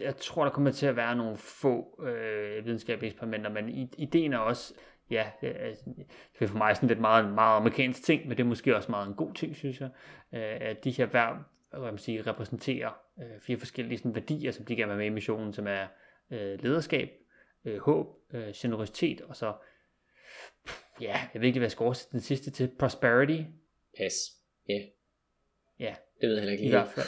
Jeg 0.00 0.16
tror, 0.16 0.44
der 0.44 0.50
kommer 0.50 0.70
til 0.70 0.86
at 0.86 0.96
være 0.96 1.16
nogle 1.16 1.36
få 1.36 2.02
øh, 2.06 2.64
videnskabelige 2.64 3.10
eksperimenter, 3.10 3.50
men 3.50 3.88
ideen 3.98 4.32
er 4.32 4.38
også, 4.38 4.74
ja, 5.10 5.26
øh, 5.42 5.54
altså, 5.60 5.84
det 5.96 6.42
er 6.44 6.46
for 6.46 6.58
mig 6.58 6.76
sådan 6.76 6.88
lidt 6.88 7.00
meget, 7.00 7.34
meget 7.34 7.56
amerikansk 7.56 8.04
ting, 8.04 8.28
men 8.28 8.36
det 8.36 8.42
er 8.42 8.48
måske 8.48 8.76
også 8.76 8.90
meget 8.90 9.08
en 9.08 9.14
god 9.14 9.34
ting, 9.34 9.56
synes 9.56 9.80
jeg, 9.80 9.88
øh, 10.34 10.68
at 10.68 10.84
de 10.84 10.90
her 10.90 11.06
hver, 11.06 11.48
hvad 11.78 11.92
man 11.92 11.98
sige, 11.98 12.22
repræsenterer 12.22 12.90
øh, 13.18 13.40
fire 13.40 13.58
forskellige 13.58 13.98
sådan, 13.98 14.14
værdier, 14.14 14.52
som 14.52 14.64
de 14.64 14.76
gerne 14.76 14.88
vil 14.88 14.98
med 14.98 15.06
i 15.06 15.10
missionen, 15.10 15.52
som 15.52 15.66
er 15.66 15.86
øh, 16.30 16.62
lederskab, 16.62 17.10
øh, 17.64 17.78
håb, 17.78 18.06
øh, 18.34 18.52
generøsitet, 18.56 19.20
og 19.20 19.36
så, 19.36 19.54
ja, 21.00 21.20
jeg 21.34 21.40
ved 21.40 21.46
ikke, 21.48 21.58
hvad 21.58 21.66
jeg 21.66 21.70
skal 21.70 21.84
oversætte 21.84 22.12
den 22.12 22.20
sidste 22.20 22.50
til, 22.50 22.70
prosperity. 22.78 23.42
Pas. 23.98 24.12
Ja. 24.68 24.74
Yeah. 24.74 24.84
Ja. 25.80 25.94
Det 26.20 26.28
ved 26.28 26.34
jeg 26.34 26.40
heller 26.42 26.52
ikke 26.52 26.64
I 26.64 26.70
hvert 26.70 26.88
fald. 26.88 27.06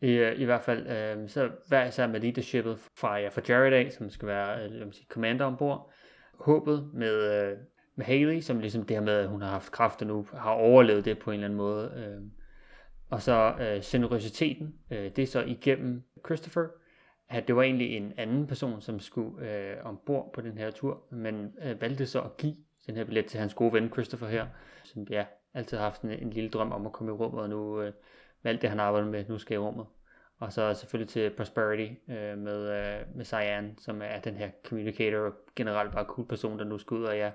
I, 0.00 0.10
øh, 0.10 0.40
i 0.40 0.44
hvert 0.44 0.62
fald, 0.62 0.86
øh, 0.86 1.28
så 1.28 1.50
hver 1.68 1.86
især 1.86 2.06
med 2.06 2.20
leadershipet 2.20 2.78
fra, 2.78 3.18
ja, 3.18 3.28
fra 3.28 3.42
Jared 3.48 3.72
af, 3.72 3.92
som 3.92 4.10
skal 4.10 4.28
være 4.28 4.64
øh, 4.64 4.92
sige, 4.92 5.06
commander 5.08 5.44
ombord. 5.44 5.92
Håbet 6.34 6.90
med, 6.94 7.42
øh, 7.42 7.58
med 7.96 8.06
Haley, 8.06 8.40
som 8.40 8.60
ligesom 8.60 8.82
det 8.82 8.96
her 8.96 9.02
med, 9.02 9.12
at 9.12 9.28
hun 9.28 9.42
har 9.42 9.50
haft 9.50 9.72
kraft 9.72 10.02
og 10.02 10.06
nu 10.06 10.26
har 10.32 10.50
overlevet 10.50 11.04
det 11.04 11.18
på 11.18 11.30
en 11.30 11.34
eller 11.34 11.44
anden 11.44 11.56
måde. 11.56 11.92
Øh. 11.96 12.22
Og 13.10 13.22
så 13.22 13.54
øh, 13.60 13.80
generøsiteten, 13.84 14.74
øh, 14.90 15.10
det 15.16 15.18
er 15.18 15.26
så 15.26 15.42
igennem 15.42 16.02
Christopher, 16.26 16.66
at 17.28 17.48
det 17.48 17.56
var 17.56 17.62
egentlig 17.62 17.96
en 17.96 18.12
anden 18.16 18.46
person, 18.46 18.80
som 18.80 19.00
skulle 19.00 19.50
øh, 19.50 19.76
ombord 19.84 20.32
på 20.34 20.40
den 20.40 20.58
her 20.58 20.70
tur, 20.70 21.02
men 21.10 21.52
øh, 21.62 21.80
valgte 21.80 22.06
så 22.06 22.20
at 22.20 22.36
give 22.36 22.56
den 22.86 22.96
her 22.96 23.04
billet 23.04 23.26
til 23.26 23.40
hans 23.40 23.54
gode 23.54 23.72
ven 23.72 23.90
Christopher 23.92 24.28
her, 24.28 24.46
som 24.84 25.06
ja, 25.10 25.24
altid 25.54 25.76
har 25.76 25.84
haft 25.84 26.02
en, 26.02 26.10
en 26.10 26.30
lille 26.30 26.50
drøm 26.50 26.72
om 26.72 26.86
at 26.86 26.92
komme 26.92 27.12
i 27.12 27.14
rummet, 27.14 27.42
og 27.42 27.48
nu 27.48 27.80
øh, 27.80 27.92
med 28.42 28.52
alt 28.52 28.62
det, 28.62 28.70
han 28.70 28.80
arbejder 28.80 29.08
med, 29.08 29.24
nu 29.28 29.38
skal 29.38 29.54
i 29.54 29.58
rummet. 29.58 29.86
Og 30.38 30.52
så 30.52 30.74
selvfølgelig 30.74 31.08
til 31.08 31.30
Prosperity 31.30 31.92
øh, 32.08 32.38
med, 32.38 32.70
øh, 32.70 33.16
med 33.16 33.24
Cyan, 33.24 33.78
som 33.78 34.02
er 34.02 34.20
den 34.20 34.34
her 34.34 34.50
communicator 34.64 35.18
og 35.18 35.32
generelt 35.56 35.92
bare 35.92 36.04
cool 36.04 36.28
person, 36.28 36.58
der 36.58 36.64
nu 36.64 36.78
skal 36.78 36.96
ud 36.96 37.04
og 37.04 37.16
ja, 37.16 37.30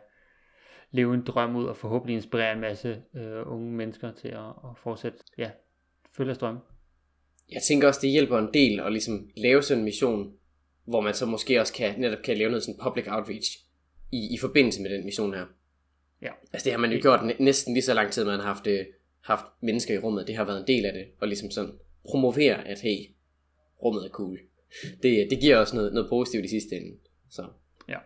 leve 0.92 1.14
en 1.14 1.24
drøm 1.24 1.56
ud 1.56 1.66
og 1.66 1.78
forhåbentlig 1.78 2.16
inspirere 2.16 2.54
en 2.54 2.60
masse 2.60 3.04
øh, 3.14 3.52
unge 3.52 3.72
mennesker 3.72 4.12
til 4.12 4.28
at, 4.28 4.48
at 4.48 4.78
fortsætte, 4.78 5.18
ja, 5.38 5.52
følge 6.18 6.34
drøm 6.34 6.58
jeg 7.52 7.62
tænker 7.62 7.88
også, 7.88 8.00
det 8.02 8.10
hjælper 8.10 8.38
en 8.40 8.54
del 8.54 8.80
at 8.80 8.92
ligesom 8.92 9.30
lave 9.38 9.64
sådan 9.64 9.80
en 9.80 9.86
mission, 9.86 10.34
hvor 10.86 11.02
man 11.02 11.14
så 11.14 11.26
måske 11.26 11.62
også 11.62 11.74
kan, 11.74 12.00
netop 12.00 12.24
kan 12.24 12.38
lave 12.38 12.50
noget 12.50 12.64
sådan 12.64 12.80
public 12.84 13.06
outreach 13.08 13.50
i, 14.12 14.34
i 14.34 14.38
forbindelse 14.38 14.82
med 14.82 14.90
den 14.90 15.06
mission 15.06 15.34
her. 15.34 15.46
Ja. 16.22 16.32
Altså 16.54 16.66
det 16.66 16.74
har 16.74 16.80
man 16.80 16.92
jo 16.92 17.00
gjort 17.02 17.40
næsten 17.40 17.74
lige 17.74 17.84
så 17.84 17.94
lang 17.94 18.12
tid, 18.12 18.26
man 18.26 18.40
har 18.40 18.48
haft, 18.48 18.68
øh, 18.68 18.86
haft 19.24 19.46
mennesker 19.62 19.94
i 19.94 19.98
rummet. 19.98 20.28
Det 20.28 20.36
har 20.36 20.46
været 20.46 20.60
en 20.60 20.68
del 20.68 20.86
af 20.86 20.94
det, 20.94 21.06
og 21.20 21.28
ligesom 21.28 21.52
sådan 21.52 21.72
promovere, 22.10 22.68
at 22.68 22.80
hey, 22.80 22.98
rummet 23.84 24.06
er 24.06 24.10
cool. 24.10 24.40
Det, 25.04 25.28
det 25.30 25.40
giver 25.42 25.58
også 25.58 25.76
noget, 25.76 25.94
noget 25.94 26.10
positivt 26.10 26.46
i 26.46 26.48
sidste 26.48 26.76
ende. 26.76 26.98
Så. 27.30 27.48
Ja. 27.90 27.98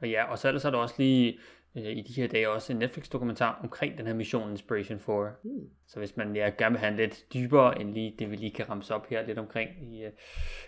Og 0.00 0.10
ja, 0.10 0.24
og 0.24 0.38
så 0.38 0.48
er 0.48 0.52
der, 0.52 0.58
så 0.58 0.68
er 0.68 0.72
der 0.72 0.78
også 0.78 0.94
lige 0.98 1.38
øh, 1.76 1.82
i 1.84 2.00
de 2.00 2.12
her 2.12 2.28
dage 2.28 2.50
også 2.50 2.72
en 2.72 2.78
Netflix-dokumentar 2.78 3.60
omkring 3.62 3.98
den 3.98 4.06
her 4.06 4.14
mission 4.14 4.50
Inspiration 4.50 5.00
4. 5.00 5.32
Mm. 5.42 5.50
Så 5.86 5.98
hvis 5.98 6.16
man 6.16 6.36
ja, 6.36 6.50
gerne 6.58 6.72
vil 6.72 6.80
have 6.80 6.90
en 6.90 6.96
lidt 6.96 7.24
dybere 7.34 7.80
end 7.80 7.94
lige 7.94 8.14
det, 8.18 8.30
vi 8.30 8.36
lige 8.36 8.50
kan 8.50 8.70
ramse 8.70 8.94
op 8.94 9.06
her 9.08 9.26
lidt 9.26 9.38
omkring 9.38 9.94
i, 9.94 10.04
øh, 10.04 10.12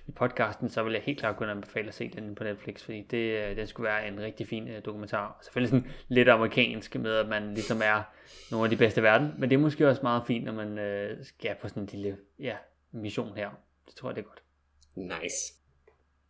i 0.07 0.13
podcasten, 0.13 0.69
så 0.69 0.83
vil 0.83 0.93
jeg 0.93 1.03
helt 1.03 1.19
klart 1.19 1.37
kunne 1.37 1.51
anbefale 1.51 1.89
at 1.89 1.95
se 1.95 2.09
den 2.09 2.35
på 2.35 2.45
Netflix, 2.45 2.83
fordi 2.85 3.03
det, 3.03 3.51
øh, 3.51 3.57
den 3.57 3.67
skulle 3.67 3.89
være 3.89 4.09
en 4.09 4.21
rigtig 4.21 4.47
fin 4.47 4.69
øh, 4.69 4.85
dokumentar. 4.85 5.39
Selvfølgelig 5.43 5.71
sådan 5.71 5.93
lidt 6.09 6.29
amerikansk 6.29 6.99
med, 6.99 7.15
at 7.15 7.29
man 7.29 7.55
ligesom 7.55 7.81
er 7.85 8.03
nogle 8.51 8.65
af 8.65 8.71
de 8.71 8.77
bedste 8.77 9.01
i 9.01 9.05
verden, 9.05 9.35
men 9.39 9.51
det 9.51 9.57
er 9.57 9.61
måske 9.61 9.89
også 9.89 10.03
meget 10.03 10.23
fint, 10.27 10.45
når 10.45 10.53
man 10.53 10.79
øh, 10.79 11.25
skal 11.25 11.57
på 11.63 11.69
sådan 11.69 11.83
en 11.83 11.89
lille 11.93 12.17
ja, 12.39 12.57
mission 12.93 13.37
her. 13.37 13.51
Det 13.87 13.95
tror 13.95 14.09
jeg, 14.09 14.17
det 14.17 14.23
er 14.23 14.29
godt. 14.29 14.43
Nice. 14.97 15.60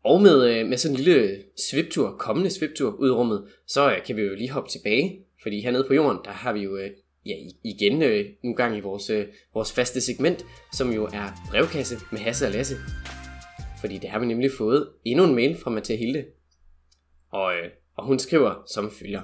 Og 0.04 0.22
med, 0.22 0.50
øh, 0.50 0.66
med 0.66 0.78
sådan 0.78 0.96
en 0.96 1.02
lille 1.02 1.42
sviptur, 1.70 2.16
kommende 2.18 2.50
sviptur 2.50 2.90
ud 2.90 3.08
i 3.08 3.12
rummet, 3.12 3.48
så 3.66 3.90
øh, 3.90 4.04
kan 4.04 4.16
vi 4.16 4.22
jo 4.22 4.34
lige 4.34 4.50
hoppe 4.50 4.70
tilbage, 4.70 5.24
fordi 5.42 5.60
hernede 5.60 5.84
på 5.84 5.94
jorden, 5.94 6.18
der 6.24 6.30
har 6.30 6.52
vi 6.52 6.60
jo 6.60 6.76
øh, 6.76 6.90
ja, 7.26 7.34
igen 7.64 8.02
øh, 8.02 8.26
nu 8.44 8.54
gang 8.54 8.76
i 8.76 8.80
vores, 8.80 9.10
øh, 9.10 9.26
vores 9.54 9.72
faste 9.72 10.00
segment, 10.00 10.44
som 10.72 10.92
jo 10.92 11.04
er 11.04 11.48
brevkasse 11.50 11.96
med 12.12 12.20
Hasse 12.20 12.46
og 12.46 12.52
Lasse. 12.52 12.76
Fordi 13.80 13.98
det 13.98 14.10
har 14.10 14.18
vi 14.18 14.26
nemlig 14.26 14.50
fået 14.58 14.88
endnu 15.04 15.24
en 15.24 15.34
mail 15.34 15.56
fra 15.56 15.70
Mathilde. 15.70 16.04
Hilde. 16.04 16.24
Og, 17.30 17.54
øh, 17.54 17.70
og 17.96 18.06
hun 18.06 18.18
skriver 18.18 18.62
som 18.66 18.90
følger. 18.90 19.22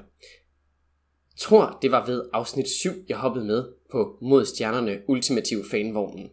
Tror 1.37 1.79
det 1.83 1.91
var 1.91 2.07
ved 2.07 2.25
afsnit 2.33 2.69
7, 2.69 2.91
jeg 3.09 3.17
hoppede 3.17 3.45
med 3.45 3.65
på 3.93 4.19
Mod 4.23 4.45
Stjernerne 4.45 5.01
Ultimative 5.09 5.65
Fanvognen. 5.71 6.31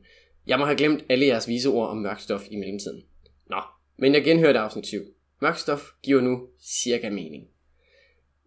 Jeg 0.47 0.59
må 0.59 0.65
have 0.65 0.77
glemt 0.77 1.03
alle 1.09 1.25
jeres 1.25 1.47
vise 1.47 1.69
ord 1.69 1.89
om 1.89 1.97
mørkstof 1.97 2.41
i 2.51 2.55
mellemtiden. 2.55 3.03
Nå, 3.49 3.61
men 4.03 4.13
jeg 4.13 4.23
genhørte 4.23 4.59
afsnit 4.59 4.87
7. 4.87 4.99
Mørkstof 5.41 5.81
giver 6.01 6.21
nu 6.21 6.47
cirka 6.61 7.09
mening. 7.09 7.47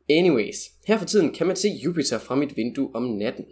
Anyways, 0.08 0.56
her 0.86 0.98
for 0.98 1.06
tiden 1.06 1.34
kan 1.34 1.46
man 1.46 1.56
se 1.56 1.68
Jupiter 1.68 2.18
fra 2.18 2.34
mit 2.34 2.56
vindue 2.56 2.94
om 2.94 3.02
natten. 3.02 3.44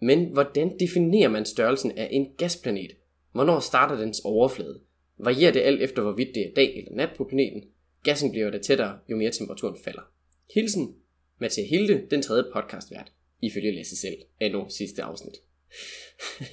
Men 0.00 0.32
hvordan 0.32 0.78
definerer 0.78 1.28
man 1.28 1.44
størrelsen 1.44 1.98
af 1.98 2.08
en 2.10 2.28
gasplanet? 2.38 2.90
Hvornår 3.32 3.60
starter 3.60 3.96
dens 3.96 4.20
overflade? 4.24 4.80
Varierer 5.18 5.52
det 5.52 5.60
alt 5.60 5.82
efter 5.82 6.02
hvorvidt 6.02 6.34
det 6.34 6.46
er 6.46 6.54
dag 6.56 6.78
eller 6.78 6.92
nat 6.94 7.10
på 7.16 7.24
planeten? 7.24 7.62
Gassen 8.02 8.30
bliver 8.30 8.50
da 8.50 8.58
tættere, 8.58 8.98
jo 9.10 9.16
mere 9.16 9.30
temperaturen 9.30 9.76
falder. 9.84 10.12
Hilsen, 10.54 10.94
Mathia 11.40 11.64
Hilde, 11.64 12.06
den 12.10 12.22
tredje 12.22 12.44
podcastvært, 12.52 13.12
ifølge 13.42 13.72
Lasse 13.72 13.96
selv, 13.96 14.18
endnu 14.40 14.66
sidste 14.68 15.02
afsnit. 15.02 15.34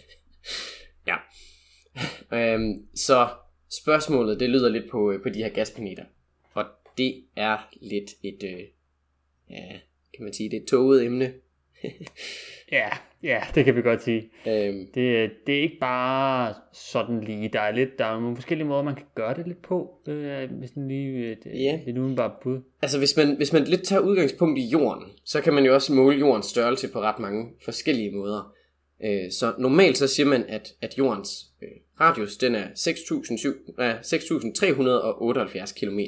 ja. 1.10 1.16
øhm, 2.38 2.88
så 2.96 3.30
Spørgsmålet, 3.82 4.40
det 4.40 4.50
lyder 4.50 4.70
lidt 4.70 4.90
på, 4.92 5.12
øh, 5.12 5.22
på 5.24 5.30
de 5.30 5.40
her 5.44 5.50
gasplaneter. 5.50 6.04
Og 6.54 6.66
det 6.98 7.24
er 7.36 7.58
lidt 7.82 8.12
et, 8.24 8.44
øh, 8.44 8.60
ja, 9.50 9.64
kan 10.16 10.24
man 10.24 10.34
sige, 10.34 10.50
det 10.50 10.58
er 10.58 10.62
et 10.62 10.68
toget 10.68 11.06
emne. 11.06 11.34
ja, 12.72 12.90
Ja, 13.24 13.44
det 13.56 13.66
kan 13.66 13.76
vi 13.76 13.82
godt 13.82 14.04
sige. 14.04 14.30
Øhm, 14.48 14.88
Det, 14.94 15.32
det 15.48 15.58
er 15.58 15.62
ikke 15.62 15.78
bare 15.80 16.54
sådan 16.74 17.22
lige. 17.24 17.50
Der 17.54 17.60
er, 17.60 17.72
lidt, 17.72 18.00
der 18.00 18.06
er 18.06 18.20
nogle 18.20 18.36
forskellige 18.36 18.68
måder, 18.68 18.82
man 18.84 18.96
kan 18.96 19.06
gøre 19.16 19.34
det 19.34 19.48
lidt 19.48 19.62
på. 19.62 20.02
Øh, 20.08 20.52
hvis 20.52 20.72
den 20.72 20.88
lige 20.88 21.32
et, 21.32 21.46
Ja. 21.46 21.80
et 21.88 21.98
udenbart 21.98 22.32
bud. 22.44 22.60
Altså 22.82 22.98
hvis 22.98 23.18
man, 23.18 23.36
hvis 23.38 23.54
man 23.54 23.64
lidt 23.64 23.84
tager 23.84 24.02
udgangspunkt 24.02 24.60
i 24.60 24.68
jorden, 24.68 25.04
så 25.26 25.42
kan 25.42 25.54
man 25.54 25.66
jo 25.66 25.74
også 25.74 25.94
måle 25.94 26.18
jordens 26.20 26.46
størrelse 26.46 26.88
på 26.92 27.02
ret 27.02 27.20
mange 27.20 27.52
forskellige 27.66 28.12
måder. 28.12 28.54
Øh, 29.04 29.32
Så 29.32 29.54
normalt 29.60 29.98
så 29.98 30.08
siger 30.08 30.28
man, 30.28 30.44
at, 30.48 30.74
at 30.82 30.98
jordens 30.98 31.30
øh, 31.62 31.70
radius 32.00 32.38
den 32.38 32.56
er 32.56 32.68
6.700 32.68 32.80
6.378 35.68 35.80
km. 35.80 36.00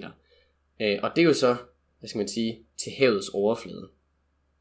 Øh, 0.81 0.99
Og 1.03 1.11
det 1.15 1.21
er 1.21 1.25
jo 1.25 1.33
så, 1.33 1.55
hvad 1.99 2.09
skal 2.09 2.19
man 2.19 2.27
sige, 2.27 2.59
til 2.77 2.91
havets 2.97 3.29
overflade. 3.29 3.89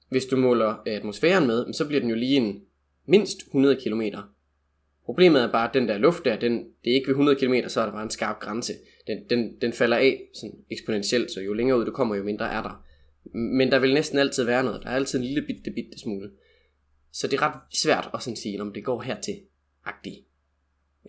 Hvis 0.08 0.26
du 0.26 0.36
måler 0.36 0.82
øh, 0.86 0.96
atmosfæren 0.96 1.46
med, 1.46 1.72
så 1.72 1.86
bliver 1.86 2.00
den 2.00 2.10
jo 2.10 2.16
lige 2.16 2.36
en 2.36 2.62
mindst 3.06 3.38
100 3.38 3.76
km. 3.76 4.02
Problemet 5.04 5.42
er 5.42 5.52
bare, 5.52 5.68
at 5.68 5.74
den 5.74 5.88
der 5.88 5.98
luft 5.98 6.24
der, 6.24 6.36
den, 6.36 6.52
det 6.84 6.90
er 6.90 6.94
ikke 6.94 7.06
ved 7.06 7.14
100 7.14 7.38
km, 7.38 7.68
så 7.68 7.80
er 7.80 7.84
der 7.84 7.92
bare 7.92 8.02
en 8.02 8.10
skarp 8.10 8.40
grænse. 8.40 8.72
Den, 9.06 9.18
den, 9.30 9.60
den 9.60 9.72
falder 9.72 9.96
af 9.96 10.22
sådan 10.34 10.58
eksponentielt, 10.70 11.30
så 11.30 11.40
jo 11.40 11.52
længere 11.52 11.78
ud 11.78 11.84
du 11.84 11.90
kommer, 11.90 12.14
jo 12.14 12.22
mindre 12.22 12.52
er 12.52 12.62
der. 12.62 12.84
Men 13.38 13.70
der 13.72 13.78
vil 13.78 13.94
næsten 13.94 14.18
altid 14.18 14.44
være 14.44 14.64
noget. 14.64 14.82
Der 14.82 14.88
er 14.88 14.94
altid 14.94 15.18
en 15.18 15.24
lille 15.24 15.42
bitte, 15.42 15.70
bitte 15.70 15.98
smule. 15.98 16.30
Så 17.12 17.26
det 17.26 17.36
er 17.36 17.42
ret 17.42 17.60
svært 17.72 18.10
at 18.14 18.22
sådan 18.22 18.36
sige, 18.36 18.60
om 18.60 18.72
det 18.72 18.84
går 18.84 19.02
hertil. 19.02 19.40
Agtigt. 19.84 20.16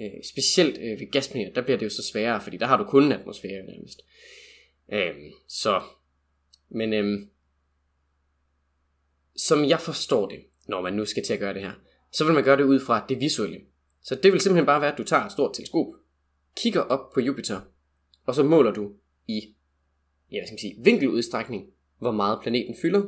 Øh, 0.01 0.23
specielt 0.23 0.77
øh, 0.77 0.99
ved 0.99 1.11
gasplaneter, 1.11 1.53
der 1.53 1.61
bliver 1.61 1.77
det 1.77 1.85
jo 1.85 1.89
så 1.89 2.03
sværere, 2.03 2.41
fordi 2.41 2.57
der 2.57 2.65
har 2.65 2.77
du 2.77 2.83
kun 2.83 3.03
en 3.03 3.11
atmosfære 3.11 3.65
nærmest. 3.65 4.01
Øh, 4.93 5.15
så, 5.47 5.81
men 6.69 6.93
øh, 6.93 7.19
som 9.35 9.65
jeg 9.65 9.81
forstår 9.81 10.27
det, 10.29 10.39
når 10.67 10.81
man 10.81 10.93
nu 10.93 11.05
skal 11.05 11.23
til 11.23 11.33
at 11.33 11.39
gøre 11.39 11.53
det 11.53 11.61
her, 11.61 11.73
så 12.11 12.25
vil 12.25 12.33
man 12.33 12.43
gøre 12.43 12.57
det 12.57 12.63
ud 12.63 12.79
fra 12.79 13.05
det 13.09 13.19
visuelle. 13.19 13.61
Så 14.01 14.15
det 14.15 14.31
vil 14.31 14.41
simpelthen 14.41 14.65
bare 14.65 14.81
være, 14.81 14.91
at 14.91 14.97
du 14.97 15.03
tager 15.03 15.23
et 15.23 15.31
stort 15.31 15.53
teleskop, 15.55 15.87
kigger 16.57 16.81
op 16.81 17.13
på 17.13 17.19
Jupiter, 17.19 17.61
og 18.25 18.35
så 18.35 18.43
måler 18.43 18.71
du 18.71 18.91
i 19.27 19.55
ja, 20.31 20.39
hvad 20.39 20.47
skal 20.47 20.53
man 20.53 20.59
sige, 20.59 20.83
vinkeludstrækning, 20.83 21.69
hvor 21.99 22.11
meget 22.11 22.39
planeten 22.41 22.75
fylder. 22.81 23.03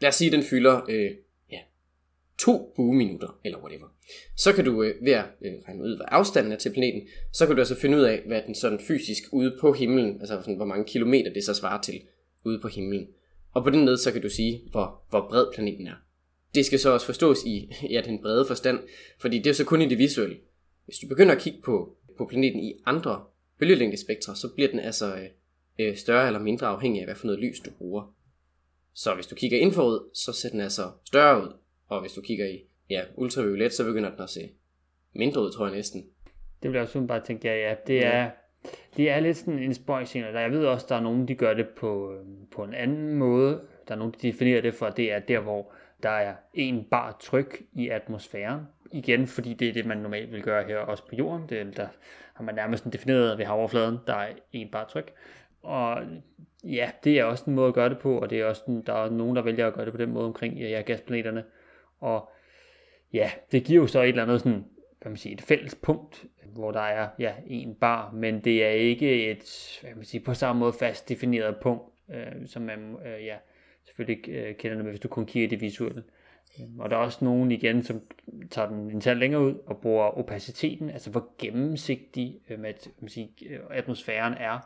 Lad 0.00 0.08
os 0.08 0.14
sige, 0.14 0.28
at 0.28 0.32
den 0.32 0.42
fylder 0.42 0.82
øh, 0.88 1.10
to 2.38 2.72
bueminutter, 2.76 3.38
eller 3.44 3.58
whatever. 3.58 3.86
Så 4.36 4.52
kan 4.52 4.64
du 4.64 4.82
øh, 4.82 4.94
ved 5.04 5.12
at 5.12 5.24
øh, 5.42 5.52
regne 5.68 5.82
ud, 5.82 5.96
hvad 5.96 6.06
afstanden 6.08 6.52
er 6.52 6.56
til 6.56 6.72
planeten, 6.72 7.08
så 7.32 7.46
kan 7.46 7.56
du 7.56 7.60
altså 7.60 7.74
finde 7.74 7.98
ud 7.98 8.02
af, 8.02 8.22
hvad 8.26 8.42
den 8.46 8.54
sådan 8.54 8.80
fysisk 8.80 9.22
ude 9.32 9.56
på 9.60 9.72
himlen, 9.72 10.20
altså 10.20 10.40
sådan, 10.40 10.56
hvor 10.56 10.64
mange 10.64 10.84
kilometer 10.84 11.32
det 11.32 11.44
så 11.44 11.54
svarer 11.54 11.80
til 11.80 12.00
ude 12.44 12.60
på 12.60 12.68
himlen. 12.68 13.06
Og 13.52 13.64
på 13.64 13.70
den 13.70 13.84
måde, 13.84 13.98
så 13.98 14.12
kan 14.12 14.22
du 14.22 14.30
sige, 14.30 14.62
hvor, 14.70 15.02
hvor 15.10 15.26
bred 15.30 15.46
planeten 15.54 15.86
er. 15.86 15.94
Det 16.54 16.66
skal 16.66 16.78
så 16.78 16.90
også 16.90 17.06
forstås 17.06 17.44
i 17.44 17.72
ja, 17.94 18.00
den 18.04 18.22
brede 18.22 18.46
forstand, 18.46 18.78
fordi 19.20 19.38
det 19.38 19.50
er 19.50 19.54
så 19.54 19.64
kun 19.64 19.82
i 19.82 19.88
det 19.88 19.98
visuelle. 19.98 20.36
Hvis 20.84 20.98
du 20.98 21.08
begynder 21.08 21.34
at 21.34 21.40
kigge 21.40 21.58
på, 21.64 21.96
på 22.18 22.26
planeten 22.26 22.60
i 22.60 22.74
andre 22.86 23.24
bølgelængdespektre, 23.58 24.36
så 24.36 24.48
bliver 24.54 24.70
den 24.70 24.80
altså 24.80 25.14
øh, 25.16 25.28
øh, 25.78 25.96
større 25.96 26.26
eller 26.26 26.40
mindre 26.40 26.66
afhængig 26.66 27.00
af, 27.00 27.06
hvad 27.06 27.14
for 27.14 27.26
noget 27.26 27.40
lys 27.40 27.60
du 27.60 27.70
bruger. 27.70 28.14
Så 28.94 29.14
hvis 29.14 29.26
du 29.26 29.34
kigger 29.34 29.58
indforud, 29.58 30.10
så 30.14 30.32
ser 30.32 30.48
den 30.48 30.60
altså 30.60 30.90
større 31.04 31.42
ud. 31.42 31.52
Og 31.88 32.00
hvis 32.00 32.12
du 32.12 32.20
kigger 32.20 32.46
i 32.46 32.64
ja, 32.90 33.02
ultraviolet, 33.14 33.72
så 33.72 33.84
begynder 33.84 34.10
den 34.10 34.20
at 34.20 34.30
se 34.30 34.40
mindre 35.14 35.42
ud, 35.42 35.52
tror 35.52 35.66
jeg 35.66 35.74
næsten. 35.74 36.06
Det 36.62 36.72
jeg 36.74 36.82
også 36.82 37.00
bare 37.00 37.20
tænke, 37.20 37.48
ja, 37.48 37.68
ja, 37.68 37.74
det 37.86 38.06
er, 38.06 38.30
det 38.96 39.10
er 39.10 39.20
lidt 39.20 39.36
sådan 39.36 39.58
en 39.58 39.74
spøjscene, 39.74 40.26
der 40.26 40.40
jeg 40.40 40.50
ved 40.50 40.66
også, 40.66 40.86
der 40.88 40.96
er 40.96 41.00
nogen, 41.00 41.28
de 41.28 41.34
gør 41.34 41.54
det 41.54 41.68
på, 41.68 42.12
øhm, 42.12 42.46
på 42.50 42.64
en 42.64 42.74
anden 42.74 43.14
måde. 43.14 43.60
Der 43.88 43.94
er 43.94 43.98
nogen, 43.98 44.12
der 44.12 44.18
definerer 44.22 44.60
det 44.60 44.74
for, 44.74 44.88
det 44.90 45.12
er 45.12 45.18
der, 45.18 45.40
hvor 45.40 45.72
der 46.02 46.08
er 46.10 46.34
en 46.54 46.84
bar 46.90 47.16
tryk 47.20 47.62
i 47.72 47.88
atmosfæren. 47.88 48.60
Igen, 48.92 49.26
fordi 49.26 49.54
det 49.54 49.68
er 49.68 49.72
det, 49.72 49.86
man 49.86 49.98
normalt 49.98 50.32
vil 50.32 50.42
gøre 50.42 50.64
her 50.64 50.76
også 50.78 51.06
på 51.08 51.14
jorden. 51.16 51.48
Det, 51.48 51.60
er- 51.60 51.70
der 51.70 51.88
har 52.34 52.44
man 52.44 52.54
nærmest 52.54 52.84
defineret 52.92 53.38
ved 53.38 53.44
havoverfladen, 53.44 53.98
der 54.06 54.14
er 54.14 54.28
en 54.52 54.68
bar 54.72 54.84
tryk. 54.84 55.12
Og 55.62 55.98
ja, 56.64 56.90
det 57.04 57.18
er 57.18 57.24
også 57.24 57.44
en 57.46 57.54
måde 57.54 57.68
at 57.68 57.74
gøre 57.74 57.88
det 57.88 57.98
på, 57.98 58.18
og 58.18 58.30
det 58.30 58.40
er 58.40 58.44
også 58.44 58.62
en, 58.68 58.82
der 58.86 58.92
er 58.92 59.10
nogen, 59.10 59.36
der 59.36 59.42
vælger 59.42 59.66
at 59.66 59.74
gøre 59.74 59.84
det 59.84 59.92
på 59.92 59.98
den 59.98 60.10
måde 60.10 60.26
omkring 60.26 60.58
ja, 60.58 60.80
gasplaneterne. 60.86 61.44
Og 62.00 62.30
ja, 63.12 63.30
det 63.52 63.64
giver 63.64 63.80
jo 63.80 63.86
så 63.86 64.02
et 64.02 64.08
eller 64.08 64.22
andet 64.22 64.40
sådan, 64.40 64.64
hvad 65.00 65.10
man 65.10 65.16
siger, 65.16 65.34
et 65.34 65.42
fælles 65.42 65.74
punkt, 65.74 66.24
hvor 66.46 66.70
der 66.70 66.80
er 66.80 67.08
ja, 67.18 67.32
en 67.46 67.74
bar, 67.74 68.12
men 68.12 68.40
det 68.40 68.64
er 68.64 68.70
ikke 68.70 69.30
et, 69.30 69.78
hvad 69.82 69.94
man 69.94 70.04
siger, 70.04 70.24
på 70.24 70.34
samme 70.34 70.60
måde 70.60 70.72
fast 70.72 71.08
defineret 71.08 71.56
punkt, 71.62 71.82
øh, 72.10 72.46
som 72.46 72.62
man 72.62 72.96
øh, 73.06 73.24
ja, 73.24 73.36
selvfølgelig 73.84 74.28
øh, 74.28 74.54
kender 74.54 74.76
det 74.76 74.84
med, 74.84 74.92
hvis 74.92 75.00
du 75.00 75.08
kun 75.08 75.26
kigger 75.26 75.46
i 75.46 75.50
det 75.50 75.60
visuelle. 75.60 76.02
Øhm, 76.60 76.80
og 76.80 76.90
der 76.90 76.96
er 76.96 77.00
også 77.00 77.24
nogen 77.24 77.52
igen, 77.52 77.82
som 77.82 78.00
tager 78.50 78.68
den 78.68 78.90
en 78.90 79.00
tal 79.00 79.16
længere 79.16 79.42
ud 79.42 79.54
og 79.66 79.78
bruger 79.80 80.04
opaciteten, 80.04 80.90
altså 80.90 81.10
hvor 81.10 81.28
gennemsigtig 81.38 82.40
øh, 82.50 82.58
med, 82.58 82.68
at, 82.68 82.88
man 83.00 83.08
siger, 83.08 83.28
øh, 83.50 83.58
atmosfæren 83.70 84.34
er. 84.34 84.58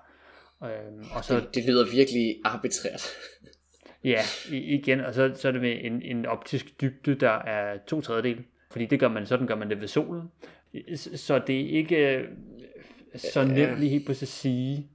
Øh, 0.65 1.17
og 1.17 1.25
så 1.25 1.35
Det, 1.35 1.55
det 1.55 1.65
lyder 1.65 1.85
virkelig 1.85 2.41
arbitrært. 2.45 3.09
Ja, 4.05 4.21
igen, 4.51 5.01
og 5.01 5.15
så, 5.15 5.33
så 5.35 5.49
er 5.49 5.53
det 5.53 5.61
med 5.61 5.79
en, 5.81 6.03
en 6.03 6.27
optisk 6.27 6.81
dybde, 6.81 7.15
der 7.15 7.31
er 7.31 7.79
to 7.87 8.01
tredjedel. 8.01 8.45
Fordi 8.71 8.87
det 8.87 9.01
gør 9.01 9.09
man, 9.09 9.27
sådan 9.27 9.47
gør 9.47 9.55
man 9.55 9.71
det 9.71 9.81
ved 9.81 9.89
solen. 9.89 10.23
Så 10.97 11.39
det 11.47 11.61
er 11.61 11.69
ikke 11.69 12.17
øh, 12.17 12.29
så 13.15 13.45
nemt 13.45 13.79
lige 13.79 13.91
helt 13.91 14.07
på 14.07 14.11
at 14.11 14.17
sige. 14.17 14.87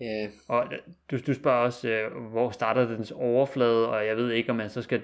Ja, 0.00 0.28
Og 0.48 0.64
øh, 0.72 0.78
du, 1.10 1.18
du 1.26 1.34
spørger 1.34 1.58
også, 1.64 1.88
øh, 1.88 2.22
hvor 2.30 2.50
starter 2.50 2.86
dens 2.86 3.10
overflade, 3.10 3.88
og 3.88 4.06
jeg 4.06 4.16
ved 4.16 4.30
ikke, 4.30 4.50
om 4.50 4.56
man 4.56 4.70
så 4.70 4.82
skal, 4.82 5.02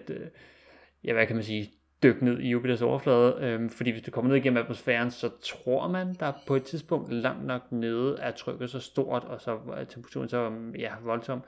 ja, 1.04 1.12
hvad 1.12 1.26
kan 1.26 1.36
man 1.36 1.44
sige, 1.44 1.70
dykke 2.02 2.24
ned 2.24 2.38
i 2.38 2.48
Jupiters 2.48 2.82
overflade. 2.82 3.36
Øhm, 3.40 3.70
fordi 3.70 3.90
hvis 3.90 4.02
du 4.02 4.10
kommer 4.10 4.28
ned 4.28 4.36
igennem 4.36 4.62
atmosfæren, 4.62 5.10
så 5.10 5.30
tror 5.42 5.88
man, 5.88 6.14
der 6.20 6.32
på 6.46 6.56
et 6.56 6.62
tidspunkt 6.62 7.12
langt 7.12 7.46
nok 7.46 7.62
nede 7.72 8.16
er 8.20 8.30
trykket 8.30 8.70
så 8.70 8.80
stort, 8.80 9.24
og 9.24 9.40
så 9.40 9.58
er 9.76 9.84
temperaturen 9.84 10.28
så 10.28 10.52
ja, 10.78 10.90
voldsom, 11.02 11.42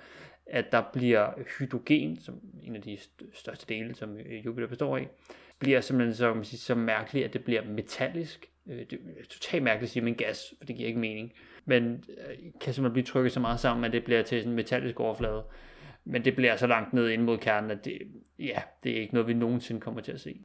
at 0.51 0.65
der 0.73 0.83
bliver 0.93 1.27
hydrogen, 1.59 2.21
som 2.21 2.35
en 2.63 2.77
af 2.77 2.83
de 2.83 2.95
st- 2.95 3.39
største 3.41 3.67
dele, 3.75 3.95
som 3.95 4.17
øh, 4.17 4.47
Jupiter 4.47 4.69
består 4.69 4.97
af, 4.97 5.09
bliver 5.59 5.81
simpelthen 5.81 6.15
så, 6.15 6.35
man 6.35 6.45
sige, 6.45 6.61
så 6.61 6.75
mærkeligt, 6.75 7.25
at 7.25 7.33
det 7.33 7.45
bliver 7.45 7.65
metallisk. 7.65 8.47
Øh, 8.71 8.79
Det 8.79 8.93
er 8.93 9.25
totalt 9.31 9.63
mærkeligt 9.63 9.89
at 9.89 9.93
sige 9.93 10.03
med 10.03 10.13
en 10.13 10.19
gas, 10.19 10.55
for 10.59 10.65
det 10.67 10.77
giver 10.77 10.89
ikke 10.89 11.01
mening. 11.01 11.33
Men 11.65 11.85
øh, 12.09 12.37
kan 12.61 12.75
simpelthen 12.75 12.93
blive 12.93 13.05
trykket 13.05 13.33
så 13.33 13.41
meget 13.41 13.61
sammen, 13.61 13.85
at 13.85 13.93
det 13.93 14.05
bliver 14.05 14.23
til 14.23 14.39
sådan 14.41 14.51
en 14.53 14.57
metallisk 14.57 15.01
overflade. 15.01 15.43
Men 16.05 16.25
det 16.25 16.37
bliver 16.37 16.57
så 16.57 16.67
langt 16.67 16.93
ned 16.93 17.09
ind 17.09 17.23
mod 17.23 17.39
kernen, 17.39 17.71
at 17.71 17.85
det, 17.85 17.99
ja, 18.39 18.63
det 18.85 18.97
er 18.97 19.01
ikke 19.01 19.15
noget, 19.15 19.29
vi 19.29 19.35
nogensinde 19.35 19.81
kommer 19.81 20.01
til 20.01 20.13
at 20.13 20.21
se. 20.21 20.41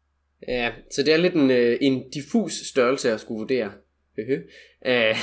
ja 0.48 0.72
så 0.92 1.04
det 1.04 1.14
er 1.14 1.18
lidt 1.18 1.34
en, 1.34 1.52
en 1.82 2.10
diffus 2.10 2.54
størrelse 2.54 3.12
at 3.12 3.20
skulle 3.20 3.40
vurdere. 3.40 3.72
Øh, 4.86 5.16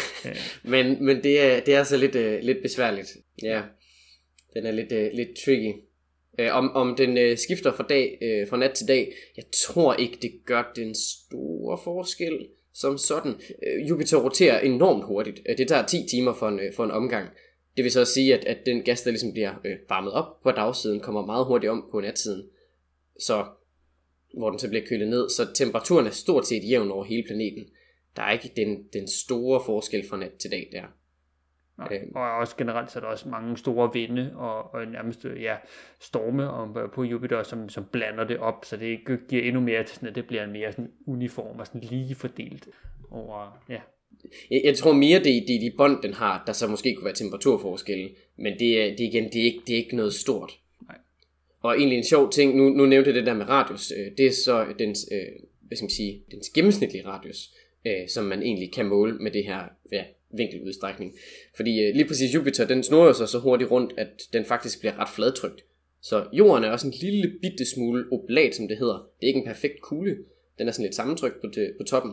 men 0.72 1.04
men 1.04 1.22
det, 1.22 1.42
er, 1.56 1.60
det 1.60 1.74
er 1.74 1.78
altså 1.78 1.96
lidt, 1.96 2.14
øh, 2.14 2.42
lidt 2.42 2.58
besværligt. 2.62 3.08
Ja, 3.42 3.62
den 4.58 4.66
er 4.66 4.72
lidt, 4.72 4.92
øh, 4.92 5.10
lidt 5.12 5.28
tricky. 5.44 5.72
Øh, 6.38 6.54
om, 6.54 6.70
om 6.70 6.96
den 6.96 7.18
øh, 7.18 7.38
skifter 7.38 7.72
fra, 7.72 7.84
dag, 7.88 8.18
øh, 8.22 8.48
fra 8.48 8.56
nat 8.56 8.72
til 8.72 8.88
dag, 8.88 9.12
jeg 9.36 9.44
tror 9.66 9.94
ikke, 9.94 10.18
det 10.22 10.32
gør 10.46 10.72
den 10.76 10.94
store 10.94 11.78
forskel 11.84 12.46
som 12.74 12.98
sådan. 12.98 13.34
Øh, 13.66 13.88
Jupiter 13.88 14.16
roterer 14.16 14.60
enormt 14.60 15.04
hurtigt. 15.04 15.40
Øh, 15.48 15.58
det 15.58 15.68
tager 15.68 15.86
10 15.86 16.06
timer 16.10 16.34
for 16.34 16.48
en, 16.48 16.60
øh, 16.60 16.72
for 16.74 16.84
en 16.84 16.90
omgang. 16.90 17.28
Det 17.76 17.84
vil 17.84 17.92
så 17.92 18.04
sige, 18.04 18.34
at, 18.34 18.44
at 18.44 18.58
den 18.66 18.82
gas, 18.82 19.02
der 19.02 19.10
ligesom 19.10 19.32
bliver 19.32 19.54
øh, 19.64 19.76
varmet 19.88 20.12
op 20.12 20.42
på 20.42 20.50
dagsiden, 20.50 21.00
kommer 21.00 21.26
meget 21.26 21.46
hurtigt 21.46 21.70
om 21.70 21.84
på 21.90 22.00
natsiden. 22.00 22.48
Så 23.20 23.44
hvor 24.38 24.50
den 24.50 24.58
så 24.58 24.68
bliver 24.68 24.86
kølet 24.86 25.08
ned, 25.08 25.30
så 25.30 25.46
temperaturen 25.54 26.06
er 26.06 26.10
stort 26.10 26.46
set 26.46 26.70
jævn 26.70 26.90
over 26.90 27.04
hele 27.04 27.22
planeten. 27.26 27.64
Der 28.16 28.22
er 28.22 28.32
ikke 28.32 28.52
den, 28.56 28.84
den 28.92 29.08
store 29.08 29.62
forskel 29.66 30.08
fra 30.08 30.16
nat 30.16 30.32
til 30.32 30.50
dag 30.50 30.68
der. 30.72 30.82
Nej. 31.78 31.88
Øhm. 31.92 32.12
Og 32.14 32.36
også 32.36 32.56
generelt 32.56 32.90
så 32.90 32.98
er 32.98 33.00
der 33.00 33.08
også 33.08 33.28
mange 33.28 33.56
store 33.56 33.90
vinde 33.92 34.32
og, 34.36 34.74
og 34.74 34.86
nærmest 34.86 35.24
ja, 35.24 35.56
storme 36.00 36.50
om, 36.50 36.76
på 36.94 37.04
Jupiter, 37.04 37.42
som, 37.42 37.68
som 37.68 37.84
blander 37.92 38.24
det 38.24 38.38
op, 38.38 38.64
så 38.64 38.76
det 38.76 38.98
giver 39.28 39.42
endnu 39.42 39.60
mere 39.60 39.84
til 39.84 39.94
sådan, 39.94 40.08
at 40.08 40.14
det 40.14 40.26
bliver 40.26 40.44
en 40.44 40.52
mere 40.52 40.72
sådan 40.72 40.90
uniform 41.06 41.58
og 41.58 41.66
sådan 41.66 41.80
lige 41.80 42.14
fordelt 42.14 42.68
over, 43.10 43.62
ja, 43.68 43.80
Jeg, 44.50 44.60
jeg 44.64 44.76
tror 44.76 44.92
mere, 44.92 45.18
det 45.18 45.36
er, 45.36 45.40
det 45.46 45.56
er 45.56 45.60
de 45.60 45.72
bånd, 45.76 46.02
den 46.02 46.14
har, 46.14 46.42
der 46.46 46.52
så 46.52 46.66
måske 46.66 46.94
kunne 46.94 47.04
være 47.04 47.14
temperaturforskelle. 47.14 48.10
Men 48.36 48.58
det 48.58 48.82
er, 48.82 48.90
det 48.90 49.00
igen, 49.00 49.24
det 49.24 49.40
er, 49.40 49.44
ikke, 49.44 49.60
det 49.66 49.72
er 49.72 49.76
ikke 49.76 49.96
noget 49.96 50.14
stort. 50.14 50.52
Nej. 50.88 50.96
Og 51.60 51.78
egentlig 51.78 51.98
en 51.98 52.04
sjov 52.04 52.30
ting, 52.30 52.56
nu, 52.56 52.68
nu 52.68 52.86
nævnte 52.86 53.08
jeg 53.08 53.14
det 53.14 53.26
der 53.26 53.34
med 53.34 53.48
radius, 53.48 53.92
øh, 53.98 54.12
det 54.18 54.26
er 54.26 54.32
så 54.32 54.66
dens, 54.78 55.08
øh, 55.12 55.42
hvad 55.60 55.76
skal 55.76 55.84
man 55.84 55.90
sige, 55.90 56.22
dens 56.30 56.50
gennemsnitlige 56.50 57.06
radius, 57.06 57.54
øh, 57.86 58.08
som 58.08 58.24
man 58.24 58.42
egentlig 58.42 58.72
kan 58.72 58.86
måle 58.86 59.18
med 59.18 59.30
det 59.30 59.44
her 59.44 59.62
ja, 59.92 60.04
vinkeludstrækning. 60.30 61.14
Fordi 61.56 61.80
øh, 61.80 61.94
lige 61.94 62.08
præcis 62.08 62.34
Jupiter, 62.34 62.66
den 62.66 62.82
snurrer 62.82 63.12
sig 63.12 63.28
så 63.28 63.38
hurtigt 63.38 63.70
rundt, 63.70 63.92
at 63.96 64.22
den 64.32 64.44
faktisk 64.44 64.80
bliver 64.80 64.98
ret 64.98 65.08
fladtrykt. 65.08 65.60
Så 66.00 66.26
jorden 66.32 66.64
er 66.64 66.70
også 66.70 66.86
en 66.86 66.94
lille 67.00 67.32
bitte 67.42 67.64
smule 67.74 68.04
oblat, 68.12 68.54
som 68.54 68.68
det 68.68 68.78
hedder. 68.78 69.10
Det 69.20 69.26
er 69.26 69.26
ikke 69.26 69.40
en 69.40 69.46
perfekt 69.46 69.80
kugle. 69.80 70.16
Den 70.58 70.68
er 70.68 70.72
sådan 70.72 70.84
lidt 70.84 70.94
sammentrykt 70.94 71.40
på, 71.40 71.46
det, 71.54 71.74
på 71.80 71.84
toppen. 71.84 72.12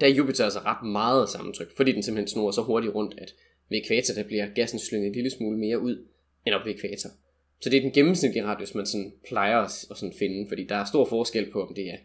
Der 0.00 0.06
er 0.06 0.10
Jupiter 0.10 0.44
altså 0.44 0.60
ret 0.60 0.88
meget 0.88 1.28
sammentrykt, 1.28 1.76
fordi 1.76 1.92
den 1.92 2.02
simpelthen 2.02 2.28
snurrer 2.28 2.50
så 2.50 2.62
hurtigt 2.62 2.94
rundt, 2.94 3.14
at 3.18 3.34
ved 3.70 3.78
ekvator 3.78 4.14
der 4.14 4.22
bliver 4.22 4.46
gassen 4.54 4.78
slynget 4.78 5.06
en 5.06 5.14
lille 5.14 5.30
smule 5.30 5.58
mere 5.58 5.78
ud 5.78 6.06
end 6.46 6.54
op 6.54 6.66
ved 6.66 6.74
ekvator. 6.74 7.10
så 7.60 7.70
det 7.70 7.76
er 7.76 7.80
den 7.80 7.92
gennemsnitlige 7.92 8.44
radius, 8.44 8.74
man 8.74 8.86
sådan 8.86 9.12
plejer 9.28 9.58
at, 9.58 9.86
at 9.90 9.96
sådan 9.96 10.14
finde, 10.18 10.48
fordi 10.48 10.64
der 10.64 10.76
er 10.76 10.84
stor 10.84 11.04
forskel 11.04 11.50
på, 11.50 11.62
om 11.62 11.74
det 11.74 11.90
er 11.90 11.96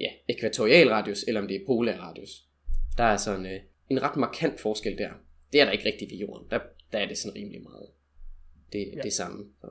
ja, 0.00 0.10
ekvatorial 0.28 0.88
radius, 0.88 1.24
eller 1.28 1.40
om 1.40 1.48
det 1.48 1.56
er 1.56 1.66
polar 1.66 1.92
radius. 1.92 2.44
Der 2.98 3.04
er 3.04 3.16
sådan 3.16 3.46
øh, 3.46 3.60
en 3.90 4.02
ret 4.02 4.16
markant 4.16 4.60
forskel 4.60 4.98
der. 4.98 5.10
Det 5.52 5.60
er 5.60 5.64
der 5.64 5.72
ikke 5.72 5.84
rigtigt 5.84 6.10
ved 6.10 6.18
jorden. 6.18 6.50
Der, 6.50 6.60
der 6.92 6.98
er 6.98 7.08
det 7.08 7.18
sådan 7.18 7.36
rimelig 7.36 7.62
meget 7.62 7.86
det, 8.72 8.92
ja. 8.96 9.00
det 9.02 9.12
samme. 9.12 9.44
Så. 9.60 9.66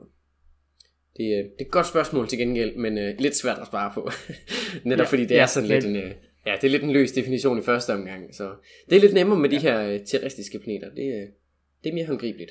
Det, 1.16 1.18
det 1.18 1.60
er 1.60 1.64
et 1.64 1.70
godt 1.70 1.86
spørgsmål 1.86 2.28
til 2.28 2.38
gengæld, 2.38 2.76
men 2.76 2.98
øh, 2.98 3.18
lidt 3.18 3.36
svært 3.36 3.58
at 3.58 3.66
spare 3.66 3.92
på. 3.94 4.10
Netop 4.84 5.04
ja, 5.04 5.10
fordi 5.10 5.22
det 5.22 5.34
ja, 5.34 5.42
er 5.42 5.46
sådan 5.46 5.68
lidt 5.68 5.84
en, 5.84 5.96
øh, 5.96 6.14
ja, 6.46 6.52
det 6.60 6.64
er 6.64 6.70
lidt 6.70 6.82
en 6.82 6.92
løs 6.92 7.12
definition 7.12 7.58
i 7.58 7.62
første 7.62 7.94
omgang. 7.94 8.34
Så 8.34 8.54
det 8.90 8.96
er 8.96 9.00
lidt 9.00 9.14
nemmere 9.14 9.38
med 9.38 9.50
ja. 9.50 9.56
de 9.56 9.62
her 9.62 9.80
øh, 9.80 10.00
terrestriske 10.06 10.58
planeter. 10.58 10.94
Det, 10.94 11.14
øh, 11.14 11.28
det 11.84 11.90
er 11.90 11.94
mere 11.94 12.06
håndgribeligt. 12.06 12.50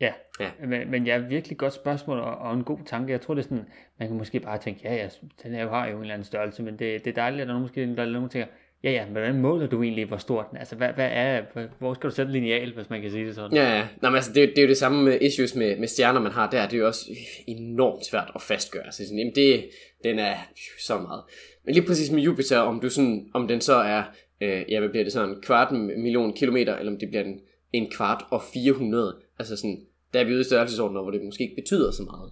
Ja, 0.00 0.12
ja. 0.40 0.50
Men, 0.66 0.90
men 0.90 1.06
ja, 1.06 1.18
virkelig 1.18 1.58
godt 1.58 1.72
spørgsmål 1.72 2.18
og, 2.18 2.34
og 2.38 2.54
en 2.54 2.64
god 2.64 2.78
tanke. 2.86 3.12
Jeg 3.12 3.20
tror, 3.20 3.34
det 3.34 3.40
er 3.42 3.48
sådan, 3.48 3.64
man 3.98 4.08
kan 4.08 4.16
måske 4.16 4.40
bare 4.40 4.58
tænke, 4.58 4.80
ja, 4.84 4.94
ja, 4.94 5.08
den 5.42 5.52
her 5.52 5.62
jo 5.62 5.68
har 5.68 5.88
jo 5.88 5.96
en 5.96 6.00
eller 6.00 6.14
anden 6.14 6.24
størrelse, 6.24 6.62
men 6.62 6.78
det, 6.78 7.04
det 7.04 7.10
er 7.10 7.14
dejligt, 7.14 7.42
at 7.42 7.48
der 7.48 7.54
er 7.54 7.60
måske 7.60 7.80
der 7.80 8.02
er 8.02 8.06
nogen, 8.06 8.22
der 8.22 8.28
tænker, 8.28 8.48
ja, 8.84 8.90
ja, 8.90 9.04
men 9.04 9.12
hvordan 9.12 9.40
måler 9.40 9.66
du 9.66 9.82
egentlig, 9.82 10.04
hvor 10.04 10.16
stor 10.16 10.42
den 10.42 10.56
er? 10.56 10.58
Altså, 10.58 10.76
hvad, 10.76 10.88
hvad 10.94 11.08
er, 11.12 11.42
hvor 11.78 11.94
skal 11.94 12.10
du 12.10 12.14
sætte 12.14 12.32
lineal, 12.32 12.74
hvis 12.74 12.90
man 12.90 13.02
kan 13.02 13.10
sige 13.10 13.26
det 13.26 13.34
sådan? 13.34 13.56
Ja, 13.56 13.76
ja. 13.76 13.88
Nå, 14.02 14.08
men 14.08 14.16
altså, 14.16 14.32
det, 14.32 14.48
det 14.48 14.58
er 14.58 14.62
jo 14.62 14.68
det 14.68 14.76
samme 14.76 15.04
med 15.04 15.20
issues 15.20 15.54
med, 15.54 15.76
med 15.76 15.88
stjerner, 15.88 16.20
man 16.20 16.32
har 16.32 16.50
der. 16.50 16.66
Det 16.66 16.74
er 16.74 16.78
jo 16.78 16.86
også 16.86 17.10
enormt 17.46 18.06
svært 18.06 18.30
at 18.34 18.42
fastgøre. 18.42 18.92
Så 18.92 19.04
sådan, 19.04 19.18
jamen, 19.18 19.34
det, 19.34 19.64
den 20.04 20.18
er 20.18 20.34
så 20.80 20.98
meget. 20.98 21.22
Men 21.64 21.74
lige 21.74 21.86
præcis 21.86 22.10
med 22.10 22.22
Jupiter, 22.22 22.58
om, 22.58 22.80
du 22.80 22.90
sådan, 22.90 23.30
om 23.34 23.48
den 23.48 23.60
så 23.60 23.74
er, 23.74 24.02
øh, 24.40 24.64
ja, 24.68 24.80
hvad 24.80 24.88
bliver 24.88 25.04
det 25.04 25.12
sådan, 25.12 25.28
en 25.28 25.42
kvart 25.42 25.72
million 25.72 26.32
kilometer, 26.32 26.76
eller 26.76 26.92
om 26.92 26.98
det 26.98 27.08
bliver 27.08 27.24
en, 27.24 27.40
en 27.72 27.90
kvart 27.90 28.24
og 28.30 28.42
400. 28.54 29.16
Altså 29.38 29.56
sådan, 29.56 29.80
der 30.14 30.20
er 30.20 30.24
vi 30.24 30.32
ude 30.32 30.40
i 30.40 30.44
størrelsesordner, 30.44 31.02
hvor 31.02 31.10
det 31.10 31.24
måske 31.24 31.42
ikke 31.42 31.54
betyder 31.54 31.90
så 31.90 32.02
meget. 32.02 32.30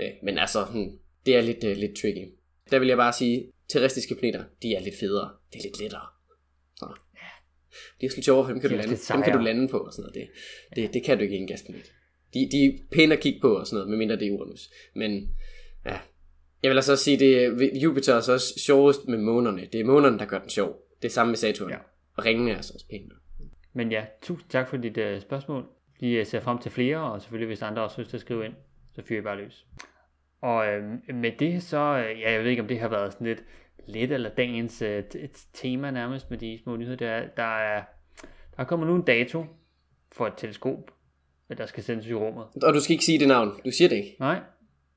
Øh, 0.00 0.10
men 0.22 0.38
altså, 0.38 0.64
hmm, 0.72 0.90
det 1.26 1.36
er 1.36 1.40
lidt, 1.40 1.64
øh, 1.64 1.76
lidt 1.76 1.96
tricky. 1.96 2.28
Der 2.70 2.78
vil 2.78 2.88
jeg 2.88 2.96
bare 2.96 3.12
sige, 3.12 3.46
terrestriske 3.72 4.14
planeter, 4.14 4.44
de 4.62 4.74
er 4.74 4.80
lidt 4.80 4.94
federe. 5.00 5.30
Det 5.52 5.58
er 5.58 5.62
lidt 5.62 5.80
lettere. 5.80 6.06
Så. 6.76 6.86
Det 8.00 8.06
er 8.16 8.22
sjovere, 8.22 8.44
for 8.44 8.52
dem 8.52 8.60
kan, 8.60 8.70
du 8.70 8.76
lande, 8.76 8.96
dem 9.12 9.22
kan 9.22 9.32
du 9.32 9.38
lande 9.38 9.68
på 9.68 9.78
og 9.78 9.92
sådan 9.92 10.02
noget. 10.02 10.14
Det, 10.14 10.28
det, 10.76 10.94
det 10.94 11.04
kan 11.04 11.16
du 11.16 11.22
ikke 11.22 11.36
i 11.36 11.38
en 11.38 11.46
gasplanet. 11.46 11.92
De, 12.34 12.48
de 12.52 12.64
er 12.64 12.70
pæne 12.92 13.14
at 13.14 13.20
kigge 13.20 13.40
på 13.40 13.56
og 13.56 13.66
sådan 13.66 13.76
noget, 13.76 13.88
medmindre 13.90 14.16
det 14.16 14.28
er 14.28 14.32
Uranus. 14.32 14.70
Men 14.94 15.36
ja, 15.86 15.98
jeg 16.62 16.70
vil 16.70 16.76
altså 16.76 16.92
også 16.92 17.04
sige, 17.04 17.18
det 17.18 17.82
Jupiter 17.82 18.12
er 18.12 18.16
også 18.16 18.60
sjovest 18.66 19.08
med 19.08 19.18
månerne. 19.18 19.68
Det 19.72 19.80
er 19.80 19.84
månerne, 19.84 20.18
der 20.18 20.24
gør 20.24 20.38
den 20.38 20.50
sjov. 20.50 20.76
Det 21.02 21.08
er 21.08 21.12
samme 21.12 21.30
med 21.30 21.36
Saturn. 21.36 21.70
Ja. 21.70 21.76
Og 22.16 22.24
ringene 22.24 22.50
er 22.50 22.56
altså 22.56 22.74
også 22.74 22.86
pæne. 22.90 23.10
Men 23.72 23.92
ja, 23.92 24.04
tusind 24.22 24.50
tak 24.50 24.68
for 24.68 24.76
dit 24.76 24.98
uh, 24.98 25.20
spørgsmål. 25.20 25.64
Vi 26.00 26.20
uh, 26.20 26.26
ser 26.26 26.40
frem 26.40 26.58
til 26.58 26.70
flere, 26.70 27.12
og 27.12 27.20
selvfølgelig 27.20 27.46
hvis 27.46 27.62
andre 27.62 27.82
også 27.82 27.94
synes 27.94 28.14
at 28.14 28.20
skrive 28.20 28.44
ind, 28.44 28.54
så 28.94 29.02
fyrer 29.02 29.20
I 29.20 29.22
bare 29.22 29.36
løs. 29.36 29.66
Og 30.40 30.66
øh, 30.66 30.82
med 31.14 31.32
det 31.38 31.62
så, 31.62 32.04
øh, 32.08 32.20
ja, 32.20 32.32
jeg 32.32 32.42
ved 32.42 32.50
ikke 32.50 32.62
om 32.62 32.68
det 32.68 32.80
har 32.80 32.88
været 32.88 33.12
sådan 33.12 33.26
lidt, 33.26 33.44
lidt 33.86 34.12
eller 34.12 34.30
dagens 34.30 34.82
øh, 34.82 35.04
et 35.14 35.46
tema 35.52 35.90
nærmest 35.90 36.30
med 36.30 36.38
de 36.38 36.58
små 36.62 36.76
nyheder, 36.76 36.96
der 36.96 37.10
er, 37.10 37.28
der 37.36 37.58
er, 37.58 37.82
der 38.56 38.64
kommer 38.64 38.86
nu 38.86 38.94
en 38.94 39.02
dato 39.02 39.44
for 40.12 40.26
et 40.26 40.32
teleskop, 40.36 40.90
der 41.58 41.66
skal 41.66 41.82
sendes 41.82 42.06
i 42.06 42.14
rummet. 42.14 42.44
Og 42.62 42.74
du 42.74 42.80
skal 42.80 42.92
ikke 42.92 43.04
sige 43.04 43.18
det 43.18 43.28
navn, 43.28 43.60
du 43.64 43.70
siger 43.70 43.88
det 43.88 43.96
ikke. 43.96 44.16
Nej, 44.20 44.40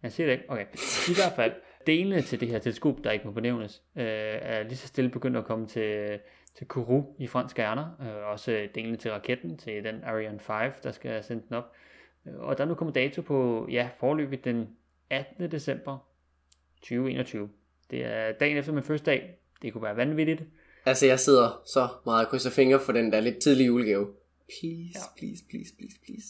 jeg 0.03 0.11
siger 0.11 0.27
det 0.27 0.33
ikke. 0.33 0.49
Okay, 0.49 0.65
i 1.09 1.13
hvert 1.15 1.33
fald, 1.35 1.53
delene 1.87 2.21
til 2.21 2.39
det 2.39 2.47
her 2.47 2.59
teleskop, 2.59 3.03
der 3.03 3.11
ikke 3.11 3.25
må 3.25 3.31
benævnes, 3.31 3.81
øh, 3.95 4.05
er 4.41 4.63
lige 4.63 4.77
så 4.77 4.87
stille 4.87 5.09
begyndt 5.09 5.37
at 5.37 5.45
komme 5.45 5.67
til, 5.67 6.19
til 6.55 6.67
Kourou 6.67 7.15
i 7.19 7.27
fransk 7.27 7.59
ærner, 7.59 7.85
øh, 8.01 8.31
også 8.31 8.67
delene 8.75 8.97
til 8.97 9.11
raketten, 9.11 9.57
til 9.57 9.83
den 9.83 10.03
Ariane 10.03 10.39
5, 10.39 10.71
der 10.83 10.91
skal 10.91 11.23
sende 11.23 11.43
den 11.47 11.55
op. 11.55 11.71
Og 12.37 12.57
der 12.57 12.63
er 12.63 12.67
nu 12.67 12.73
kommet 12.73 12.95
dato 12.95 13.21
på, 13.21 13.67
ja, 13.71 13.89
forløbet 13.99 14.45
den 14.45 14.69
18. 15.13 15.51
december 15.51 15.97
2021. 16.81 17.49
Det 17.91 18.05
er 18.05 18.31
dagen 18.31 18.57
efter 18.57 18.73
min 18.73 18.83
første 18.83 19.05
dag. 19.05 19.39
Det 19.61 19.73
kunne 19.73 19.83
være 19.83 19.97
vanvittigt. 19.97 20.43
Altså, 20.85 21.05
jeg 21.05 21.19
sidder 21.19 21.61
så 21.65 21.87
meget 22.05 22.25
og 22.25 22.31
krydser 22.31 22.49
fingre 22.49 22.79
for 22.79 22.91
den 22.91 23.11
der 23.11 23.19
lidt 23.19 23.39
tidlige 23.39 23.67
julegave. 23.67 24.07
Please, 24.47 24.91
ja. 24.95 24.99
please, 25.17 25.43
please, 25.49 25.73
please, 25.77 25.95
please. 26.05 26.27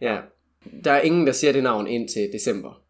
Ja, 0.00 0.20
der 0.84 0.92
er 0.92 1.00
ingen, 1.00 1.26
der 1.26 1.32
siger 1.32 1.52
det 1.52 1.62
navn 1.62 1.86
indtil 1.86 2.32
december. 2.32 2.82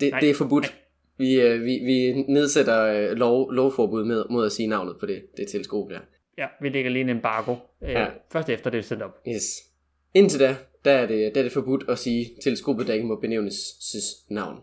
Det, 0.00 0.12
det 0.20 0.30
er 0.30 0.34
forbudt. 0.34 0.74
Vi, 1.16 1.40
øh, 1.40 1.64
vi, 1.64 1.78
vi 1.84 2.24
nedsætter 2.28 2.82
øh, 2.84 3.16
lov, 3.16 3.52
lovforbud 3.52 4.04
med, 4.04 4.24
mod 4.30 4.46
at 4.46 4.52
sige 4.52 4.66
navnet 4.66 4.96
på 5.00 5.06
det, 5.06 5.22
det 5.36 5.48
teleskop 5.48 5.90
der. 5.90 6.00
Ja, 6.38 6.46
vi 6.60 6.68
lægger 6.68 6.90
lige 6.90 7.02
en 7.02 7.08
embargo. 7.08 7.56
Øh, 7.82 7.90
ja. 7.90 8.06
Først 8.32 8.48
efter 8.48 8.70
det 8.70 8.78
er 8.78 8.82
sendt 8.82 9.02
op. 9.02 9.18
Yes. 9.28 9.69
Indtil 10.14 10.40
da, 10.40 10.56
der 10.84 10.92
er 10.92 11.06
det, 11.06 11.34
der 11.34 11.40
er 11.40 11.44
det 11.44 11.52
forbudt 11.52 11.84
at 11.88 11.98
sige 11.98 12.30
teleskopet, 12.42 12.86
der 12.86 12.94
ikke 12.94 13.06
må 13.06 13.16
benævnes 13.16 13.58
navn. 14.30 14.60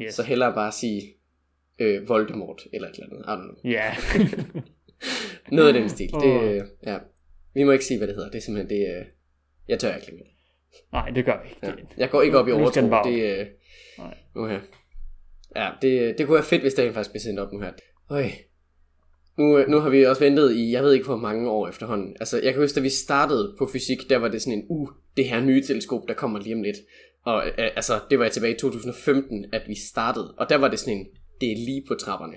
Yes. 0.00 0.14
Så 0.14 0.22
hellere 0.22 0.54
bare 0.54 0.72
sige 0.72 1.02
øh, 1.78 2.08
Voldemort 2.08 2.62
eller 2.72 2.88
et 2.88 2.94
eller 2.94 3.06
andet. 3.06 3.24
I 3.24 3.30
don't 3.30 3.60
know. 3.60 3.72
Ja. 3.72 3.94
Yeah. 4.16 4.64
Noget 5.56 5.68
af 5.68 5.74
den 5.74 5.88
stil. 5.88 6.10
Oh. 6.14 6.22
Det, 6.22 6.70
ja. 6.86 6.98
Vi 7.54 7.64
må 7.64 7.72
ikke 7.72 7.84
sige, 7.84 7.98
hvad 7.98 8.08
det 8.08 8.16
hedder. 8.16 8.30
Det 8.30 8.38
er 8.38 8.42
simpelthen 8.42 8.78
det... 8.78 8.96
Øh, 8.96 9.04
jeg 9.68 9.78
tør 9.78 9.94
ikke 9.94 10.06
længere. 10.06 10.26
Nej, 10.92 11.10
det 11.10 11.24
gør 11.24 11.42
vi 11.42 11.48
ikke. 11.48 11.66
Ja. 11.66 11.72
Jeg 11.96 12.10
går 12.10 12.22
ikke 12.22 12.38
op 12.38 12.48
i 12.48 12.52
overtro. 12.52 13.10
Det, 13.10 13.40
øh, 13.40 13.46
Nej. 13.98 14.14
Okay. 14.34 14.60
Ja, 15.56 15.70
det, 15.82 16.18
det 16.18 16.26
kunne 16.26 16.34
være 16.34 16.44
fedt, 16.44 16.62
hvis 16.62 16.74
det 16.74 16.94
faktisk 16.94 17.10
blev 17.10 17.20
sendt 17.20 17.40
op 17.40 17.52
nu 17.52 17.60
her. 17.60 17.72
Øj, 18.10 18.24
nu, 19.38 19.64
nu 19.68 19.78
har 19.78 19.90
vi 19.90 20.06
også 20.06 20.24
ventet 20.24 20.56
i, 20.56 20.72
jeg 20.72 20.82
ved 20.82 20.92
ikke 20.92 21.06
hvor 21.06 21.16
mange 21.16 21.50
år 21.50 21.68
efterhånden. 21.68 22.16
Altså, 22.20 22.40
jeg 22.42 22.52
kan 22.52 22.62
huske, 22.62 22.74
da 22.74 22.80
vi 22.80 22.88
startede 22.88 23.54
på 23.58 23.66
fysik, 23.72 24.10
der 24.10 24.16
var 24.16 24.28
det 24.28 24.42
sådan 24.42 24.58
en, 24.58 24.64
uh, 24.68 24.88
det 25.16 25.28
her 25.28 25.40
nye 25.40 25.62
teleskop, 25.62 26.08
der 26.08 26.14
kommer 26.14 26.38
lige 26.38 26.54
om 26.54 26.62
lidt. 26.62 26.76
Og 27.24 27.46
øh, 27.46 27.70
altså, 27.76 28.00
det 28.10 28.18
var 28.18 28.24
jeg 28.24 28.32
tilbage 28.32 28.54
i 28.54 28.58
2015, 28.58 29.46
at 29.52 29.62
vi 29.66 29.74
startede. 29.74 30.34
Og 30.38 30.48
der 30.48 30.56
var 30.56 30.68
det 30.68 30.78
sådan 30.78 30.94
en, 30.94 31.06
det 31.40 31.52
er 31.52 31.56
lige 31.56 31.84
på 31.88 31.94
trapperne. 31.94 32.36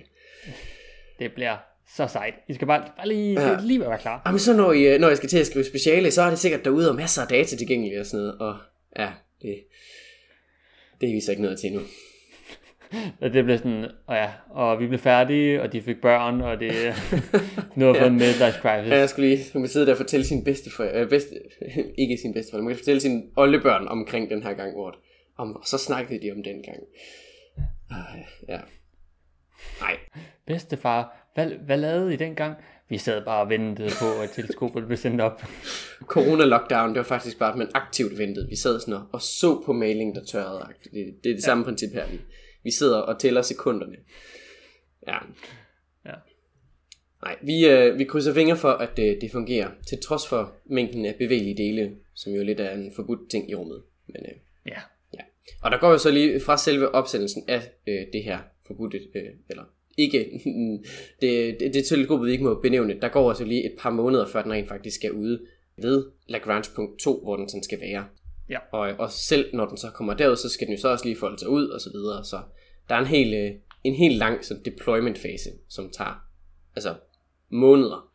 Det 1.19 1.31
bliver 1.35 1.57
så 1.95 2.07
sejt. 2.07 2.33
I 2.49 2.53
skal 2.53 2.67
bare, 2.67 2.91
bare 2.97 3.07
lige, 3.07 3.41
ja. 3.41 3.57
lige 3.61 3.79
være 3.79 3.97
klar. 3.97 4.21
Jamen 4.25 4.39
så 4.39 4.53
når, 4.53 4.73
I, 4.73 4.97
når 4.97 5.07
jeg 5.07 5.17
skal 5.17 5.29
til 5.29 5.39
at 5.39 5.47
skrive 5.47 5.65
speciale, 5.65 6.11
så 6.11 6.21
er 6.21 6.29
det 6.29 6.39
sikkert 6.39 6.65
derude 6.65 6.89
og 6.89 6.95
masser 6.95 7.21
af 7.21 7.27
data 7.27 7.55
tilgængelige 7.55 7.99
og 7.99 8.05
sådan 8.05 8.19
noget. 8.19 8.37
Og 8.39 8.57
ja, 8.99 9.11
det, 9.41 9.63
det 11.01 11.09
er 11.09 11.13
vi 11.13 11.21
så 11.21 11.31
ikke 11.31 11.43
noget 11.43 11.59
til 11.59 11.73
nu 11.73 11.81
og 13.21 13.33
det 13.33 13.45
blev 13.45 13.57
sådan, 13.57 13.85
og 14.07 14.15
ja, 14.15 14.29
og 14.49 14.79
vi 14.79 14.87
blev 14.87 14.99
færdige, 14.99 15.61
og 15.61 15.73
de 15.73 15.81
fik 15.81 16.01
børn, 16.01 16.41
og 16.41 16.59
det 16.59 16.71
nu 17.75 17.85
har 17.85 17.93
fået 17.93 18.07
en 18.07 18.13
midlife 18.13 18.59
crisis. 18.61 18.91
Ja, 18.91 18.97
jeg 18.97 19.09
skulle 19.09 19.29
lige, 19.29 19.43
hun 19.53 19.67
sidde 19.67 19.85
der 19.85 19.91
og 19.91 19.97
fortælle 19.97 20.25
sin 20.25 20.43
bedste, 20.43 20.69
for, 20.69 20.89
øh, 20.93 21.09
bedste 21.09 21.35
ikke 22.01 22.17
sin 22.17 22.33
bedste, 22.33 22.57
men 22.57 22.75
fortælle 22.75 23.01
sine 23.01 23.23
oldebørn 23.35 23.87
omkring 23.87 24.29
den 24.29 24.43
her 24.43 24.53
gang, 24.53 24.73
hvor 24.73 24.95
om, 25.37 25.55
og 25.55 25.61
så 25.65 25.77
snakkede 25.77 26.21
de 26.21 26.31
om 26.31 26.43
den 26.43 26.63
gang. 26.63 26.77
Uh, 27.91 28.49
ja. 28.49 28.59
Nej. 29.81 29.97
Bedstefar, 30.47 31.29
hvad, 31.33 31.45
hvad 31.65 31.77
lavede 31.77 32.13
I 32.13 32.17
dengang? 32.17 32.55
Vi 32.89 32.97
sad 32.97 33.25
bare 33.25 33.41
og 33.41 33.49
ventede 33.49 33.89
på, 33.99 34.21
at 34.23 34.29
teleskopet 34.29 34.85
blev 34.85 34.97
sendt 34.97 35.21
op. 35.21 35.43
Corona-lockdown, 36.13 36.89
det 36.89 36.97
var 36.97 37.03
faktisk 37.03 37.39
bare, 37.39 37.51
at 37.51 37.57
man 37.57 37.69
aktivt 37.73 38.17
ventede. 38.17 38.49
Vi 38.49 38.55
sad 38.55 38.79
sådan 38.79 38.93
og, 38.93 39.05
og 39.11 39.21
så 39.21 39.63
på 39.65 39.73
mailing, 39.73 40.15
der 40.15 40.23
tørrede. 40.23 40.67
Det, 40.83 40.91
det 40.93 41.01
er 41.01 41.13
det 41.23 41.33
ja. 41.33 41.39
samme 41.39 41.63
princip 41.63 41.93
her. 41.93 42.07
Vi, 42.07 42.19
vi 42.63 42.71
sidder 42.71 42.97
og 42.97 43.19
tæller 43.19 43.41
sekunderne. 43.41 43.95
Ja. 45.07 45.17
Ja. 46.05 46.13
Nej, 47.23 47.35
vi, 47.41 47.65
øh, 47.65 47.99
vi 47.99 48.03
krydser 48.03 48.33
fingre 48.33 48.57
for, 48.57 48.71
at 48.71 48.97
det, 48.97 49.17
det 49.21 49.31
fungerer, 49.31 49.69
til 49.87 50.01
trods 50.01 50.27
for 50.27 50.55
mængden 50.65 51.05
af 51.05 51.15
bevægelige 51.15 51.57
dele, 51.57 51.95
som 52.13 52.33
jo 52.33 52.43
lidt 52.43 52.59
er 52.59 52.71
en 52.71 52.91
forbudt 52.95 53.29
ting 53.29 53.51
i 53.51 53.55
rummet. 53.55 53.83
Men, 54.07 54.25
øh, 54.25 54.35
ja. 54.67 54.79
ja. 55.13 55.19
Og 55.61 55.71
der 55.71 55.77
går 55.77 55.91
jo 55.91 55.97
så 55.97 56.11
lige 56.11 56.39
fra 56.39 56.57
selve 56.57 56.95
opsendelsen 56.95 57.43
af 57.47 57.61
øh, 57.87 58.01
det 58.13 58.23
her 58.23 58.39
forbudte, 58.67 58.97
øh, 59.15 59.29
eller 59.49 59.63
ikke, 59.97 60.41
det, 61.21 61.59
det, 61.59 61.73
det 61.73 61.85
teleskopet 61.85 62.27
vi 62.27 62.31
ikke 62.31 62.43
må 62.43 62.53
benævne, 62.53 62.99
der 63.01 63.09
går 63.09 63.29
altså 63.29 63.45
lige 63.45 63.65
et 63.65 63.75
par 63.79 63.89
måneder, 63.89 64.27
før 64.27 64.41
den 64.41 64.51
rent 64.51 64.67
faktisk 64.67 64.95
skal 64.95 65.11
ude 65.11 65.41
ved 65.77 66.05
Lagrange 66.27 66.71
punkt 66.75 66.99
2, 66.99 67.19
hvor 67.23 67.35
den 67.35 67.49
sådan 67.49 67.63
skal 67.63 67.81
være. 67.81 68.05
Ja. 68.49 68.59
Og, 68.71 68.79
og 68.99 69.11
selv 69.11 69.55
når 69.55 69.65
den 69.65 69.77
så 69.77 69.91
kommer 69.91 70.13
derud, 70.13 70.35
så 70.35 70.49
skal 70.49 70.67
den 70.67 70.75
jo 70.75 70.81
så 70.81 70.87
også 70.87 71.05
lige 71.05 71.17
folde 71.19 71.39
sig 71.39 71.49
ud 71.49 71.67
og 71.67 71.81
så 71.81 71.89
videre. 71.89 72.23
Så 72.23 72.41
der 72.89 72.95
er 72.95 72.99
en 72.99 73.05
helt, 73.05 73.35
øh, 73.35 73.59
en 73.83 73.93
helt 73.93 74.17
lang 74.17 74.45
sådan, 74.45 74.63
deployment 74.65 75.17
fase, 75.17 75.49
som 75.69 75.91
tager 75.91 76.27
altså 76.75 76.95
måneder. 77.49 78.09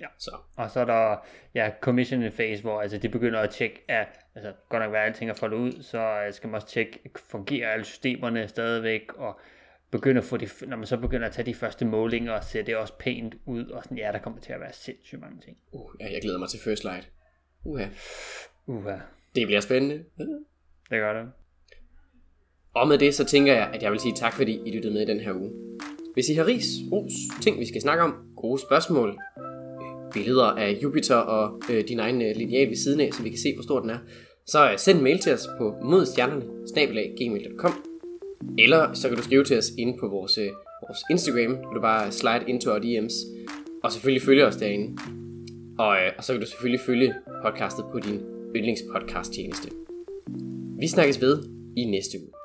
Ja. 0.00 0.06
Så. 0.18 0.36
Og 0.56 0.70
så 0.70 0.80
er 0.80 0.84
der 0.84 1.16
ja, 1.54 1.70
commissioning 1.80 2.32
phase, 2.32 2.62
hvor 2.62 2.80
altså, 2.80 2.98
de 2.98 3.08
begynder 3.08 3.40
at 3.40 3.50
tjekke, 3.50 3.84
at 3.88 4.08
altså, 4.34 4.52
godt 4.68 4.82
nok 4.82 4.90
hvad 4.90 5.00
alting 5.00 5.30
er 5.30 5.34
foldet 5.34 5.56
ud, 5.56 5.82
så 5.82 6.22
øh, 6.26 6.32
skal 6.32 6.48
man 6.48 6.54
også 6.54 6.68
tjekke, 6.68 7.10
fungerer 7.16 7.70
alle 7.72 7.84
systemerne 7.84 8.48
stadigvæk, 8.48 9.12
og 9.16 9.40
begynder 9.90 10.22
at 10.22 10.28
få 10.28 10.36
de, 10.36 10.48
når 10.66 10.76
man 10.76 10.86
så 10.86 10.96
begynder 10.96 11.26
at 11.26 11.32
tage 11.32 11.46
de 11.46 11.54
første 11.54 11.84
målinger, 11.84 12.40
ser 12.40 12.62
det 12.62 12.76
også 12.76 12.94
pænt 12.98 13.34
ud, 13.46 13.66
og 13.66 13.84
sådan, 13.84 13.98
ja, 13.98 14.10
der 14.12 14.18
kommer 14.18 14.40
til 14.40 14.52
at 14.52 14.60
være 14.60 14.72
sindssygt 14.72 15.20
mange 15.20 15.40
ting. 15.40 15.56
Uh, 15.72 15.90
ja, 16.00 16.12
jeg 16.12 16.22
glæder 16.22 16.38
mig 16.38 16.48
til 16.48 16.60
first 16.60 16.84
light. 16.84 17.10
Uha. 17.64 17.86
Uha. 18.66 18.96
Det 19.34 19.46
bliver 19.46 19.60
spændende. 19.60 19.94
Det 20.90 20.98
gør 20.98 21.20
det. 21.20 21.32
Og 22.74 22.88
med 22.88 22.98
det, 22.98 23.14
så 23.14 23.24
tænker 23.24 23.54
jeg, 23.54 23.70
at 23.74 23.82
jeg 23.82 23.92
vil 23.92 24.00
sige 24.00 24.14
tak, 24.16 24.32
fordi 24.32 24.60
I 24.66 24.70
lyttede 24.70 24.94
med 24.94 25.02
i 25.02 25.06
den 25.06 25.20
her 25.20 25.32
uge. 25.32 25.50
Hvis 26.14 26.28
I 26.28 26.34
har 26.34 26.46
ris, 26.46 26.66
ros, 26.92 27.12
ting 27.42 27.60
vi 27.60 27.66
skal 27.66 27.80
snakke 27.80 28.04
om, 28.04 28.14
gode 28.36 28.60
spørgsmål, 28.60 29.18
billeder 30.12 30.44
af 30.44 30.78
Jupiter 30.82 31.14
og 31.14 31.60
øh, 31.70 31.88
din 31.88 32.00
egen 32.00 32.22
øh, 32.22 32.36
lineal 32.36 32.68
ved 32.68 32.76
siden 32.76 33.00
af, 33.00 33.12
så 33.12 33.22
vi 33.22 33.28
kan 33.28 33.38
se, 33.38 33.54
hvor 33.54 33.62
stor 33.62 33.80
den 33.80 33.90
er, 33.90 33.98
så 34.46 34.70
øh, 34.70 34.78
send 34.78 34.98
en 34.98 35.04
mail 35.04 35.18
til 35.18 35.32
os 35.32 35.48
på 35.58 35.74
modstjernerne 35.82 36.42
eller 38.58 38.92
så 38.92 39.08
kan 39.08 39.16
du 39.16 39.22
skrive 39.22 39.44
til 39.44 39.58
os 39.58 39.70
inde 39.78 39.98
på 40.00 40.08
vores, 40.08 40.38
øh, 40.38 40.48
vores 40.88 40.98
Instagram, 41.10 41.52
hvor 41.52 41.72
du 41.74 41.80
bare 41.80 42.12
slide 42.12 42.44
into 42.46 42.70
our 42.70 42.78
DM's, 42.78 43.14
og 43.84 43.92
selvfølgelig 43.92 44.22
følge 44.22 44.46
os 44.46 44.56
derinde. 44.56 44.98
Og, 45.78 45.96
øh, 45.96 46.12
og 46.18 46.24
så 46.24 46.32
kan 46.32 46.40
du 46.40 46.46
selvfølgelig 46.46 46.80
følge 46.80 47.14
podcastet 47.42 47.84
på 47.92 47.98
din 47.98 48.20
yndlingspodcast 48.56 49.32
tjeneste. 49.32 49.68
Vi 50.78 50.88
snakkes 50.88 51.20
ved 51.20 51.42
i 51.76 51.84
næste 51.84 52.18
uge. 52.18 52.37